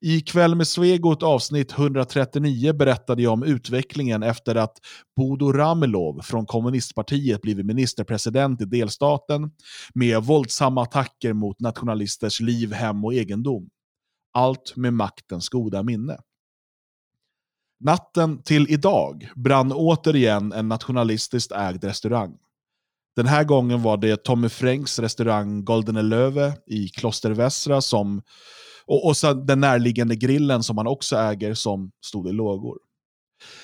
I 0.00 0.20
Kväll 0.20 0.54
med 0.54 0.68
Svegot 0.68 1.22
avsnitt 1.22 1.72
139 1.72 2.72
berättade 2.72 3.22
jag 3.22 3.32
om 3.32 3.42
utvecklingen 3.42 4.22
efter 4.22 4.54
att 4.54 4.78
Bodo 5.16 5.52
Ramelov 5.52 6.20
från 6.22 6.46
kommunistpartiet 6.46 7.42
blivit 7.42 7.66
ministerpresident 7.66 8.60
i 8.60 8.64
delstaten 8.64 9.50
med 9.94 10.22
våldsamma 10.22 10.82
attacker 10.82 11.32
mot 11.32 11.60
nationalisters 11.60 12.40
liv, 12.40 12.72
hem 12.72 13.04
och 13.04 13.14
egendom. 13.14 13.68
Allt 14.34 14.76
med 14.76 14.92
maktens 14.92 15.48
goda 15.48 15.82
minne. 15.82 16.18
Natten 17.84 18.42
till 18.42 18.66
idag 18.70 19.28
brann 19.36 19.72
återigen 19.72 20.52
en 20.52 20.68
nationalistiskt 20.68 21.52
ägd 21.52 21.84
restaurang. 21.84 22.36
Den 23.16 23.26
här 23.26 23.44
gången 23.44 23.82
var 23.82 23.96
det 23.96 24.24
Tommy 24.24 24.48
Fränks 24.48 24.98
restaurang 24.98 25.64
Goldene 25.64 26.02
Löve 26.02 26.52
i 26.66 26.88
Kloster 26.88 27.30
Västra 27.30 27.80
som, 27.80 28.22
och, 28.86 29.06
och 29.06 29.16
så 29.16 29.34
den 29.34 29.60
närliggande 29.60 30.16
grillen 30.16 30.62
som 30.62 30.78
han 30.78 30.86
också 30.86 31.16
äger 31.16 31.54
som 31.54 31.90
stod 32.06 32.28
i 32.28 32.32
lågor. 32.32 32.78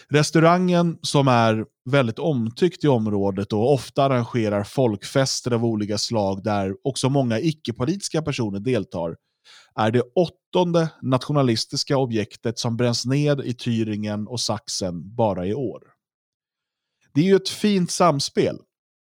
Restaurangen 0.08 0.98
som 1.02 1.28
är 1.28 1.64
väldigt 1.90 2.18
omtyckt 2.18 2.84
i 2.84 2.88
området 2.88 3.52
och 3.52 3.72
ofta 3.72 4.04
arrangerar 4.04 4.64
folkfester 4.64 5.50
av 5.50 5.64
olika 5.64 5.98
slag 5.98 6.42
där 6.44 6.74
också 6.84 7.08
många 7.08 7.40
icke-politiska 7.40 8.22
personer 8.22 8.60
deltar 8.60 9.16
är 9.74 9.90
det 9.90 10.02
åttonde 10.14 10.90
nationalistiska 11.02 11.96
objektet 11.96 12.58
som 12.58 12.76
bränns 12.76 13.06
ned 13.06 13.40
i 13.40 13.52
Thüringen 13.52 14.26
och 14.26 14.40
Sachsen 14.40 15.14
bara 15.14 15.46
i 15.46 15.54
år. 15.54 15.82
Det 17.14 17.20
är 17.20 17.24
ju 17.24 17.36
ett 17.36 17.48
fint 17.48 17.90
samspel. 17.90 18.58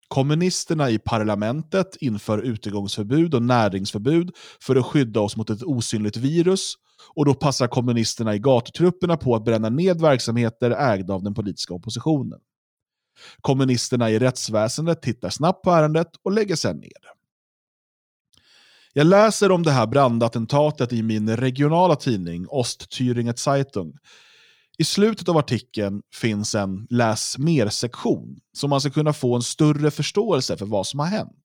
Kommunisterna 0.09 0.91
i 0.91 0.99
parlamentet 0.99 1.97
inför 2.01 2.39
utegångsförbud 2.39 3.35
och 3.35 3.43
näringsförbud 3.43 4.31
för 4.61 4.77
att 4.77 4.87
skydda 4.87 5.21
oss 5.21 5.37
mot 5.37 5.51
ett 5.51 5.63
osynligt 5.63 6.17
virus 6.17 6.75
och 7.15 7.25
då 7.25 7.35
passar 7.35 7.67
kommunisterna 7.67 8.35
i 8.35 8.39
gatutrupperna 8.39 9.17
på 9.17 9.35
att 9.37 9.45
bränna 9.45 9.69
ned 9.69 10.01
verksamheter 10.01 10.71
ägda 10.71 11.15
av 11.15 11.23
den 11.23 11.35
politiska 11.35 11.75
oppositionen. 11.75 12.41
Kommunisterna 13.41 14.11
i 14.11 14.19
rättsväsendet 14.19 15.03
tittar 15.03 15.31
snabbt 15.31 15.63
på 15.63 15.71
ärendet 15.71 16.09
och 16.23 16.33
lägger 16.33 16.57
sedan 16.57 16.77
ner 16.77 16.89
det. 17.03 17.24
Jag 18.97 19.07
läser 19.07 19.51
om 19.51 19.63
det 19.63 19.71
här 19.71 19.87
brandattentatet 19.87 20.93
i 20.93 21.03
min 21.03 21.37
regionala 21.37 21.97
tidning 21.97 22.47
Ostthüringer 22.47 23.35
Zeitung. 23.37 23.99
I 24.79 24.85
slutet 24.85 25.29
av 25.29 25.37
artikeln 25.37 26.03
finns 26.15 26.55
en 26.55 26.87
läs 26.91 27.39
mer-sektion, 27.39 28.39
så 28.53 28.69
man 28.69 28.81
ska 28.81 28.91
kunna 28.91 29.13
få 29.13 29.35
en 29.37 29.43
större 29.43 29.91
förståelse 29.91 30.57
för 30.57 30.67
vad 30.67 30.87
som 30.87 31.01
har 31.01 31.07
hänt. 31.07 31.45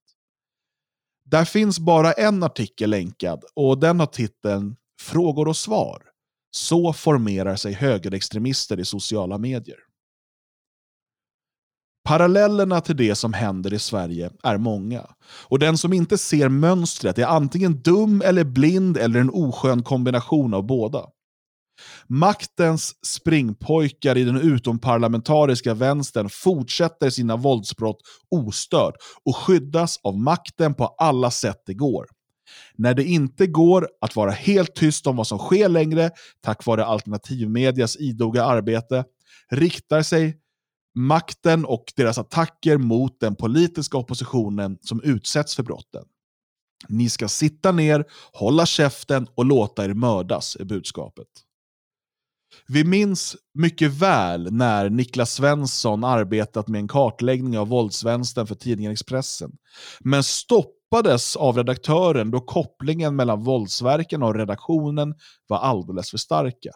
Där 1.26 1.46
finns 1.46 1.80
bara 1.80 2.12
en 2.14 2.44
artikel 2.44 2.90
länkad 2.90 3.44
och 3.56 3.80
den 3.80 4.00
har 4.00 4.08
titeln 4.08 4.76
Frågor 5.02 5.48
och 5.48 5.58
svar. 5.58 6.04
Så 6.52 6.94
formerar 6.94 7.56
sig 7.56 7.74
högerextremister 7.74 8.80
i 8.80 8.86
sociala 8.86 9.38
medier. 9.38 9.89
Parallellerna 12.10 12.82
till 12.82 12.98
det 12.98 13.16
som 13.16 13.34
händer 13.34 13.74
i 13.74 13.80
Sverige 13.80 14.30
är 14.44 14.58
många. 14.58 15.06
Och 15.48 15.60
den 15.60 15.78
som 15.78 15.94
inte 15.94 16.18
ser 16.18 16.50
mönstret 16.50 17.18
är 17.18 17.26
antingen 17.26 17.82
dum 17.82 18.22
eller 18.26 18.44
blind 18.44 18.98
eller 18.98 19.20
en 19.20 19.30
oskön 19.30 19.84
kombination 19.84 20.54
av 20.54 20.66
båda. 20.66 21.06
Maktens 22.08 23.06
springpojkar 23.06 24.18
i 24.18 24.24
den 24.24 24.42
utomparlamentariska 24.42 25.74
vänstern 25.74 26.30
fortsätter 26.30 27.10
sina 27.10 27.36
våldsbrott 27.36 28.02
ostört 28.32 28.96
och 29.26 29.36
skyddas 29.36 30.00
av 30.04 30.18
makten 30.18 30.74
på 30.74 30.86
alla 30.86 31.32
sätt 31.32 31.64
det 31.66 31.74
går. 31.74 32.06
När 32.76 32.94
det 32.94 33.04
inte 33.04 33.48
går 33.48 33.88
att 34.02 34.16
vara 34.16 34.32
helt 34.32 34.76
tyst 34.76 35.08
om 35.08 35.16
vad 35.16 35.28
som 35.28 35.40
sker 35.40 35.70
längre, 35.70 36.12
tack 36.44 36.66
vare 36.66 36.86
alternativmedias 36.86 37.98
idoga 38.00 38.44
arbete, 38.44 39.04
riktar 39.52 40.02
sig 40.02 40.38
makten 41.00 41.66
och 41.66 41.94
deras 41.96 42.18
attacker 42.18 42.78
mot 42.78 43.20
den 43.20 43.36
politiska 43.36 43.98
oppositionen 43.98 44.78
som 44.82 45.02
utsätts 45.04 45.56
för 45.56 45.64
brotten. 45.64 46.04
Ni 46.88 47.10
ska 47.10 47.28
sitta 47.28 47.72
ner, 47.72 48.06
hålla 48.34 48.66
käften 48.66 49.28
och 49.36 49.46
låta 49.46 49.86
er 49.86 49.94
mördas, 49.94 50.58
är 50.60 50.66
budskapet. 50.66 51.28
Vi 52.68 52.84
minns 52.84 53.36
mycket 53.54 53.92
väl 53.92 54.54
när 54.54 54.90
Niklas 54.90 55.34
Svensson 55.34 56.04
arbetat 56.04 56.68
med 56.68 56.80
en 56.80 56.88
kartläggning 56.88 57.58
av 57.58 57.68
våldsvänstern 57.68 58.48
för 58.48 58.56
tidningen 58.56 58.92
Expressen, 58.92 59.52
men 60.00 60.24
stoppades 60.24 61.36
av 61.36 61.58
redaktören 61.58 62.32
då 62.32 62.40
kopplingen 62.40 63.16
mellan 63.16 63.44
våldsverken 63.44 64.24
och 64.24 64.36
redaktionen 64.36 65.16
var 65.48 65.58
alldeles 65.58 66.12
för 66.12 66.18
starka. 66.18 66.72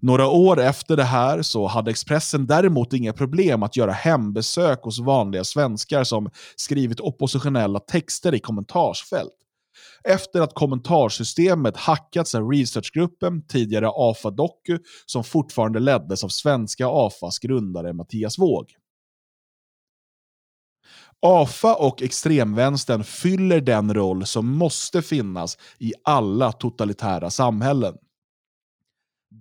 Några 0.00 0.26
år 0.26 0.60
efter 0.60 0.96
det 0.96 1.04
här 1.04 1.42
så 1.42 1.66
hade 1.66 1.90
Expressen 1.90 2.46
däremot 2.46 2.92
inga 2.92 3.12
problem 3.12 3.62
att 3.62 3.76
göra 3.76 3.92
hembesök 3.92 4.82
hos 4.82 5.00
vanliga 5.00 5.44
svenskar 5.44 6.04
som 6.04 6.30
skrivit 6.56 7.00
oppositionella 7.00 7.80
texter 7.80 8.34
i 8.34 8.38
kommentarsfält. 8.38 9.32
Efter 10.04 10.40
att 10.40 10.54
kommentarsystemet 10.54 11.76
hackats 11.76 12.34
av 12.34 12.50
researchgruppen, 12.50 13.46
tidigare 13.46 13.90
AFA 13.94 14.30
Doku, 14.30 14.78
som 15.06 15.24
fortfarande 15.24 15.80
leddes 15.80 16.24
av 16.24 16.28
svenska 16.28 16.88
AFAs 16.88 17.38
grundare 17.38 17.92
Mattias 17.92 18.38
Våg. 18.38 18.66
AFA 21.26 21.74
och 21.74 22.02
extremvänstern 22.02 23.04
fyller 23.04 23.60
den 23.60 23.94
roll 23.94 24.26
som 24.26 24.56
måste 24.56 25.02
finnas 25.02 25.58
i 25.78 25.92
alla 26.04 26.52
totalitära 26.52 27.30
samhällen. 27.30 27.94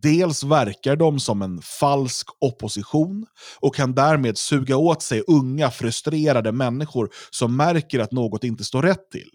Dels 0.01 0.43
verkar 0.43 0.95
de 0.95 1.19
som 1.19 1.41
en 1.41 1.61
falsk 1.61 2.27
opposition 2.39 3.25
och 3.59 3.75
kan 3.75 3.93
därmed 3.95 4.37
suga 4.37 4.77
åt 4.77 5.01
sig 5.01 5.23
unga 5.27 5.71
frustrerade 5.71 6.51
människor 6.51 7.09
som 7.31 7.57
märker 7.57 7.99
att 7.99 8.11
något 8.11 8.43
inte 8.43 8.63
står 8.63 8.81
rätt 8.83 9.11
till. 9.11 9.29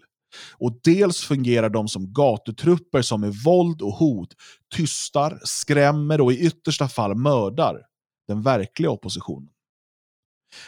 Och 0.57 0.79
dels 0.83 1.23
fungerar 1.23 1.69
de 1.69 1.87
som 1.87 2.13
gatutrupper 2.13 3.01
som 3.01 3.21
med 3.21 3.33
våld 3.33 3.81
och 3.81 3.93
hot 3.93 4.29
tystar, 4.75 5.39
skrämmer 5.43 6.21
och 6.21 6.33
i 6.33 6.39
yttersta 6.39 6.87
fall 6.87 7.15
mördar 7.15 7.81
den 8.27 8.41
verkliga 8.41 8.89
oppositionen. 8.89 9.49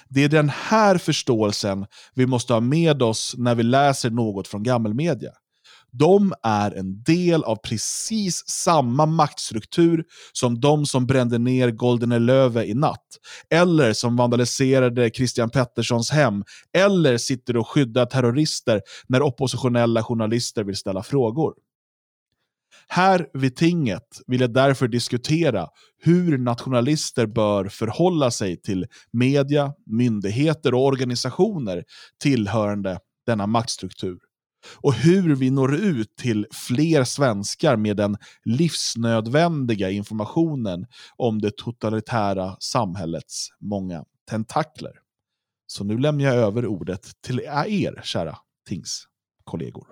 Det 0.09 0.23
är 0.23 0.29
den 0.29 0.49
här 0.49 0.97
förståelsen 0.97 1.85
vi 2.13 2.25
måste 2.25 2.53
ha 2.53 2.59
med 2.59 3.01
oss 3.01 3.35
när 3.37 3.55
vi 3.55 3.63
läser 3.63 4.09
något 4.09 4.47
från 4.47 4.63
gammelmedia. 4.63 5.31
De 5.91 6.33
är 6.43 6.71
en 6.71 7.03
del 7.03 7.43
av 7.43 7.55
precis 7.55 8.43
samma 8.47 9.05
maktstruktur 9.05 10.03
som 10.33 10.59
de 10.59 10.85
som 10.85 11.05
brände 11.05 11.37
ner 11.37 11.71
Golden 11.71 12.25
Löve 12.25 12.65
i 12.65 12.73
natt, 12.73 13.17
eller 13.49 13.93
som 13.93 14.15
vandaliserade 14.15 15.09
Christian 15.09 15.49
Petterssons 15.49 16.11
hem, 16.11 16.43
eller 16.77 17.17
sitter 17.17 17.57
och 17.57 17.67
skyddar 17.67 18.05
terrorister 18.05 18.81
när 19.07 19.21
oppositionella 19.21 20.03
journalister 20.03 20.63
vill 20.63 20.75
ställa 20.75 21.03
frågor. 21.03 21.53
Här 22.87 23.27
vid 23.33 23.55
tinget 23.55 24.21
vill 24.27 24.41
jag 24.41 24.53
därför 24.53 24.87
diskutera 24.87 25.67
hur 26.01 26.37
nationalister 26.37 27.25
bör 27.25 27.69
förhålla 27.69 28.31
sig 28.31 28.61
till 28.61 28.85
media, 29.11 29.73
myndigheter 29.85 30.73
och 30.73 30.85
organisationer 30.85 31.83
tillhörande 32.21 32.99
denna 33.25 33.47
maktstruktur 33.47 34.19
och 34.75 34.93
hur 34.93 35.35
vi 35.35 35.49
når 35.49 35.75
ut 35.75 36.15
till 36.15 36.45
fler 36.51 37.03
svenskar 37.03 37.75
med 37.75 37.97
den 37.97 38.17
livsnödvändiga 38.45 39.89
informationen 39.89 40.85
om 41.15 41.41
det 41.41 41.57
totalitära 41.57 42.55
samhällets 42.59 43.47
många 43.59 44.05
tentakler. 44.29 44.91
Så 45.67 45.83
nu 45.83 45.97
lämnar 45.97 46.25
jag 46.25 46.35
över 46.35 46.65
ordet 46.65 47.11
till 47.21 47.39
er, 47.67 48.01
kära 48.03 48.37
tingskollegor. 48.67 49.87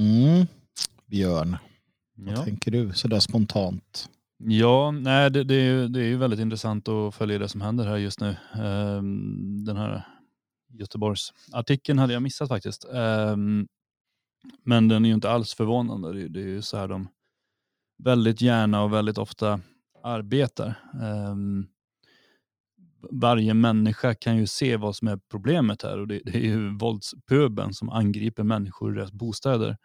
Mm. 0.00 0.46
Björn, 1.06 1.56
vad 2.16 2.36
Ja. 2.38 2.44
tänker 2.44 2.70
du 2.70 2.92
sådär 2.92 3.20
spontant? 3.20 4.08
Ja, 4.38 4.90
nej, 4.90 5.30
det, 5.30 5.44
det, 5.44 5.54
är 5.54 5.64
ju, 5.64 5.88
det 5.88 6.00
är 6.00 6.04
ju 6.06 6.16
väldigt 6.16 6.40
intressant 6.40 6.88
att 6.88 7.14
följa 7.14 7.38
det 7.38 7.48
som 7.48 7.60
händer 7.60 7.86
här 7.86 7.96
just 7.96 8.20
nu. 8.20 8.36
Ehm, 8.54 9.64
den 9.64 9.76
här 9.76 10.06
Göteborgsartikeln 10.78 11.98
hade 11.98 12.12
jag 12.12 12.22
missat 12.22 12.48
faktiskt. 12.48 12.84
Ehm, 12.84 13.68
men 14.64 14.88
den 14.88 15.04
är 15.04 15.08
ju 15.08 15.14
inte 15.14 15.30
alls 15.30 15.54
förvånande. 15.54 16.12
Det, 16.12 16.22
är- 16.22 16.28
det 16.28 16.40
är 16.40 16.46
ju 16.48 16.62
så 16.62 16.76
här 16.76 16.88
de 16.88 17.08
väldigt 17.98 18.40
gärna 18.40 18.82
och 18.82 18.92
väldigt 18.92 19.18
ofta 19.18 19.60
arbetar. 20.04 20.74
Ehm, 21.02 21.66
varje 23.10 23.54
människa 23.54 24.14
kan 24.14 24.36
ju 24.36 24.46
se 24.46 24.76
vad 24.76 24.96
som 24.96 25.08
är 25.08 25.20
problemet 25.30 25.82
här 25.82 25.98
och 25.98 26.08
det, 26.08 26.20
det 26.24 26.36
är 26.36 26.40
ju 26.40 26.78
våldspöben 26.78 27.74
som 27.74 27.90
angriper 27.90 28.42
människor 28.42 28.92
i 28.92 28.96
deras 28.96 29.12
bostäder. 29.12 29.76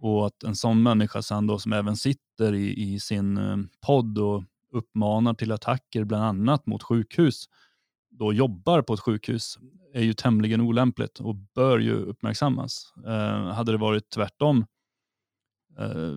Och 0.00 0.26
att 0.26 0.42
en 0.42 0.56
sån 0.56 0.82
människa 0.82 1.22
sen 1.22 1.46
då 1.46 1.58
som 1.58 1.72
även 1.72 1.96
sitter 1.96 2.54
i, 2.54 2.94
i 2.94 3.00
sin 3.00 3.36
eh, 3.38 3.56
podd 3.86 4.18
och 4.18 4.42
uppmanar 4.72 5.34
till 5.34 5.52
attacker 5.52 6.04
bland 6.04 6.24
annat 6.24 6.66
mot 6.66 6.82
sjukhus, 6.82 7.44
då 8.10 8.32
jobbar 8.32 8.82
på 8.82 8.94
ett 8.94 9.00
sjukhus, 9.00 9.58
är 9.94 10.02
ju 10.02 10.12
tämligen 10.12 10.60
olämpligt 10.60 11.20
och 11.20 11.34
bör 11.34 11.78
ju 11.78 11.92
uppmärksammas. 11.92 12.94
Eh, 13.06 13.46
hade 13.46 13.72
det 13.72 13.78
varit 13.78 14.10
tvärtom, 14.10 14.66
eh, 15.78 16.12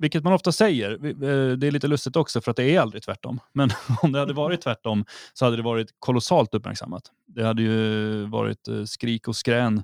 vilket 0.00 0.24
man 0.24 0.32
ofta 0.32 0.52
säger. 0.52 0.90
Eh, 1.04 1.56
det 1.56 1.66
är 1.66 1.70
lite 1.70 1.88
lustigt 1.88 2.16
också 2.16 2.40
för 2.40 2.50
att 2.50 2.56
det 2.56 2.76
är 2.76 2.80
aldrig 2.80 3.02
tvärtom. 3.02 3.40
Men 3.52 3.70
om 4.02 4.12
det 4.12 4.18
hade 4.18 4.32
varit 4.32 4.60
tvärtom 4.60 5.04
så 5.32 5.44
hade 5.44 5.56
det 5.56 5.62
varit 5.62 5.88
kolossalt 5.98 6.54
uppmärksammat. 6.54 7.02
Det 7.26 7.44
hade 7.44 7.62
ju 7.62 8.24
varit 8.24 8.68
eh, 8.68 8.84
skrik 8.84 9.28
och 9.28 9.36
skrän 9.36 9.82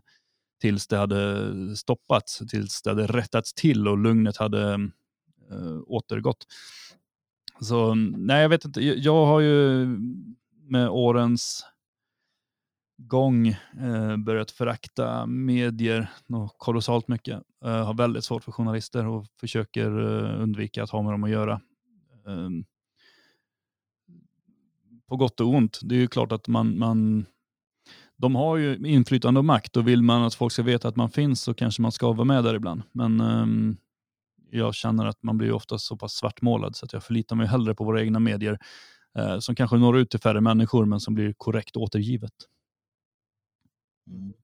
tills 0.60 0.86
det 0.86 0.96
hade 0.96 1.76
stoppats, 1.76 2.42
tills 2.48 2.82
det 2.82 2.90
hade 2.90 3.06
rättats 3.06 3.54
till 3.54 3.88
och 3.88 3.98
lugnet 3.98 4.36
hade 4.36 4.72
eh, 5.50 5.78
återgått. 5.86 6.46
Så 7.60 7.94
nej, 7.94 8.42
jag 8.42 8.48
vet 8.48 8.64
inte. 8.64 8.80
Jag 8.80 9.26
har 9.26 9.40
ju 9.40 9.86
med 10.68 10.88
årens 10.88 11.64
gång 12.96 13.48
eh, 13.80 14.16
börjat 14.16 14.50
förakta 14.50 15.26
medier 15.26 16.10
och 16.28 16.58
kolossalt 16.58 17.08
mycket. 17.08 17.42
Eh, 17.64 17.86
har 17.86 17.94
väldigt 17.94 18.24
svårt 18.24 18.44
för 18.44 18.52
journalister 18.52 19.06
och 19.06 19.26
försöker 19.40 19.90
eh, 19.90 20.42
undvika 20.42 20.82
att 20.82 20.90
ha 20.90 21.02
med 21.02 21.12
dem 21.12 21.24
att 21.24 21.30
göra. 21.30 21.60
Ehm, 22.26 22.64
på 25.08 25.16
gott 25.16 25.40
och 25.40 25.48
ont. 25.48 25.78
Det 25.82 25.94
är 25.94 25.98
ju 25.98 26.08
klart 26.08 26.32
att 26.32 26.48
man, 26.48 26.78
man 26.78 27.26
de 28.16 28.34
har 28.34 28.56
ju 28.56 28.76
inflytande 28.76 29.38
och 29.38 29.44
makt 29.44 29.76
och 29.76 29.88
vill 29.88 30.02
man 30.02 30.22
att 30.22 30.34
folk 30.34 30.52
ska 30.52 30.62
veta 30.62 30.88
att 30.88 30.96
man 30.96 31.10
finns 31.10 31.42
så 31.42 31.54
kanske 31.54 31.82
man 31.82 31.92
ska 31.92 32.12
vara 32.12 32.24
med 32.24 32.44
där 32.44 32.54
ibland. 32.54 32.82
Men 32.92 33.20
um, 33.20 33.76
jag 34.50 34.74
känner 34.74 35.06
att 35.06 35.22
man 35.22 35.38
blir 35.38 35.52
ofta 35.52 35.78
så 35.78 35.96
pass 35.96 36.12
svartmålad 36.12 36.76
så 36.76 36.84
att 36.84 36.92
jag 36.92 37.04
förlitar 37.04 37.36
mig 37.36 37.46
hellre 37.46 37.74
på 37.74 37.84
våra 37.84 38.02
egna 38.02 38.18
medier 38.18 38.58
uh, 39.18 39.38
som 39.38 39.54
kanske 39.54 39.76
når 39.76 39.98
ut 39.98 40.10
till 40.10 40.20
färre 40.20 40.40
människor 40.40 40.84
men 40.84 41.00
som 41.00 41.14
blir 41.14 41.34
korrekt 41.36 41.76
återgivet. 41.76 42.32
Mm. 44.10 44.22
mm. 44.22 44.34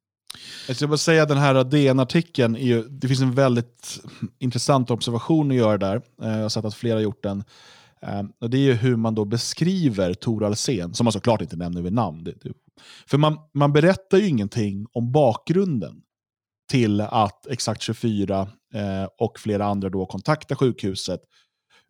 Jag 0.66 0.76
ska 0.76 0.86
bara 0.86 0.96
säga 0.96 1.22
att 1.22 1.28
den 1.28 1.38
här 1.38 1.64
DN-artikeln, 1.64 2.52
det 3.00 3.08
finns 3.08 3.20
en 3.20 3.34
väldigt 3.34 4.00
intressant 4.38 4.90
observation 4.90 5.50
att 5.50 5.56
göra 5.56 5.78
där. 5.78 5.96
Eh, 6.22 6.28
jag 6.28 6.42
har 6.42 6.48
sett 6.48 6.64
att 6.64 6.74
flera 6.74 6.94
har 6.94 7.02
gjort 7.02 7.22
den. 7.22 7.44
Eh, 8.02 8.22
och 8.40 8.50
det 8.50 8.58
är 8.58 8.74
hur 8.74 8.96
man 8.96 9.14
då 9.14 9.24
beskriver 9.24 10.14
Tor 10.14 10.44
Alsen, 10.44 10.94
som 10.94 11.04
man 11.04 11.12
såklart 11.12 11.40
inte 11.40 11.56
nämner 11.56 11.82
vid 11.82 11.92
namn. 11.92 12.34
För 13.06 13.18
man, 13.18 13.38
man 13.54 13.72
berättar 13.72 14.18
ju 14.18 14.28
ingenting 14.28 14.86
om 14.92 15.12
bakgrunden 15.12 16.02
till 16.70 17.00
att 17.00 17.46
Exakt 17.46 17.82
24 17.82 18.48
eh, 18.74 19.08
och 19.18 19.38
flera 19.38 19.66
andra 19.66 19.88
då 19.88 20.06
kontaktar 20.06 20.56
sjukhuset. 20.56 21.20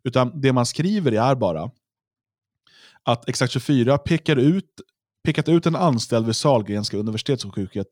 Utan 0.03 0.41
det 0.41 0.53
man 0.53 0.65
skriver 0.65 1.11
är 1.11 1.35
bara 1.35 1.71
att 3.03 3.29
Exakt 3.29 3.53
24 3.53 3.97
pekar 3.97 4.35
ut, 4.35 4.81
pekat 5.23 5.49
ut 5.49 5.65
en 5.65 5.75
anställd 5.75 6.25
vid 6.25 6.35
Sahlgrenska 6.35 6.97
universitetssjukhuset 6.97 7.87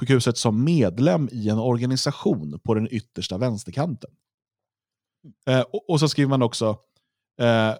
sjukhuset 0.00 0.38
som 0.38 0.64
medlem 0.64 1.28
i 1.32 1.48
en 1.48 1.58
organisation 1.58 2.60
på 2.64 2.74
den 2.74 2.88
yttersta 2.90 3.38
vänsterkanten. 3.38 4.10
Eh, 5.46 5.60
och, 5.60 5.90
och, 5.90 6.00
så 6.00 6.08
skriver 6.08 6.28
man 6.28 6.42
också, 6.42 6.78
eh, 7.40 7.74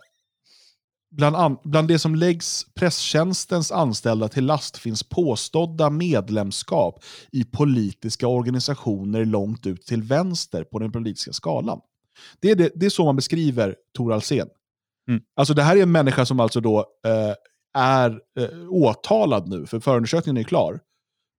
bland, 1.10 1.36
an, 1.36 1.58
bland 1.64 1.88
det 1.88 1.98
som 1.98 2.14
läggs 2.14 2.66
presstjänstens 2.74 3.72
anställda 3.72 4.28
till 4.28 4.44
last 4.44 4.76
finns 4.76 5.02
påstådda 5.02 5.90
medlemskap 5.90 7.04
i 7.32 7.44
politiska 7.44 8.28
organisationer 8.28 9.24
långt 9.24 9.66
ut 9.66 9.86
till 9.86 10.02
vänster 10.02 10.64
på 10.64 10.78
den 10.78 10.92
politiska 10.92 11.32
skalan. 11.32 11.80
Det 12.40 12.50
är, 12.50 12.56
det, 12.56 12.72
det 12.74 12.86
är 12.86 12.90
så 12.90 13.04
man 13.04 13.16
beskriver 13.16 13.76
Tor 13.96 14.12
Alsen. 14.12 14.48
Mm. 15.08 15.22
Alltså 15.36 15.54
det 15.54 15.62
här 15.62 15.76
är 15.76 15.82
en 15.82 15.92
människa 15.92 16.26
som 16.26 16.40
alltså 16.40 16.60
då 16.60 16.78
eh, 16.78 17.34
är 17.74 18.20
eh, 18.38 18.68
åtalad 18.70 19.48
nu, 19.48 19.66
för 19.66 19.80
förundersökningen 19.80 20.36
är 20.36 20.48
klar. 20.48 20.80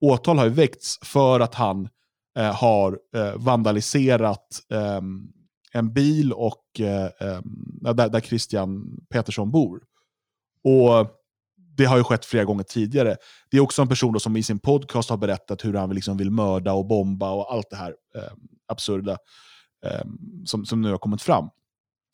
Åtal 0.01 0.37
har 0.37 0.45
ju 0.45 0.51
väckts 0.51 0.99
för 1.03 1.39
att 1.39 1.55
han 1.55 1.89
eh, 2.37 2.55
har 2.55 2.99
eh, 3.15 3.35
vandaliserat 3.35 4.47
ehm, 4.73 5.27
en 5.71 5.93
bil 5.93 6.33
och, 6.33 6.79
eh, 6.79 7.09
ehm, 7.19 7.43
där, 7.81 8.09
där 8.09 8.19
Christian 8.19 8.97
Petersson 9.09 9.51
bor. 9.51 9.81
Och 10.63 11.19
det 11.77 11.85
har 11.85 11.97
ju 11.97 12.03
skett 12.03 12.25
flera 12.25 12.45
gånger 12.45 12.63
tidigare. 12.63 13.15
Det 13.51 13.57
är 13.57 13.61
också 13.61 13.81
en 13.81 13.87
person 13.87 14.19
som 14.19 14.37
i 14.37 14.43
sin 14.43 14.59
podcast 14.59 15.09
har 15.09 15.17
berättat 15.17 15.65
hur 15.65 15.73
han 15.73 15.95
liksom 15.95 16.17
vill 16.17 16.31
mörda 16.31 16.73
och 16.73 16.85
bomba 16.87 17.31
och 17.31 17.53
allt 17.53 17.69
det 17.69 17.75
här 17.75 17.95
eh, 18.15 18.31
absurda 18.67 19.17
eh, 19.85 20.05
som, 20.45 20.65
som 20.65 20.81
nu 20.81 20.91
har 20.91 20.97
kommit 20.97 21.21
fram. 21.21 21.49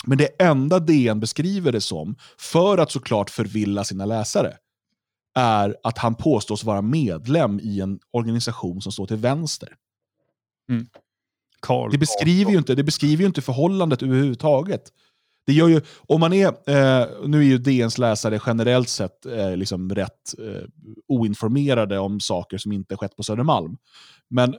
Men 0.08 0.18
det 0.18 0.42
enda 0.42 0.80
DN 0.80 1.20
beskriver 1.20 1.72
det 1.72 1.82
som, 1.82 2.16
för 2.38 2.78
att 2.78 2.92
såklart 2.92 3.30
förvilla 3.30 3.84
sina 3.84 4.06
läsare, 4.06 4.58
är 5.36 5.76
att 5.84 5.98
han 5.98 6.16
påstås 6.16 6.64
vara 6.64 6.82
medlem 6.82 7.60
i 7.60 7.82
en 7.82 8.00
organisation 8.12 8.82
som 8.82 8.92
står 8.92 9.08
till 9.08 9.18
vänster. 9.18 9.70
Mm. 10.70 10.88
Det, 11.92 11.98
beskriver 11.98 12.52
ju 12.52 12.58
inte, 12.58 12.76
det 12.76 12.84
beskriver 12.84 13.22
ju 13.22 13.28
inte 13.28 13.42
förhållandet 13.42 14.04
överhuvudtaget. 14.04 14.82
Det 15.46 15.54
gör 15.54 15.68
ju, 15.68 15.82
om 15.98 16.20
man 16.20 16.34
är, 16.34 16.48
eh, 16.48 17.08
nu 17.28 17.40
är 17.40 17.44
ju 17.44 17.58
DNs 17.58 17.98
läsare 17.98 18.40
generellt 18.46 18.90
sett 18.90 19.26
eh, 19.26 19.58
liksom 19.58 19.96
rätt 19.96 20.40
eh, 20.40 20.64
oinformerade 21.08 22.00
om 22.00 22.20
saker 22.20 22.58
som 22.58 22.72
inte 22.72 22.98
skett 22.98 23.16
på 23.16 23.24
Södermalm. 23.24 23.78
Men 24.30 24.56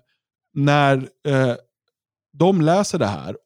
när 0.55 1.09
eh, 1.28 1.55
de 2.32 2.61
läser 2.61 2.99
det 2.99 3.07
här, 3.07 3.36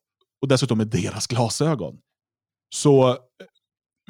och 0.43 0.49
dessutom 0.49 0.79
med 0.79 0.89
deras 0.89 1.27
glasögon, 1.27 1.99
så 2.75 3.09
eh, 3.09 3.17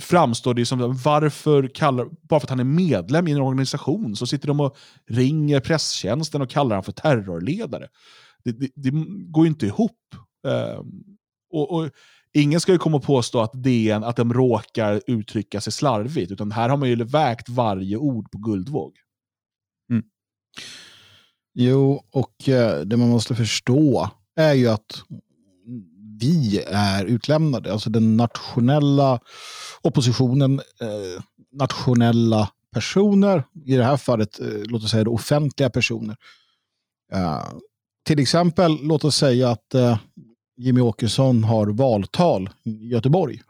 framstår 0.01 0.55
det 0.55 0.67
som, 0.67 0.97
varför 1.05 1.75
kallar, 1.75 2.09
bara 2.23 2.41
för 2.41 2.47
att 2.47 2.51
han 2.51 2.61
är 2.61 2.65
medlem 2.65 3.29
i 3.29 3.33
en 3.33 3.41
organisation 3.41 4.17
så 4.17 4.27
sitter 4.27 4.49
de 4.49 4.61
och 4.61 4.77
ringer 5.09 5.61
presstjänsten 5.61 6.43
och 6.43 6.51
kallar 6.51 6.71
honom 6.71 6.85
för 6.85 6.93
terrorledare 6.93 7.89
det, 8.45 8.53
det, 8.53 8.71
det 8.75 8.91
går 9.31 9.45
ju 9.45 9.51
inte 9.51 9.67
ihop. 9.67 10.15
Uh, 10.47 10.85
och, 11.51 11.75
och, 11.75 11.91
Ingen 12.33 12.61
ska 12.61 12.73
ju 12.73 12.79
komma 12.79 12.97
och 12.97 13.03
påstå 13.03 13.41
att 13.41 13.63
DN 13.63 14.05
att 14.05 14.17
de 14.17 14.35
råkar 14.35 15.03
uttrycka 15.07 15.61
sig 15.61 15.73
slarvigt, 15.73 16.33
utan 16.33 16.53
här 16.53 16.69
har 16.69 16.77
man 16.77 16.89
ju 16.89 17.05
vägt 17.05 17.49
varje 17.49 17.97
ord 17.97 18.31
på 18.31 18.39
guldvåg. 18.39 18.93
Mm. 19.91 20.05
Jo, 21.55 22.05
och 22.11 22.49
eh, 22.49 22.81
det 22.81 22.97
man 22.97 23.09
måste 23.09 23.35
förstå 23.35 24.11
är 24.37 24.53
ju 24.53 24.69
att 24.69 25.03
vi 26.21 26.63
är 26.67 27.05
utlämnade. 27.05 27.73
Alltså 27.73 27.91
den 27.91 28.17
nationella 28.17 29.21
oppositionen, 29.83 30.61
eh, 30.81 31.23
nationella 31.53 32.51
personer, 32.73 33.45
i 33.67 33.77
det 33.77 33.85
här 33.85 33.97
fallet, 33.97 34.41
eh, 34.41 34.47
låt 34.65 34.85
oss 34.85 34.91
säga 34.91 35.05
det, 35.05 35.11
offentliga 35.11 35.71
personer, 35.71 36.17
eh, 37.13 37.45
till 38.07 38.19
exempel, 38.19 38.79
låt 38.83 39.05
oss 39.05 39.17
säga 39.17 39.51
att 39.51 39.75
eh, 39.75 39.99
Jimmy 40.57 40.81
Åkesson 40.81 41.45
har 41.45 41.67
valtal 41.67 42.51
i 42.65 42.89
Göteborg. 42.89 43.41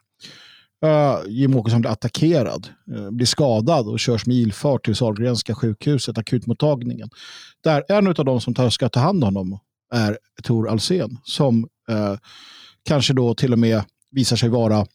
Uh, 0.85 1.31
Jimmy 1.33 1.57
Åkesson 1.57 1.81
blir 1.81 1.91
attackerad, 1.91 2.68
uh, 2.97 3.11
blir 3.11 3.27
skadad 3.27 3.89
och 3.89 4.01
körs 4.01 4.27
med 4.27 4.37
ilfart 4.37 4.85
till 4.85 4.97
Sahlgrenska 4.97 5.55
sjukhuset, 5.55 6.18
akutmottagningen. 6.18 7.09
Där 7.64 7.85
en 7.89 8.07
av 8.07 8.14
de 8.14 8.41
som 8.41 8.55
tar, 8.55 8.71
ska 8.71 8.89
ta 8.89 9.01
hand 9.01 9.25
om 9.25 9.37
honom 9.37 9.59
är 9.93 10.18
Tor 10.43 10.68
Alsen 10.68 11.18
som 11.25 11.68
uh, 11.91 12.16
kanske 12.85 13.12
då 13.12 13.35
till 13.35 13.53
och 13.53 13.59
med 13.59 13.83
visar 14.11 14.37
sig 14.37 14.49
vara 14.49 14.87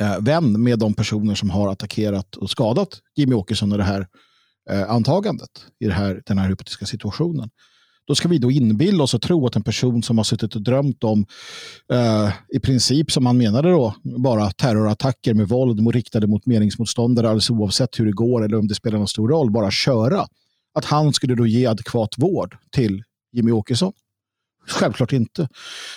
eh, 0.00 0.20
vän 0.20 0.62
med 0.62 0.78
de 0.78 0.94
personer 0.94 1.34
som 1.34 1.50
har 1.50 1.68
attackerat 1.68 2.36
och 2.36 2.50
skadat 2.50 3.00
Jimmy 3.16 3.34
Åkesson 3.34 3.72
i 3.72 3.76
det 3.76 3.84
här 3.84 4.06
eh, 4.70 4.90
antagandet, 4.90 5.50
i 5.80 5.86
det 5.86 5.92
här, 5.92 6.22
den 6.26 6.38
här 6.38 6.48
hypotetiska 6.48 6.86
situationen. 6.86 7.50
Då 8.06 8.14
ska 8.14 8.28
vi 8.28 8.38
då 8.38 8.50
inbilla 8.50 9.04
oss 9.04 9.14
och 9.14 9.22
tro 9.22 9.46
att 9.46 9.56
en 9.56 9.62
person 9.62 10.02
som 10.02 10.18
har 10.18 10.24
suttit 10.24 10.54
och 10.54 10.62
drömt 10.62 11.04
om 11.04 11.26
eh, 11.92 12.32
i 12.48 12.60
princip 12.60 13.10
som 13.10 13.26
han 13.26 13.38
menade 13.38 13.70
då 13.70 13.94
bara 14.04 14.50
terrorattacker 14.50 15.34
med 15.34 15.48
våld 15.48 15.94
riktade 15.94 16.26
mot 16.26 16.46
meningsmotståndare 16.46 17.28
alldeles 17.28 17.50
oavsett 17.50 18.00
hur 18.00 18.06
det 18.06 18.12
går 18.12 18.44
eller 18.44 18.58
om 18.58 18.68
det 18.68 18.74
spelar 18.74 18.98
någon 18.98 19.08
stor 19.08 19.28
roll, 19.28 19.50
bara 19.50 19.70
köra. 19.70 20.26
Att 20.74 20.84
han 20.84 21.12
skulle 21.12 21.34
då 21.34 21.46
ge 21.46 21.66
adekvat 21.66 22.14
vård 22.16 22.56
till 22.70 23.02
Jimmy 23.32 23.52
Åkesson. 23.52 23.92
Självklart 24.68 25.12
inte. 25.12 25.48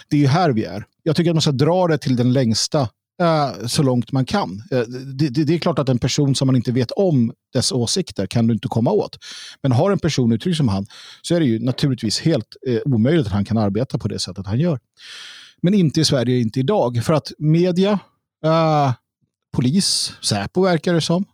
Det 0.09 0.15
är 0.15 0.19
ju 0.19 0.27
här 0.27 0.49
vi 0.49 0.63
är. 0.63 0.85
Jag 1.03 1.15
tycker 1.15 1.31
att 1.31 1.35
man 1.35 1.41
ska 1.41 1.51
dra 1.51 1.87
det 1.87 1.97
till 1.97 2.15
den 2.15 2.33
längsta 2.33 2.89
Uh, 3.21 3.67
så 3.67 3.83
långt 3.83 4.11
man 4.11 4.25
kan. 4.25 4.63
Uh, 4.73 4.79
det, 4.87 5.29
det, 5.29 5.43
det, 5.43 5.53
är 5.53 5.59
klart 5.59 5.79
att 5.79 5.89
en 5.89 5.99
person 5.99 6.35
som 6.35 6.45
man 6.45 6.55
inte 6.55 6.71
vet 6.71 6.91
om 6.91 7.33
dess 7.53 7.71
åsikter 7.71 8.25
kan 8.25 8.47
du 8.47 8.53
inte 8.53 8.67
komma 8.67 8.91
åt. 8.91 9.17
Men 9.63 9.71
har 9.71 9.91
en 9.91 9.99
person 9.99 10.31
uttryckt 10.31 10.57
som 10.57 10.67
han 10.67 10.85
så 11.21 11.35
är 11.35 11.39
det 11.39 11.45
ju 11.45 11.59
naturligtvis 11.59 12.19
helt 12.19 12.55
uh, 12.69 12.79
omöjligt 12.85 13.25
att 13.25 13.33
han 13.33 13.45
kan 13.45 13.57
arbeta 13.57 13.97
på 13.97 14.07
det 14.07 14.19
sättet 14.19 14.47
han 14.47 14.59
gör. 14.59 14.79
Men 15.61 15.73
inte 15.73 16.01
i 16.01 16.05
Sverige, 16.05 16.39
inte 16.39 16.59
idag. 16.59 17.03
För 17.03 17.13
att 17.13 17.31
media, 17.37 17.99
polis, 19.55 20.13
Säpo 20.21 20.61
verkar 20.61 20.93
det 20.93 21.01
som, 21.01 21.25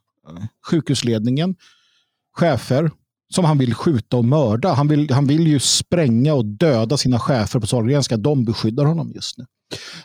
sjukhusledningen, 0.70 1.56
chefer 2.34 2.92
som 3.36 3.46
han 3.46 3.58
vill 3.58 3.74
skjuta 3.74 4.18
och 4.18 4.26
mörda. 4.26 4.74
Han 4.74 4.88
vill, 4.88 5.12
han 5.12 5.28
vill 5.28 5.48
ju 5.48 5.60
spränga 5.60 6.34
och 6.34 6.46
döda 6.46 6.98
sina 6.98 7.20
chefer 7.20 7.60
på 7.60 7.68
Sahlgrenska. 7.68 8.18
De 8.18 8.46
beskyddar 8.46 8.86
honom 8.86 9.12
just 9.16 9.38
nu. 9.38 9.46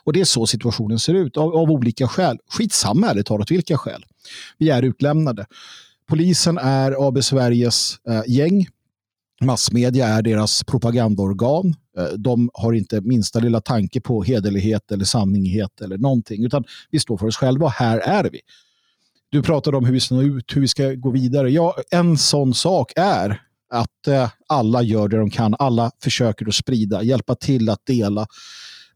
Och 0.04 0.12
det 0.12 0.20
är 0.20 0.24
så 0.24 0.46
situationen 0.46 0.98
ser 0.98 1.14
ut 1.14 1.36
av, 1.36 1.56
av 1.56 1.70
olika 1.70 2.08
skäl. 2.08 2.38
Skitsamma 2.48 3.10
ärligt 3.10 3.26
talat 3.26 3.50
vilka 3.50 3.78
skäl. 3.78 4.04
Vi 4.58 4.70
är 4.70 4.82
utlämnade. 4.82 5.46
Polisen 6.08 6.58
är 6.58 7.08
AB 7.08 7.24
Sveriges 7.24 7.96
eh, 8.08 8.22
gäng. 8.26 8.66
Massmedia 9.42 10.08
är 10.08 10.22
deras 10.22 10.64
propagandaorgan. 10.64 11.74
Eh, 11.98 12.04
de 12.04 12.50
har 12.54 12.72
inte 12.72 13.00
minsta 13.00 13.38
lilla 13.38 13.60
tanke 13.60 14.00
på 14.00 14.22
hederlighet 14.22 14.92
eller 14.92 15.04
sanninghet 15.04 15.80
eller 15.80 15.98
någonting, 15.98 16.44
utan 16.44 16.64
vi 16.90 17.00
står 17.00 17.16
för 17.16 17.26
oss 17.26 17.36
själva 17.36 17.66
och 17.66 17.72
här 17.72 17.98
är 17.98 18.30
vi. 18.30 18.40
Du 19.34 19.42
pratade 19.42 19.76
om 19.76 19.84
hur 19.84 19.92
vi 19.92 20.00
ska 20.00 20.14
nå 20.14 20.22
ut, 20.22 20.56
hur 20.56 20.60
vi 20.60 20.68
ska 20.68 20.92
gå 20.92 21.10
vidare. 21.10 21.50
Ja, 21.50 21.76
en 21.90 22.18
sån 22.18 22.54
sak 22.54 22.92
är 22.96 23.42
att 23.70 24.06
eh, 24.08 24.30
alla 24.48 24.82
gör 24.82 25.08
det 25.08 25.16
de 25.16 25.30
kan. 25.30 25.54
Alla 25.58 25.90
försöker 26.02 26.48
att 26.48 26.54
sprida, 26.54 27.02
hjälpa 27.02 27.34
till 27.34 27.68
att 27.68 27.86
dela, 27.86 28.26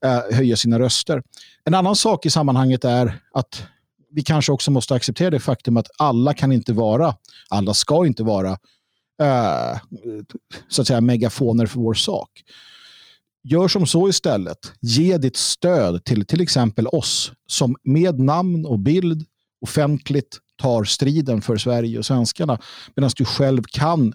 eh, 0.04 0.36
höja 0.36 0.56
sina 0.56 0.78
röster. 0.78 1.22
En 1.64 1.74
annan 1.74 1.96
sak 1.96 2.26
i 2.26 2.30
sammanhanget 2.30 2.84
är 2.84 3.20
att 3.32 3.62
vi 4.10 4.22
kanske 4.22 4.52
också 4.52 4.70
måste 4.70 4.94
acceptera 4.94 5.30
det 5.30 5.40
faktum 5.40 5.76
att 5.76 5.88
alla 5.98 6.34
kan 6.34 6.52
inte 6.52 6.72
vara, 6.72 7.14
alla 7.48 7.74
ska 7.74 8.06
inte 8.06 8.22
vara 8.22 8.50
eh, 9.22 9.78
så 10.68 10.82
att 10.82 10.88
säga 10.88 11.00
megafoner 11.00 11.66
för 11.66 11.80
vår 11.80 11.94
sak. 11.94 12.30
Gör 13.42 13.68
som 13.68 13.86
så 13.86 14.08
istället. 14.08 14.72
Ge 14.80 15.18
ditt 15.18 15.36
stöd 15.36 16.04
till 16.04 16.26
till 16.26 16.40
exempel 16.40 16.86
oss 16.86 17.32
som 17.46 17.76
med 17.84 18.20
namn 18.20 18.66
och 18.66 18.78
bild 18.78 19.26
offentligt 19.60 20.38
tar 20.62 20.84
striden 20.84 21.40
för 21.40 21.56
Sverige 21.56 21.98
och 21.98 22.06
svenskarna 22.06 22.58
medan 22.96 23.10
du 23.16 23.24
själv 23.24 23.62
kan 23.62 24.14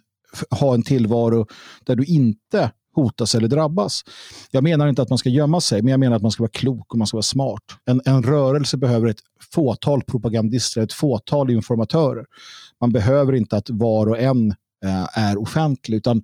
ha 0.50 0.74
en 0.74 0.84
tillvaro 0.84 1.48
där 1.84 1.96
du 1.96 2.04
inte 2.04 2.72
hotas 2.96 3.36
eller 3.36 3.48
drabbas. 3.48 4.04
Jag 4.52 4.64
menar 4.64 4.88
inte 4.88 5.02
att 5.02 5.10
man 5.10 5.18
ska 5.18 5.30
gömma 5.30 5.62
sig, 5.62 5.82
men 5.82 5.92
jag 5.92 6.00
menar 6.00 6.16
att 6.16 6.22
man 6.22 6.32
ska 6.32 6.44
vara 6.44 6.52
klok 6.52 6.92
och 6.92 6.98
man 6.98 7.08
ska 7.08 7.18
vara 7.18 7.24
smart. 7.24 7.64
En, 7.86 8.02
en 8.06 8.24
rörelse 8.24 8.78
behöver 8.78 9.08
ett 9.08 9.20
fåtal 9.54 10.04
propagandister, 10.04 10.82
ett 10.82 10.94
fåtal 10.94 11.50
informatörer. 11.50 12.26
Man 12.82 12.92
behöver 12.92 13.34
inte 13.34 13.58
att 13.58 13.70
var 13.70 14.08
och 14.10 14.20
en 14.20 14.50
eh, 14.86 15.08
är 15.18 15.42
offentlig, 15.42 15.98
utan 15.98 16.24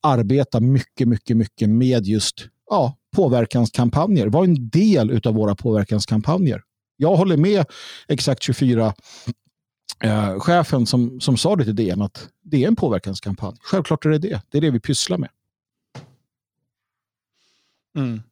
arbeta 0.00 0.60
mycket, 0.60 1.08
mycket, 1.08 1.36
mycket 1.36 1.68
med 1.68 2.06
just 2.06 2.46
ja, 2.70 2.96
påverkanskampanjer. 3.16 4.26
Var 4.26 4.44
en 4.44 4.68
del 4.68 5.20
av 5.24 5.34
våra 5.34 5.54
påverkanskampanjer. 5.54 6.62
Jag 6.96 7.16
håller 7.16 7.36
med 7.36 7.66
Exakt 8.08 8.42
24 8.42 8.94
eh, 10.04 10.38
chefen 10.38 10.86
som, 10.86 11.20
som 11.20 11.36
sa 11.36 11.56
det 11.56 11.64
till 11.64 11.76
DN 11.76 12.02
att 12.02 12.28
det 12.42 12.64
är 12.64 12.68
en 12.68 12.76
påverkanskampanj. 12.76 13.56
Självklart 13.60 14.04
är 14.04 14.10
det 14.10 14.18
det. 14.18 14.42
Det 14.50 14.58
är 14.58 14.62
det 14.62 14.70
vi 14.70 14.80
pysslar 14.80 15.18
med. 15.18 15.30
Mm. 17.96 18.22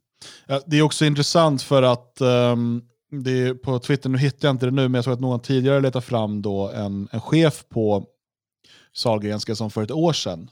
Ja, 0.47 0.61
det 0.67 0.79
är 0.79 0.83
också 0.83 1.05
intressant 1.05 1.63
för 1.63 1.83
att 1.83 2.21
um, 2.21 2.85
det 3.11 3.31
är 3.31 3.55
på 3.55 3.79
Twitter, 3.79 4.09
nu 4.09 4.19
hittar 4.19 4.49
jag 4.49 4.55
inte 4.55 4.67
det 4.67 4.73
nu, 4.73 4.83
men 4.83 4.95
jag 4.95 5.05
såg 5.05 5.13
att 5.15 5.21
någon 5.21 5.41
tidigare 5.41 5.81
letade 5.81 6.07
fram 6.07 6.43
då 6.43 6.71
en, 6.71 7.09
en 7.13 7.21
chef 7.21 7.65
på 7.69 8.07
Sahlgrenska 8.93 9.55
som 9.55 9.71
för 9.71 9.83
ett 9.83 9.91
år 9.91 10.13
sedan 10.13 10.51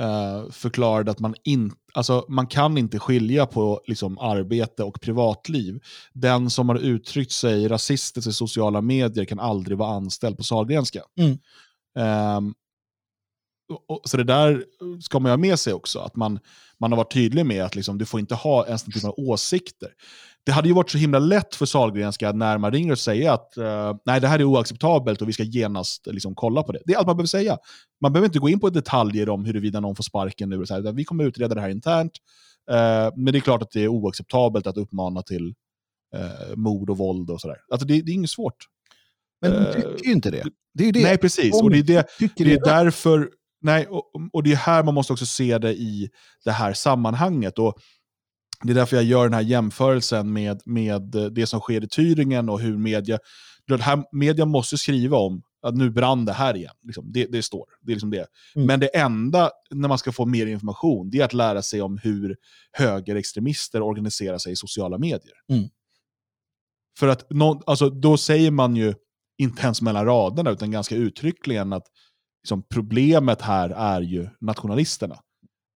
uh, 0.00 0.50
förklarade 0.50 1.10
att 1.10 1.20
man, 1.20 1.34
in, 1.44 1.72
alltså, 1.94 2.24
man 2.28 2.46
kan 2.46 2.78
inte 2.78 2.98
skilja 2.98 3.46
på 3.46 3.80
liksom, 3.86 4.18
arbete 4.18 4.84
och 4.84 5.00
privatliv. 5.00 5.80
Den 6.12 6.50
som 6.50 6.68
har 6.68 6.76
uttryckt 6.76 7.32
sig 7.32 7.68
rasistiskt 7.68 8.28
i 8.28 8.32
sociala 8.32 8.80
medier 8.80 9.24
kan 9.24 9.40
aldrig 9.40 9.78
vara 9.78 9.94
anställd 9.94 10.36
på 10.36 10.44
Sahlgrenska. 10.44 11.02
Mm. 11.18 11.38
Och, 13.88 14.00
så 14.04 14.16
det 14.16 14.24
där 14.24 14.64
ska 15.02 15.18
man 15.18 15.30
ha 15.30 15.36
med 15.36 15.58
sig 15.58 15.72
också, 15.72 15.98
att 15.98 16.16
man, 16.16 16.38
man 16.78 16.92
har 16.92 16.96
varit 16.96 17.12
tydlig 17.12 17.46
med 17.46 17.64
att 17.64 17.74
liksom, 17.74 17.98
du 17.98 18.06
får 18.06 18.20
inte 18.20 18.34
ha 18.34 18.66
ens 18.66 18.82
den 18.82 18.92
typen 18.92 19.08
av 19.08 19.14
åsikter. 19.18 19.88
Det 20.46 20.52
hade 20.52 20.68
ju 20.68 20.74
varit 20.74 20.90
så 20.90 20.98
himla 20.98 21.18
lätt 21.18 21.54
för 21.54 21.66
Sahlgrenska 21.66 22.32
när 22.32 22.58
man 22.58 22.72
ringer 22.72 22.92
och 22.92 22.98
säger 22.98 23.30
att 23.30 23.54
uh, 23.58 23.96
nej, 24.04 24.20
det 24.20 24.28
här 24.28 24.38
är 24.38 24.44
oacceptabelt 24.44 25.22
och 25.22 25.28
vi 25.28 25.32
ska 25.32 25.42
genast 25.42 26.06
liksom, 26.06 26.34
kolla 26.34 26.62
på 26.62 26.72
det. 26.72 26.80
Det 26.84 26.92
är 26.92 26.98
allt 26.98 27.06
man 27.06 27.16
behöver 27.16 27.28
säga. 27.28 27.58
Man 28.00 28.12
behöver 28.12 28.26
inte 28.26 28.38
gå 28.38 28.48
in 28.48 28.60
på 28.60 28.70
detaljer 28.70 29.28
om 29.28 29.44
huruvida 29.44 29.80
någon 29.80 29.96
får 29.96 30.02
sparken 30.02 30.48
nu. 30.48 30.60
Och 30.60 30.68
så 30.68 30.74
här, 30.74 30.92
vi 30.92 31.04
kommer 31.04 31.24
utreda 31.24 31.54
det 31.54 31.60
här 31.60 31.70
internt. 31.70 32.12
Uh, 32.70 32.76
men 33.16 33.32
det 33.32 33.38
är 33.38 33.40
klart 33.40 33.62
att 33.62 33.70
det 33.70 33.84
är 33.84 33.88
oacceptabelt 33.88 34.66
att 34.66 34.76
uppmana 34.76 35.22
till 35.22 35.54
uh, 36.16 36.56
mord 36.56 36.90
och 36.90 36.98
våld 36.98 37.30
och 37.30 37.40
sådär. 37.40 37.58
Alltså, 37.70 37.86
det, 37.86 38.02
det 38.02 38.12
är 38.12 38.14
inget 38.14 38.30
svårt. 38.30 38.66
Men 39.40 39.52
de 39.52 39.72
tycker 39.72 40.04
ju 40.04 40.12
inte 40.12 40.30
det. 40.30 40.44
det, 40.74 40.88
är 40.88 40.92
det. 40.92 41.02
Nej, 41.02 41.18
precis. 41.18 41.62
och 41.62 41.70
det 41.70 41.78
är, 41.78 41.82
det, 41.82 42.06
det 42.36 42.52
är 42.52 42.64
därför 42.64 43.30
Nej, 43.62 43.86
och, 43.86 44.04
och 44.32 44.42
det 44.42 44.52
är 44.52 44.56
här 44.56 44.82
man 44.82 44.94
måste 44.94 45.12
också 45.12 45.26
se 45.26 45.58
det 45.58 45.72
i 45.72 46.10
det 46.44 46.50
här 46.50 46.72
sammanhanget. 46.72 47.58
Och 47.58 47.78
det 48.62 48.72
är 48.72 48.74
därför 48.74 48.96
jag 48.96 49.04
gör 49.04 49.24
den 49.24 49.34
här 49.34 49.40
jämförelsen 49.40 50.32
med, 50.32 50.62
med 50.64 51.02
det 51.32 51.46
som 51.46 51.60
sker 51.60 51.84
i 51.84 51.86
Thüringen 51.86 52.50
och 52.50 52.60
hur 52.60 52.78
media, 52.78 53.18
här, 53.80 54.04
media 54.12 54.44
måste 54.44 54.78
skriva 54.78 55.16
om 55.16 55.42
att 55.62 55.76
nu 55.76 55.90
brann 55.90 56.24
det 56.24 56.32
här 56.32 56.56
igen. 56.56 56.74
Liksom, 56.82 57.12
det, 57.12 57.26
det 57.26 57.42
står. 57.42 57.66
Det 57.80 57.92
är 57.92 57.94
liksom 57.94 58.10
det. 58.10 58.26
Mm. 58.54 58.66
Men 58.66 58.80
det 58.80 58.96
enda, 58.96 59.50
när 59.70 59.88
man 59.88 59.98
ska 59.98 60.12
få 60.12 60.26
mer 60.26 60.46
information, 60.46 61.10
det 61.10 61.18
är 61.18 61.24
att 61.24 61.34
lära 61.34 61.62
sig 61.62 61.82
om 61.82 61.98
hur 61.98 62.36
högerextremister 62.72 63.82
organiserar 63.82 64.38
sig 64.38 64.52
i 64.52 64.56
sociala 64.56 64.98
medier. 64.98 65.34
Mm. 65.48 65.68
För 66.98 67.08
att 67.08 67.30
no, 67.30 67.62
alltså, 67.66 67.90
då 67.90 68.16
säger 68.16 68.50
man 68.50 68.76
ju, 68.76 68.94
inte 69.38 69.62
ens 69.62 69.82
mellan 69.82 70.04
raderna, 70.04 70.50
utan 70.50 70.70
ganska 70.70 70.96
uttryckligen 70.96 71.72
att 71.72 71.86
liksom, 72.42 72.62
problemet 72.62 73.42
här 73.42 73.70
är 73.70 74.00
ju 74.00 74.28
nationalisterna. 74.40 75.16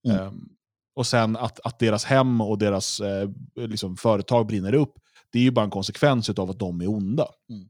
Mm. 0.08 0.26
Um, 0.26 0.53
och 0.96 1.06
sen 1.06 1.36
att, 1.36 1.60
att 1.64 1.78
deras 1.78 2.04
hem 2.04 2.40
och 2.40 2.58
deras 2.58 3.00
eh, 3.00 3.28
liksom, 3.56 3.96
företag 3.96 4.46
brinner 4.46 4.74
upp, 4.74 4.94
det 5.32 5.38
är 5.38 5.42
ju 5.42 5.50
bara 5.50 5.64
en 5.64 5.70
konsekvens 5.70 6.30
av 6.30 6.50
att 6.50 6.58
de 6.58 6.80
är 6.80 6.90
onda. 6.90 7.26
Mm. 7.50 7.68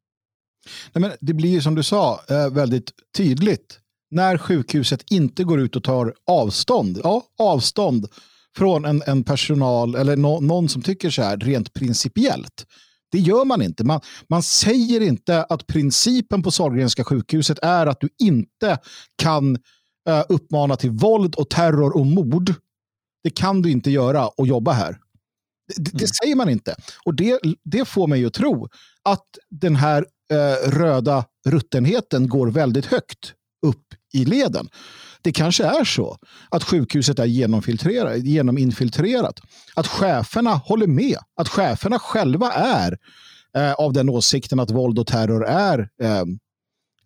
Nej, 0.92 1.00
men 1.00 1.12
det 1.20 1.34
blir 1.34 1.50
ju 1.50 1.60
som 1.60 1.74
du 1.74 1.82
sa 1.82 2.20
eh, 2.28 2.50
väldigt 2.50 2.92
tydligt 3.16 3.80
när 4.10 4.38
sjukhuset 4.38 5.04
inte 5.10 5.44
går 5.44 5.60
ut 5.60 5.76
och 5.76 5.84
tar 5.84 6.14
avstånd, 6.26 7.00
ja, 7.04 7.22
avstånd 7.38 8.06
från 8.56 8.84
en, 8.84 9.02
en 9.06 9.24
personal 9.24 9.94
eller 9.94 10.16
no, 10.16 10.40
någon 10.40 10.68
som 10.68 10.82
tycker 10.82 11.10
så 11.10 11.22
här 11.22 11.36
rent 11.36 11.74
principiellt. 11.74 12.66
Det 13.10 13.18
gör 13.18 13.44
man 13.44 13.62
inte. 13.62 13.84
Man, 13.84 14.00
man 14.28 14.42
säger 14.42 15.00
inte 15.00 15.44
att 15.44 15.66
principen 15.66 16.42
på 16.42 16.50
Sahlgrenska 16.50 17.04
sjukhuset 17.04 17.58
är 17.62 17.86
att 17.86 18.00
du 18.00 18.08
inte 18.18 18.78
kan 19.22 19.56
uh, 20.08 20.22
uppmana 20.28 20.76
till 20.76 20.90
våld 20.90 21.34
och 21.34 21.50
terror 21.50 21.96
och 21.96 22.06
mord. 22.06 22.54
Det 23.24 23.30
kan 23.30 23.62
du 23.62 23.70
inte 23.70 23.90
göra 23.90 24.28
och 24.28 24.46
jobba 24.46 24.72
här. 24.72 24.98
Det, 25.76 25.82
det 25.82 25.98
mm. 25.98 26.08
säger 26.22 26.36
man 26.36 26.48
inte. 26.48 26.76
Och 27.04 27.14
det, 27.14 27.40
det 27.64 27.84
får 27.84 28.06
mig 28.06 28.24
att 28.24 28.34
tro 28.34 28.68
att 29.04 29.26
den 29.50 29.76
här 29.76 30.06
uh, 30.32 30.70
röda 30.70 31.24
ruttenheten 31.46 32.28
går 32.28 32.50
väldigt 32.50 32.86
högt 32.86 33.34
upp 33.66 33.86
i 34.12 34.24
leden. 34.24 34.68
Det 35.22 35.32
kanske 35.32 35.64
är 35.64 35.84
så 35.84 36.18
att 36.50 36.64
sjukhuset 36.64 37.18
är 37.18 37.24
genominfiltrerat. 37.24 39.40
Att 39.74 39.86
cheferna 39.86 40.54
håller 40.54 40.86
med. 40.86 41.18
Att 41.40 41.48
cheferna 41.48 41.98
själva 41.98 42.52
är 42.52 42.98
eh, 43.56 43.72
av 43.72 43.92
den 43.92 44.08
åsikten 44.08 44.60
att 44.60 44.70
våld 44.70 44.98
och 44.98 45.06
terror 45.06 45.46
är 45.46 45.88
eh, 46.02 46.24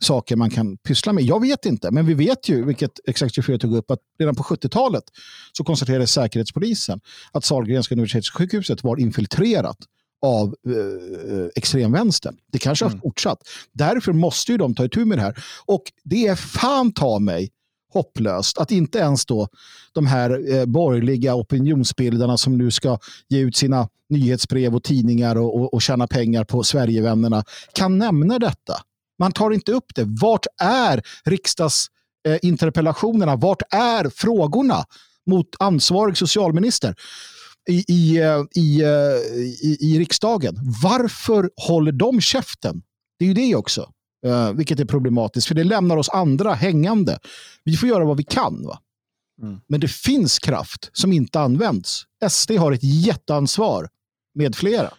saker 0.00 0.36
man 0.36 0.50
kan 0.50 0.76
pyssla 0.76 1.12
med. 1.12 1.24
Jag 1.24 1.40
vet 1.40 1.66
inte, 1.66 1.90
men 1.90 2.06
vi 2.06 2.14
vet 2.14 2.48
ju, 2.48 2.64
vilket 2.64 2.90
Exakt 3.06 3.34
24 3.34 3.58
tog 3.58 3.76
upp, 3.76 3.90
att 3.90 3.98
redan 4.18 4.34
på 4.34 4.42
70-talet 4.42 5.04
så 5.52 5.64
konstaterade 5.64 6.06
Säkerhetspolisen 6.06 7.00
att 7.32 7.44
Sahlgrenska 7.44 7.94
universitetssjukhuset 7.94 8.84
var 8.84 9.00
infiltrerat 9.00 9.76
av 10.22 10.54
eh, 10.66 11.48
extremvänstern. 11.56 12.36
Det 12.52 12.58
kanske 12.58 12.84
har 12.84 12.90
mm. 12.90 13.00
fortsatt. 13.00 13.38
Därför 13.72 14.12
måste 14.12 14.52
ju 14.52 14.58
de 14.58 14.74
ta 14.74 14.84
itu 14.84 15.04
med 15.04 15.18
det 15.18 15.22
här. 15.22 15.44
Och 15.66 15.82
det 16.04 16.26
är 16.26 16.34
fan 16.34 16.92
ta 16.92 17.18
mig 17.18 17.50
hopplöst 17.92 18.58
att 18.58 18.70
inte 18.70 18.98
ens 18.98 19.26
då 19.26 19.48
de 19.92 20.06
här 20.06 20.54
eh, 20.54 20.64
borgerliga 20.64 21.34
opinionsbildarna 21.34 22.36
som 22.36 22.58
nu 22.58 22.70
ska 22.70 22.98
ge 23.28 23.40
ut 23.40 23.56
sina 23.56 23.88
nyhetsbrev 24.08 24.74
och 24.74 24.82
tidningar 24.82 25.36
och, 25.36 25.60
och, 25.60 25.74
och 25.74 25.82
tjäna 25.82 26.06
pengar 26.06 26.44
på 26.44 26.62
Sverigevännerna 26.62 27.44
kan 27.74 27.98
nämna 27.98 28.38
detta. 28.38 28.74
Man 29.18 29.32
tar 29.32 29.50
inte 29.50 29.72
upp 29.72 29.94
det. 29.94 30.04
Vart 30.04 30.46
är 30.62 31.02
riksdagsinterpellationerna? 31.24 33.32
Eh, 33.32 33.38
Vart 33.38 33.62
är 33.70 34.10
frågorna 34.10 34.84
mot 35.26 35.48
ansvarig 35.58 36.16
socialminister? 36.16 36.94
I, 37.68 37.84
i, 37.88 38.18
eh, 38.18 38.42
i, 38.54 38.82
eh, 38.82 38.88
i, 39.62 39.76
i 39.80 39.98
riksdagen. 39.98 40.56
Varför 40.82 41.50
håller 41.56 41.92
de 41.92 42.20
käften? 42.20 42.82
Det 43.18 43.24
är 43.24 43.28
ju 43.28 43.34
det 43.34 43.54
också. 43.54 43.92
Uh, 44.26 44.52
vilket 44.52 44.80
är 44.80 44.84
problematiskt, 44.84 45.46
för 45.46 45.54
det 45.54 45.64
lämnar 45.64 45.96
oss 45.96 46.08
andra 46.08 46.54
hängande. 46.54 47.18
Vi 47.64 47.76
får 47.76 47.88
göra 47.88 48.04
vad 48.04 48.16
vi 48.16 48.22
kan. 48.22 48.66
Va? 48.66 48.78
Mm. 49.42 49.60
Men 49.68 49.80
det 49.80 49.88
finns 49.88 50.38
kraft 50.38 50.90
som 50.92 51.12
inte 51.12 51.40
används. 51.40 52.02
SD 52.30 52.50
har 52.50 52.72
ett 52.72 52.82
jätteansvar 52.82 53.88
med 54.34 54.56
flera. 54.56 54.90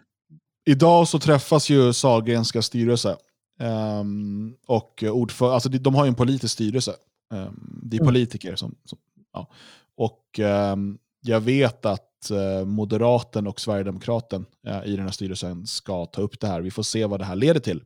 Idag 0.66 1.08
så 1.08 1.20
träffas 1.20 1.70
ju 1.70 1.94
Sahlgrenska 1.94 2.62
styrelse. 2.62 3.18
Um, 3.60 4.56
och 4.66 5.04
ordför, 5.04 5.54
alltså 5.54 5.70
de 5.70 5.96
har 5.96 6.06
ju 6.06 6.10
en 6.10 6.16
politisk 6.16 6.54
styrelse. 6.54 6.96
Um, 7.34 7.82
det 7.84 7.98
är 7.98 8.02
mm. 8.02 8.14
politiker 8.14 8.56
som... 8.56 8.76
som 8.86 9.00
ja. 9.34 9.48
Och 9.96 10.40
um, 10.74 10.98
jag 11.22 11.42
vet 11.42 11.86
att 11.86 12.32
uh, 12.32 12.66
Moderaten 12.66 13.48
och 13.48 13.60
Sverigedemokraten 13.60 14.46
uh, 14.68 14.86
i 14.86 14.96
den 14.96 15.06
här 15.06 15.12
styrelsen 15.12 15.68
ska 15.68 16.06
ta 16.06 16.22
upp 16.22 16.40
det 16.40 16.48
här. 16.48 16.62
Vi 16.62 16.72
får 16.72 16.84
se 16.84 17.06
vad 17.06 17.20
det 17.20 17.26
här 17.26 17.36
leder 17.36 17.60
till. 17.60 17.84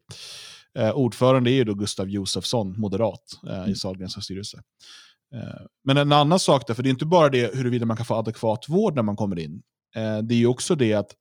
Eh, 0.80 0.91
ordförande 0.91 1.51
är 1.51 1.53
ju 1.53 1.63
då 1.63 1.74
Gustav 1.74 2.09
Josefsson, 2.09 2.80
moderat, 2.80 3.39
eh, 3.47 3.53
i 3.53 3.57
mm. 3.57 3.76
Sahlgrens 3.76 4.24
styrelse. 4.24 4.61
Men 5.84 5.97
en 5.97 6.11
annan 6.11 6.39
sak, 6.39 6.67
där, 6.67 6.74
för 6.74 6.84
det 6.84 6.89
är 6.89 6.91
inte 6.91 7.05
bara 7.05 7.30
det 7.30 7.55
huruvida 7.55 7.86
man 7.86 7.97
kan 7.97 8.05
få 8.05 8.15
adekvat 8.15 8.69
vård 8.69 8.95
när 8.95 9.01
man 9.01 9.15
kommer 9.15 9.39
in. 9.39 9.61
Det 9.93 10.36
är 10.36 10.38
ju 10.38 10.47
också 10.47 10.76
det 10.76 10.93
att 10.93 11.15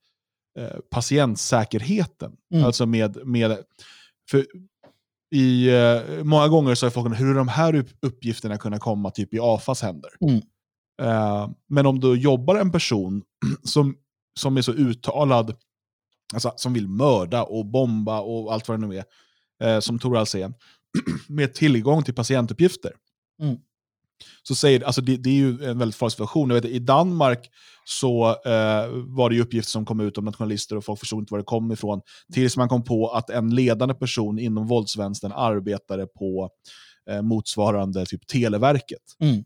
patientsäkerheten, 0.91 2.33
Mm. 2.53 2.65
alltså 2.65 2.87
med, 2.87 3.27
med 3.27 3.59
för 4.31 4.47
i, 5.35 5.69
eh, 5.69 6.25
många 6.25 6.49
gånger 6.49 6.75
så 6.75 6.87
har 6.87 6.91
folk 6.91 7.21
hur 7.21 7.35
de 7.35 7.49
här 7.49 7.75
upp- 7.75 7.99
uppgifterna 8.03 8.59
kunna 8.59 8.79
komma 8.79 9.11
typ 9.11 9.35
i 9.35 9.39
AFAs 9.41 9.83
händer? 9.83 10.11
Mm. 10.21 10.43
Eh, 11.03 11.51
men 11.69 11.87
om 11.87 12.01
du 12.01 12.15
jobbar 12.15 12.57
en 12.57 12.73
person 12.73 13.23
som, 13.65 13.97
som 14.41 14.57
är 14.57 14.63
så 14.63 14.73
uttalad, 14.73 15.57
alltså, 16.35 16.53
som 16.57 16.73
vill 16.73 16.89
mörda 16.89 17.43
och 17.43 17.67
bomba 17.67 18.21
och 18.21 18.53
allt 18.55 18.69
vad 18.69 18.81
det 18.81 18.87
nu 18.87 18.97
är, 18.97 19.05
eh, 19.65 19.81
som 19.81 19.99
Tor 19.99 20.17
Alsén, 20.17 20.55
med 21.29 21.55
tillgång 21.55 22.03
till 22.03 22.15
patientuppgifter. 22.15 22.93
Mm. 23.43 23.57
Så 24.43 24.55
säger, 24.55 24.85
alltså 24.85 25.01
det, 25.01 25.17
det 25.17 25.31
är 25.31 25.35
ju 25.35 25.65
en 25.65 25.79
väldigt 25.79 25.97
farlig 25.97 26.13
situation. 26.13 26.51
Jag 26.51 26.55
vet, 26.55 26.65
I 26.65 26.79
Danmark 26.79 27.51
så 27.85 28.29
eh, 28.29 28.89
var 29.07 29.31
det 29.31 29.37
ju 29.37 29.43
uppgifter 29.43 29.71
som 29.71 29.85
kom 29.85 30.01
ut 30.01 30.19
om 30.19 30.25
nationalister 30.25 30.77
och 30.77 30.85
folk 30.85 31.01
förstod 31.01 31.19
inte 31.23 31.35
var 31.35 31.39
det 31.39 31.45
kom 31.45 31.73
ifrån. 31.73 32.01
Tills 32.33 32.57
man 32.57 32.69
kom 32.69 32.85
på 32.85 33.09
att 33.09 33.31
en 33.31 33.55
ledande 33.55 33.95
person 33.95 34.39
inom 34.39 34.67
våldsvänstern 34.67 35.33
arbetade 35.33 36.07
på 36.07 36.51
eh, 37.11 37.23
motsvarande 37.23 38.07
typ 38.07 38.27
Televerket. 38.27 39.03
Mm. 39.21 39.45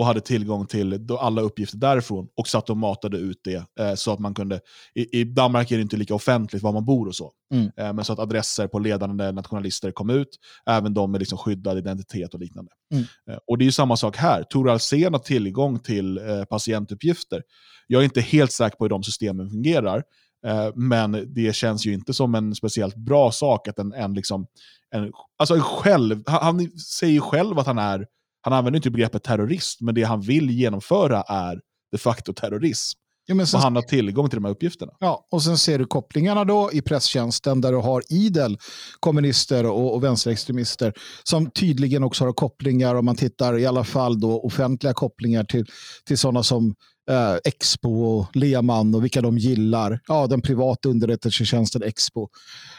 Och 0.00 0.06
hade 0.06 0.20
tillgång 0.20 0.66
till 0.66 1.06
alla 1.18 1.42
uppgifter 1.42 1.78
därifrån 1.78 2.28
och 2.36 2.48
satt 2.48 2.70
och 2.70 2.76
matade 2.76 3.18
ut 3.18 3.40
det. 3.44 3.80
Eh, 3.80 3.94
så 3.94 4.12
att 4.12 4.18
man 4.18 4.34
kunde, 4.34 4.60
i, 4.94 5.20
I 5.20 5.24
Danmark 5.24 5.70
är 5.70 5.76
det 5.76 5.82
inte 5.82 5.96
lika 5.96 6.14
offentligt 6.14 6.62
var 6.62 6.72
man 6.72 6.84
bor 6.84 7.08
och 7.08 7.14
så. 7.14 7.32
Mm. 7.54 7.70
Eh, 7.76 7.92
men 7.92 8.04
så 8.04 8.12
att 8.12 8.18
adresser 8.18 8.66
på 8.66 8.78
ledande 8.78 9.32
nationalister 9.32 9.90
kom 9.90 10.10
ut, 10.10 10.28
även 10.66 10.94
de 10.94 11.12
med 11.12 11.18
liksom 11.18 11.38
skyddad 11.38 11.78
identitet 11.78 12.34
och 12.34 12.40
liknande. 12.40 12.70
Mm. 12.92 13.04
Eh, 13.30 13.38
och 13.46 13.58
det 13.58 13.62
är 13.62 13.66
ju 13.66 13.72
samma 13.72 13.96
sak 13.96 14.16
här. 14.16 14.42
Tor 14.42 14.70
Alsén 14.70 15.12
har 15.12 15.20
tillgång 15.20 15.78
till 15.78 16.18
eh, 16.18 16.44
patientuppgifter. 16.44 17.42
Jag 17.86 18.00
är 18.00 18.04
inte 18.04 18.20
helt 18.20 18.52
säker 18.52 18.76
på 18.76 18.84
hur 18.84 18.90
de 18.90 19.02
systemen 19.02 19.50
fungerar, 19.50 20.02
eh, 20.46 20.70
men 20.74 21.34
det 21.34 21.56
känns 21.56 21.86
ju 21.86 21.92
inte 21.92 22.14
som 22.14 22.34
en 22.34 22.54
speciellt 22.54 22.96
bra 22.96 23.32
sak 23.32 23.68
att 23.68 23.78
en, 23.78 23.92
en, 23.92 24.14
liksom, 24.14 24.46
en, 24.94 25.12
alltså 25.38 25.54
en 25.54 25.62
själv, 25.62 26.22
han, 26.26 26.42
han 26.42 26.70
säger 26.70 27.12
ju 27.12 27.20
själv 27.20 27.58
att 27.58 27.66
han 27.66 27.78
är, 27.78 28.06
han 28.40 28.52
använder 28.52 28.78
inte 28.78 28.90
begreppet 28.90 29.22
terrorist, 29.22 29.80
men 29.80 29.94
det 29.94 30.02
han 30.02 30.20
vill 30.20 30.50
genomföra 30.50 31.22
är 31.22 31.60
de 31.92 31.98
facto 31.98 32.32
terrorism. 32.32 32.98
Ja, 33.26 33.34
men 33.34 33.42
Och 33.42 33.48
sen, 33.48 33.60
han 33.60 33.74
har 33.76 33.82
tillgång 33.82 34.28
till 34.30 34.36
de 34.36 34.44
här 34.44 34.52
uppgifterna. 34.52 34.92
ja, 34.98 35.26
och 35.30 35.42
sen 35.42 35.58
ser 35.58 35.78
du 35.78 35.86
kopplingarna 35.86 36.44
då 36.44 36.70
i 36.72 36.82
presstjänsten 36.82 37.60
där 37.60 37.72
du 37.72 37.78
har 37.78 38.02
idel 38.08 38.58
kommunister 39.00 39.66
och, 39.66 39.94
och 39.94 40.04
vänsterextremister 40.04 40.92
som 41.24 41.50
tydligen 41.50 42.04
också 42.04 42.24
har 42.24 42.32
kopplingar 42.32 42.94
om 42.94 43.04
man 43.04 43.16
tittar 43.16 43.58
i 43.58 43.66
alla 43.66 43.84
fall 43.84 44.20
då 44.20 44.40
offentliga 44.40 44.94
kopplingar 44.94 45.44
till, 45.44 45.66
till 46.06 46.18
sådana 46.18 46.42
som 46.42 46.74
eh, 47.10 47.34
Expo 47.44 48.02
och 48.02 48.36
Lehmann 48.36 48.94
och 48.94 49.04
vilka 49.04 49.20
de 49.20 49.38
gillar. 49.38 50.00
Ja, 50.08 50.26
den 50.26 50.42
privata 50.42 50.88
underrättelsetjänsten 50.88 51.82
Expo. 51.82 52.28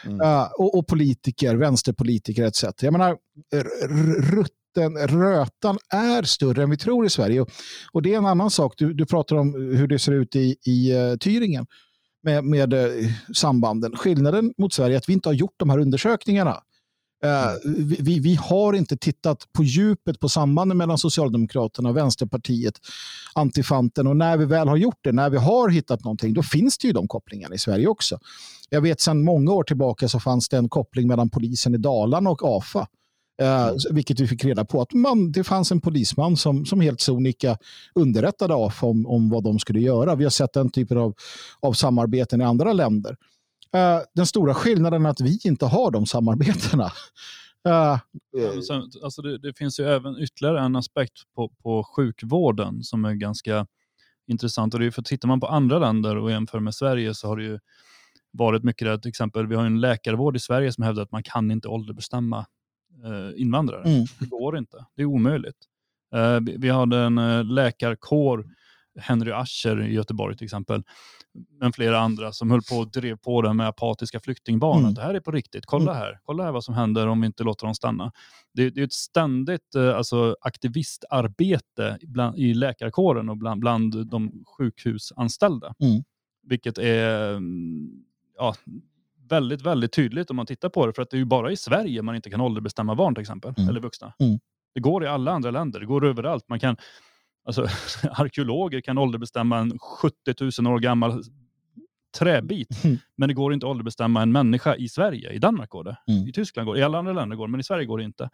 Mm. 0.06 0.20
Eh, 0.20 0.42
och, 0.58 0.78
och 0.78 0.86
politiker, 0.86 1.54
vänsterpolitiker 1.56 2.44
etc. 2.44 2.64
Jag 2.80 2.92
menar, 2.92 3.16
r- 3.54 4.46
den 4.74 4.96
rötan 4.96 5.78
är 5.88 6.22
större 6.22 6.62
än 6.62 6.70
vi 6.70 6.76
tror 6.76 7.06
i 7.06 7.10
Sverige. 7.10 7.40
Och, 7.40 7.50
och 7.92 8.02
det 8.02 8.14
är 8.14 8.18
en 8.18 8.26
annan 8.26 8.50
sak. 8.50 8.74
Du, 8.76 8.94
du 8.94 9.06
pratar 9.06 9.36
om 9.36 9.54
hur 9.54 9.86
det 9.86 9.98
ser 9.98 10.12
ut 10.12 10.36
i, 10.36 10.56
i 10.64 10.92
uh, 10.92 11.16
Thüringen 11.16 11.66
med, 12.22 12.44
med 12.44 12.74
uh, 12.74 13.10
sambanden. 13.34 13.96
Skillnaden 13.96 14.54
mot 14.58 14.72
Sverige 14.72 14.96
är 14.96 14.98
att 14.98 15.08
vi 15.08 15.12
inte 15.12 15.28
har 15.28 15.34
gjort 15.34 15.54
de 15.56 15.70
här 15.70 15.78
undersökningarna. 15.78 16.62
Uh, 17.24 17.72
vi, 17.76 17.96
vi, 18.00 18.20
vi 18.20 18.34
har 18.34 18.72
inte 18.72 18.96
tittat 18.96 19.52
på 19.52 19.64
djupet 19.64 20.20
på 20.20 20.28
sambanden 20.28 20.78
mellan 20.78 20.98
Socialdemokraterna, 20.98 21.92
Vänsterpartiet, 21.92 22.74
Antifanten 23.34 24.06
och 24.06 24.16
när 24.16 24.36
vi 24.36 24.44
väl 24.44 24.68
har 24.68 24.76
gjort 24.76 24.98
det, 25.00 25.12
när 25.12 25.30
vi 25.30 25.36
har 25.36 25.68
hittat 25.68 26.04
någonting, 26.04 26.34
då 26.34 26.42
finns 26.42 26.78
det 26.78 26.86
ju 26.86 26.92
de 26.92 27.08
kopplingarna 27.08 27.54
i 27.54 27.58
Sverige 27.58 27.86
också. 27.86 28.18
Jag 28.70 28.80
vet 28.80 29.00
sedan 29.00 29.24
många 29.24 29.52
år 29.52 29.64
tillbaka 29.64 30.08
så 30.08 30.20
fanns 30.20 30.48
det 30.48 30.56
en 30.56 30.68
koppling 30.68 31.08
mellan 31.08 31.30
polisen 31.30 31.74
i 31.74 31.78
Dalarna 31.78 32.30
och 32.30 32.56
AFA. 32.56 32.86
Eh, 33.42 33.70
vilket 33.90 34.20
vi 34.20 34.26
fick 34.26 34.44
reda 34.44 34.64
på 34.64 34.82
att 34.82 34.92
man, 34.92 35.32
det 35.32 35.44
fanns 35.44 35.72
en 35.72 35.80
polisman 35.80 36.36
som, 36.36 36.66
som 36.66 36.80
helt 36.80 37.00
sonika 37.00 37.58
underrättade 37.94 38.54
AFA 38.54 38.86
om, 38.86 39.06
om 39.06 39.30
vad 39.30 39.44
de 39.44 39.58
skulle 39.58 39.80
göra. 39.80 40.14
Vi 40.14 40.24
har 40.24 40.30
sett 40.30 40.52
den 40.52 40.70
typen 40.70 40.98
av, 40.98 41.14
av 41.60 41.72
samarbeten 41.72 42.40
i 42.40 42.44
andra 42.44 42.72
länder. 42.72 43.16
Eh, 43.74 43.98
den 44.14 44.26
stora 44.26 44.54
skillnaden 44.54 45.06
är 45.06 45.10
att 45.10 45.20
vi 45.20 45.38
inte 45.44 45.66
har 45.66 45.90
de 45.90 46.06
samarbetena. 46.06 46.92
Eh, 47.68 47.98
Ja, 48.32 48.62
sen, 48.62 48.82
alltså 49.04 49.22
det, 49.22 49.38
det 49.38 49.58
finns 49.58 49.80
ju 49.80 49.84
även 49.84 50.18
ytterligare 50.18 50.60
en 50.60 50.76
aspekt 50.76 51.12
på, 51.34 51.48
på 51.62 51.84
sjukvården 51.96 52.82
som 52.82 53.04
är 53.04 53.14
ganska 53.14 53.66
intressant. 54.26 54.74
Och 54.74 54.80
det 54.80 54.86
är 54.86 54.90
för 54.90 55.02
tittar 55.02 55.28
man 55.28 55.40
på 55.40 55.46
andra 55.46 55.78
länder 55.78 56.16
och 56.16 56.30
jämför 56.30 56.60
med 56.60 56.74
Sverige 56.74 57.14
så 57.14 57.28
har 57.28 57.36
det 57.36 57.44
ju 57.44 57.58
varit 58.32 58.64
mycket 58.64 58.86
det. 58.86 58.98
Till 59.00 59.08
exempel, 59.08 59.46
vi 59.46 59.54
har 59.54 59.64
en 59.64 59.80
läkarvård 59.80 60.36
i 60.36 60.40
Sverige 60.40 60.72
som 60.72 60.84
hävdar 60.84 61.02
att 61.02 61.12
man 61.12 61.22
kan 61.22 61.50
inte 61.50 61.68
ålderbestämma 61.68 62.46
invandrare. 63.36 63.82
Mm. 63.82 64.06
Det 64.20 64.26
går 64.26 64.58
inte. 64.58 64.84
Det 64.96 65.02
är 65.02 65.06
omöjligt. 65.06 65.68
Eh, 66.14 66.40
vi, 66.58 66.68
hade 66.68 66.98
en 66.98 67.18
eh, 67.18 67.44
läkarkår, 67.44 68.46
Henry 69.00 69.32
Ascher 69.32 69.82
i 69.82 69.94
Göteborg 69.94 70.36
till 70.36 70.44
exempel, 70.44 70.82
men 71.60 71.72
flera 71.72 72.00
andra 72.00 72.32
som 72.32 72.50
höll 72.50 72.62
på 72.62 72.76
och 72.76 72.90
drev 72.90 73.16
på 73.16 73.42
det 73.42 73.52
med 73.52 73.68
apatiska 73.68 74.20
flyktingbarn. 74.20 74.80
Mm. 74.80 74.94
Det 74.94 75.02
här 75.02 75.14
är 75.14 75.20
på 75.20 75.30
riktigt. 75.30 75.66
Kolla 75.66 75.94
här. 75.94 76.20
Kolla 76.24 76.44
här 76.44 76.52
vad 76.52 76.64
som 76.64 76.74
händer 76.74 77.06
om 77.06 77.20
vi 77.20 77.26
inte 77.26 77.44
låter 77.44 77.66
dem 77.66 77.74
stanna. 77.74 78.12
Det, 78.54 78.70
det 78.70 78.80
är 78.80 78.84
ett 78.84 78.92
ständigt 78.92 79.74
eh, 79.74 79.96
alltså, 79.96 80.36
aktivistarbete 80.40 81.98
bland, 82.02 82.38
i 82.38 82.54
läkarkåren 82.54 83.28
och 83.28 83.36
bland, 83.36 83.60
bland 83.60 84.06
de 84.06 84.44
sjukhusanställda. 84.58 85.74
Mm. 85.80 86.04
Vilket 86.42 86.78
är 86.78 87.34
mm, 87.34 88.04
ja, 88.36 88.54
väldigt, 89.32 89.62
väldigt 89.62 89.92
tydligt 89.92 90.30
om 90.30 90.36
man 90.36 90.46
tittar 90.46 90.68
på 90.68 90.86
det. 90.86 90.92
För 90.92 91.02
att 91.02 91.10
det 91.10 91.16
är 91.16 91.18
ju 91.18 91.24
bara 91.24 91.50
i 91.52 91.56
Sverige 91.56 92.02
man 92.02 92.14
inte 92.16 92.30
kan 92.30 92.40
ålderbestämma 92.40 92.94
barn 92.94 93.14
till 93.14 93.22
exempel, 93.22 93.54
Mm. 93.58 93.68
eller 93.68 93.80
vuxna. 93.80 94.12
Mm. 94.20 94.38
Det 94.74 94.80
går 94.80 95.04
i 95.04 95.06
alla 95.06 95.32
andra 95.32 95.50
länder, 95.50 95.80
det 95.80 95.86
går 95.86 96.04
överallt. 96.06 96.48
Man 96.48 96.60
kan, 96.60 96.76
alltså, 97.46 97.62
arkeologer 98.10 98.80
kan 98.80 98.98
ålderbestämma 98.98 99.58
en 99.58 99.78
70 99.78 100.62
000 100.62 100.74
år 100.74 100.78
gammal 100.78 101.22
träbit, 102.18 102.84
Mm. 102.84 102.98
men 103.16 103.28
det 103.28 103.34
går 103.34 103.54
inte 103.54 103.66
att 103.66 103.70
ålderbestämma 103.70 104.22
en 104.22 104.32
människa 104.32 104.76
i 104.76 104.88
Sverige. 104.88 105.32
I 105.32 105.38
Danmark 105.38 105.70
går 105.70 105.84
det, 105.84 105.96
Mm. 106.08 106.28
i 106.28 106.32
Tyskland 106.32 106.66
går 106.66 106.74
det, 106.74 106.80
i 106.80 106.82
alla 106.82 106.98
andra 106.98 107.12
länder 107.12 107.36
går 107.36 107.46
det, 107.46 107.50
men 107.50 107.60
i 107.60 107.64
Sverige 107.64 107.84
går 107.84 107.98
det 107.98 108.04
inte. 108.04 108.30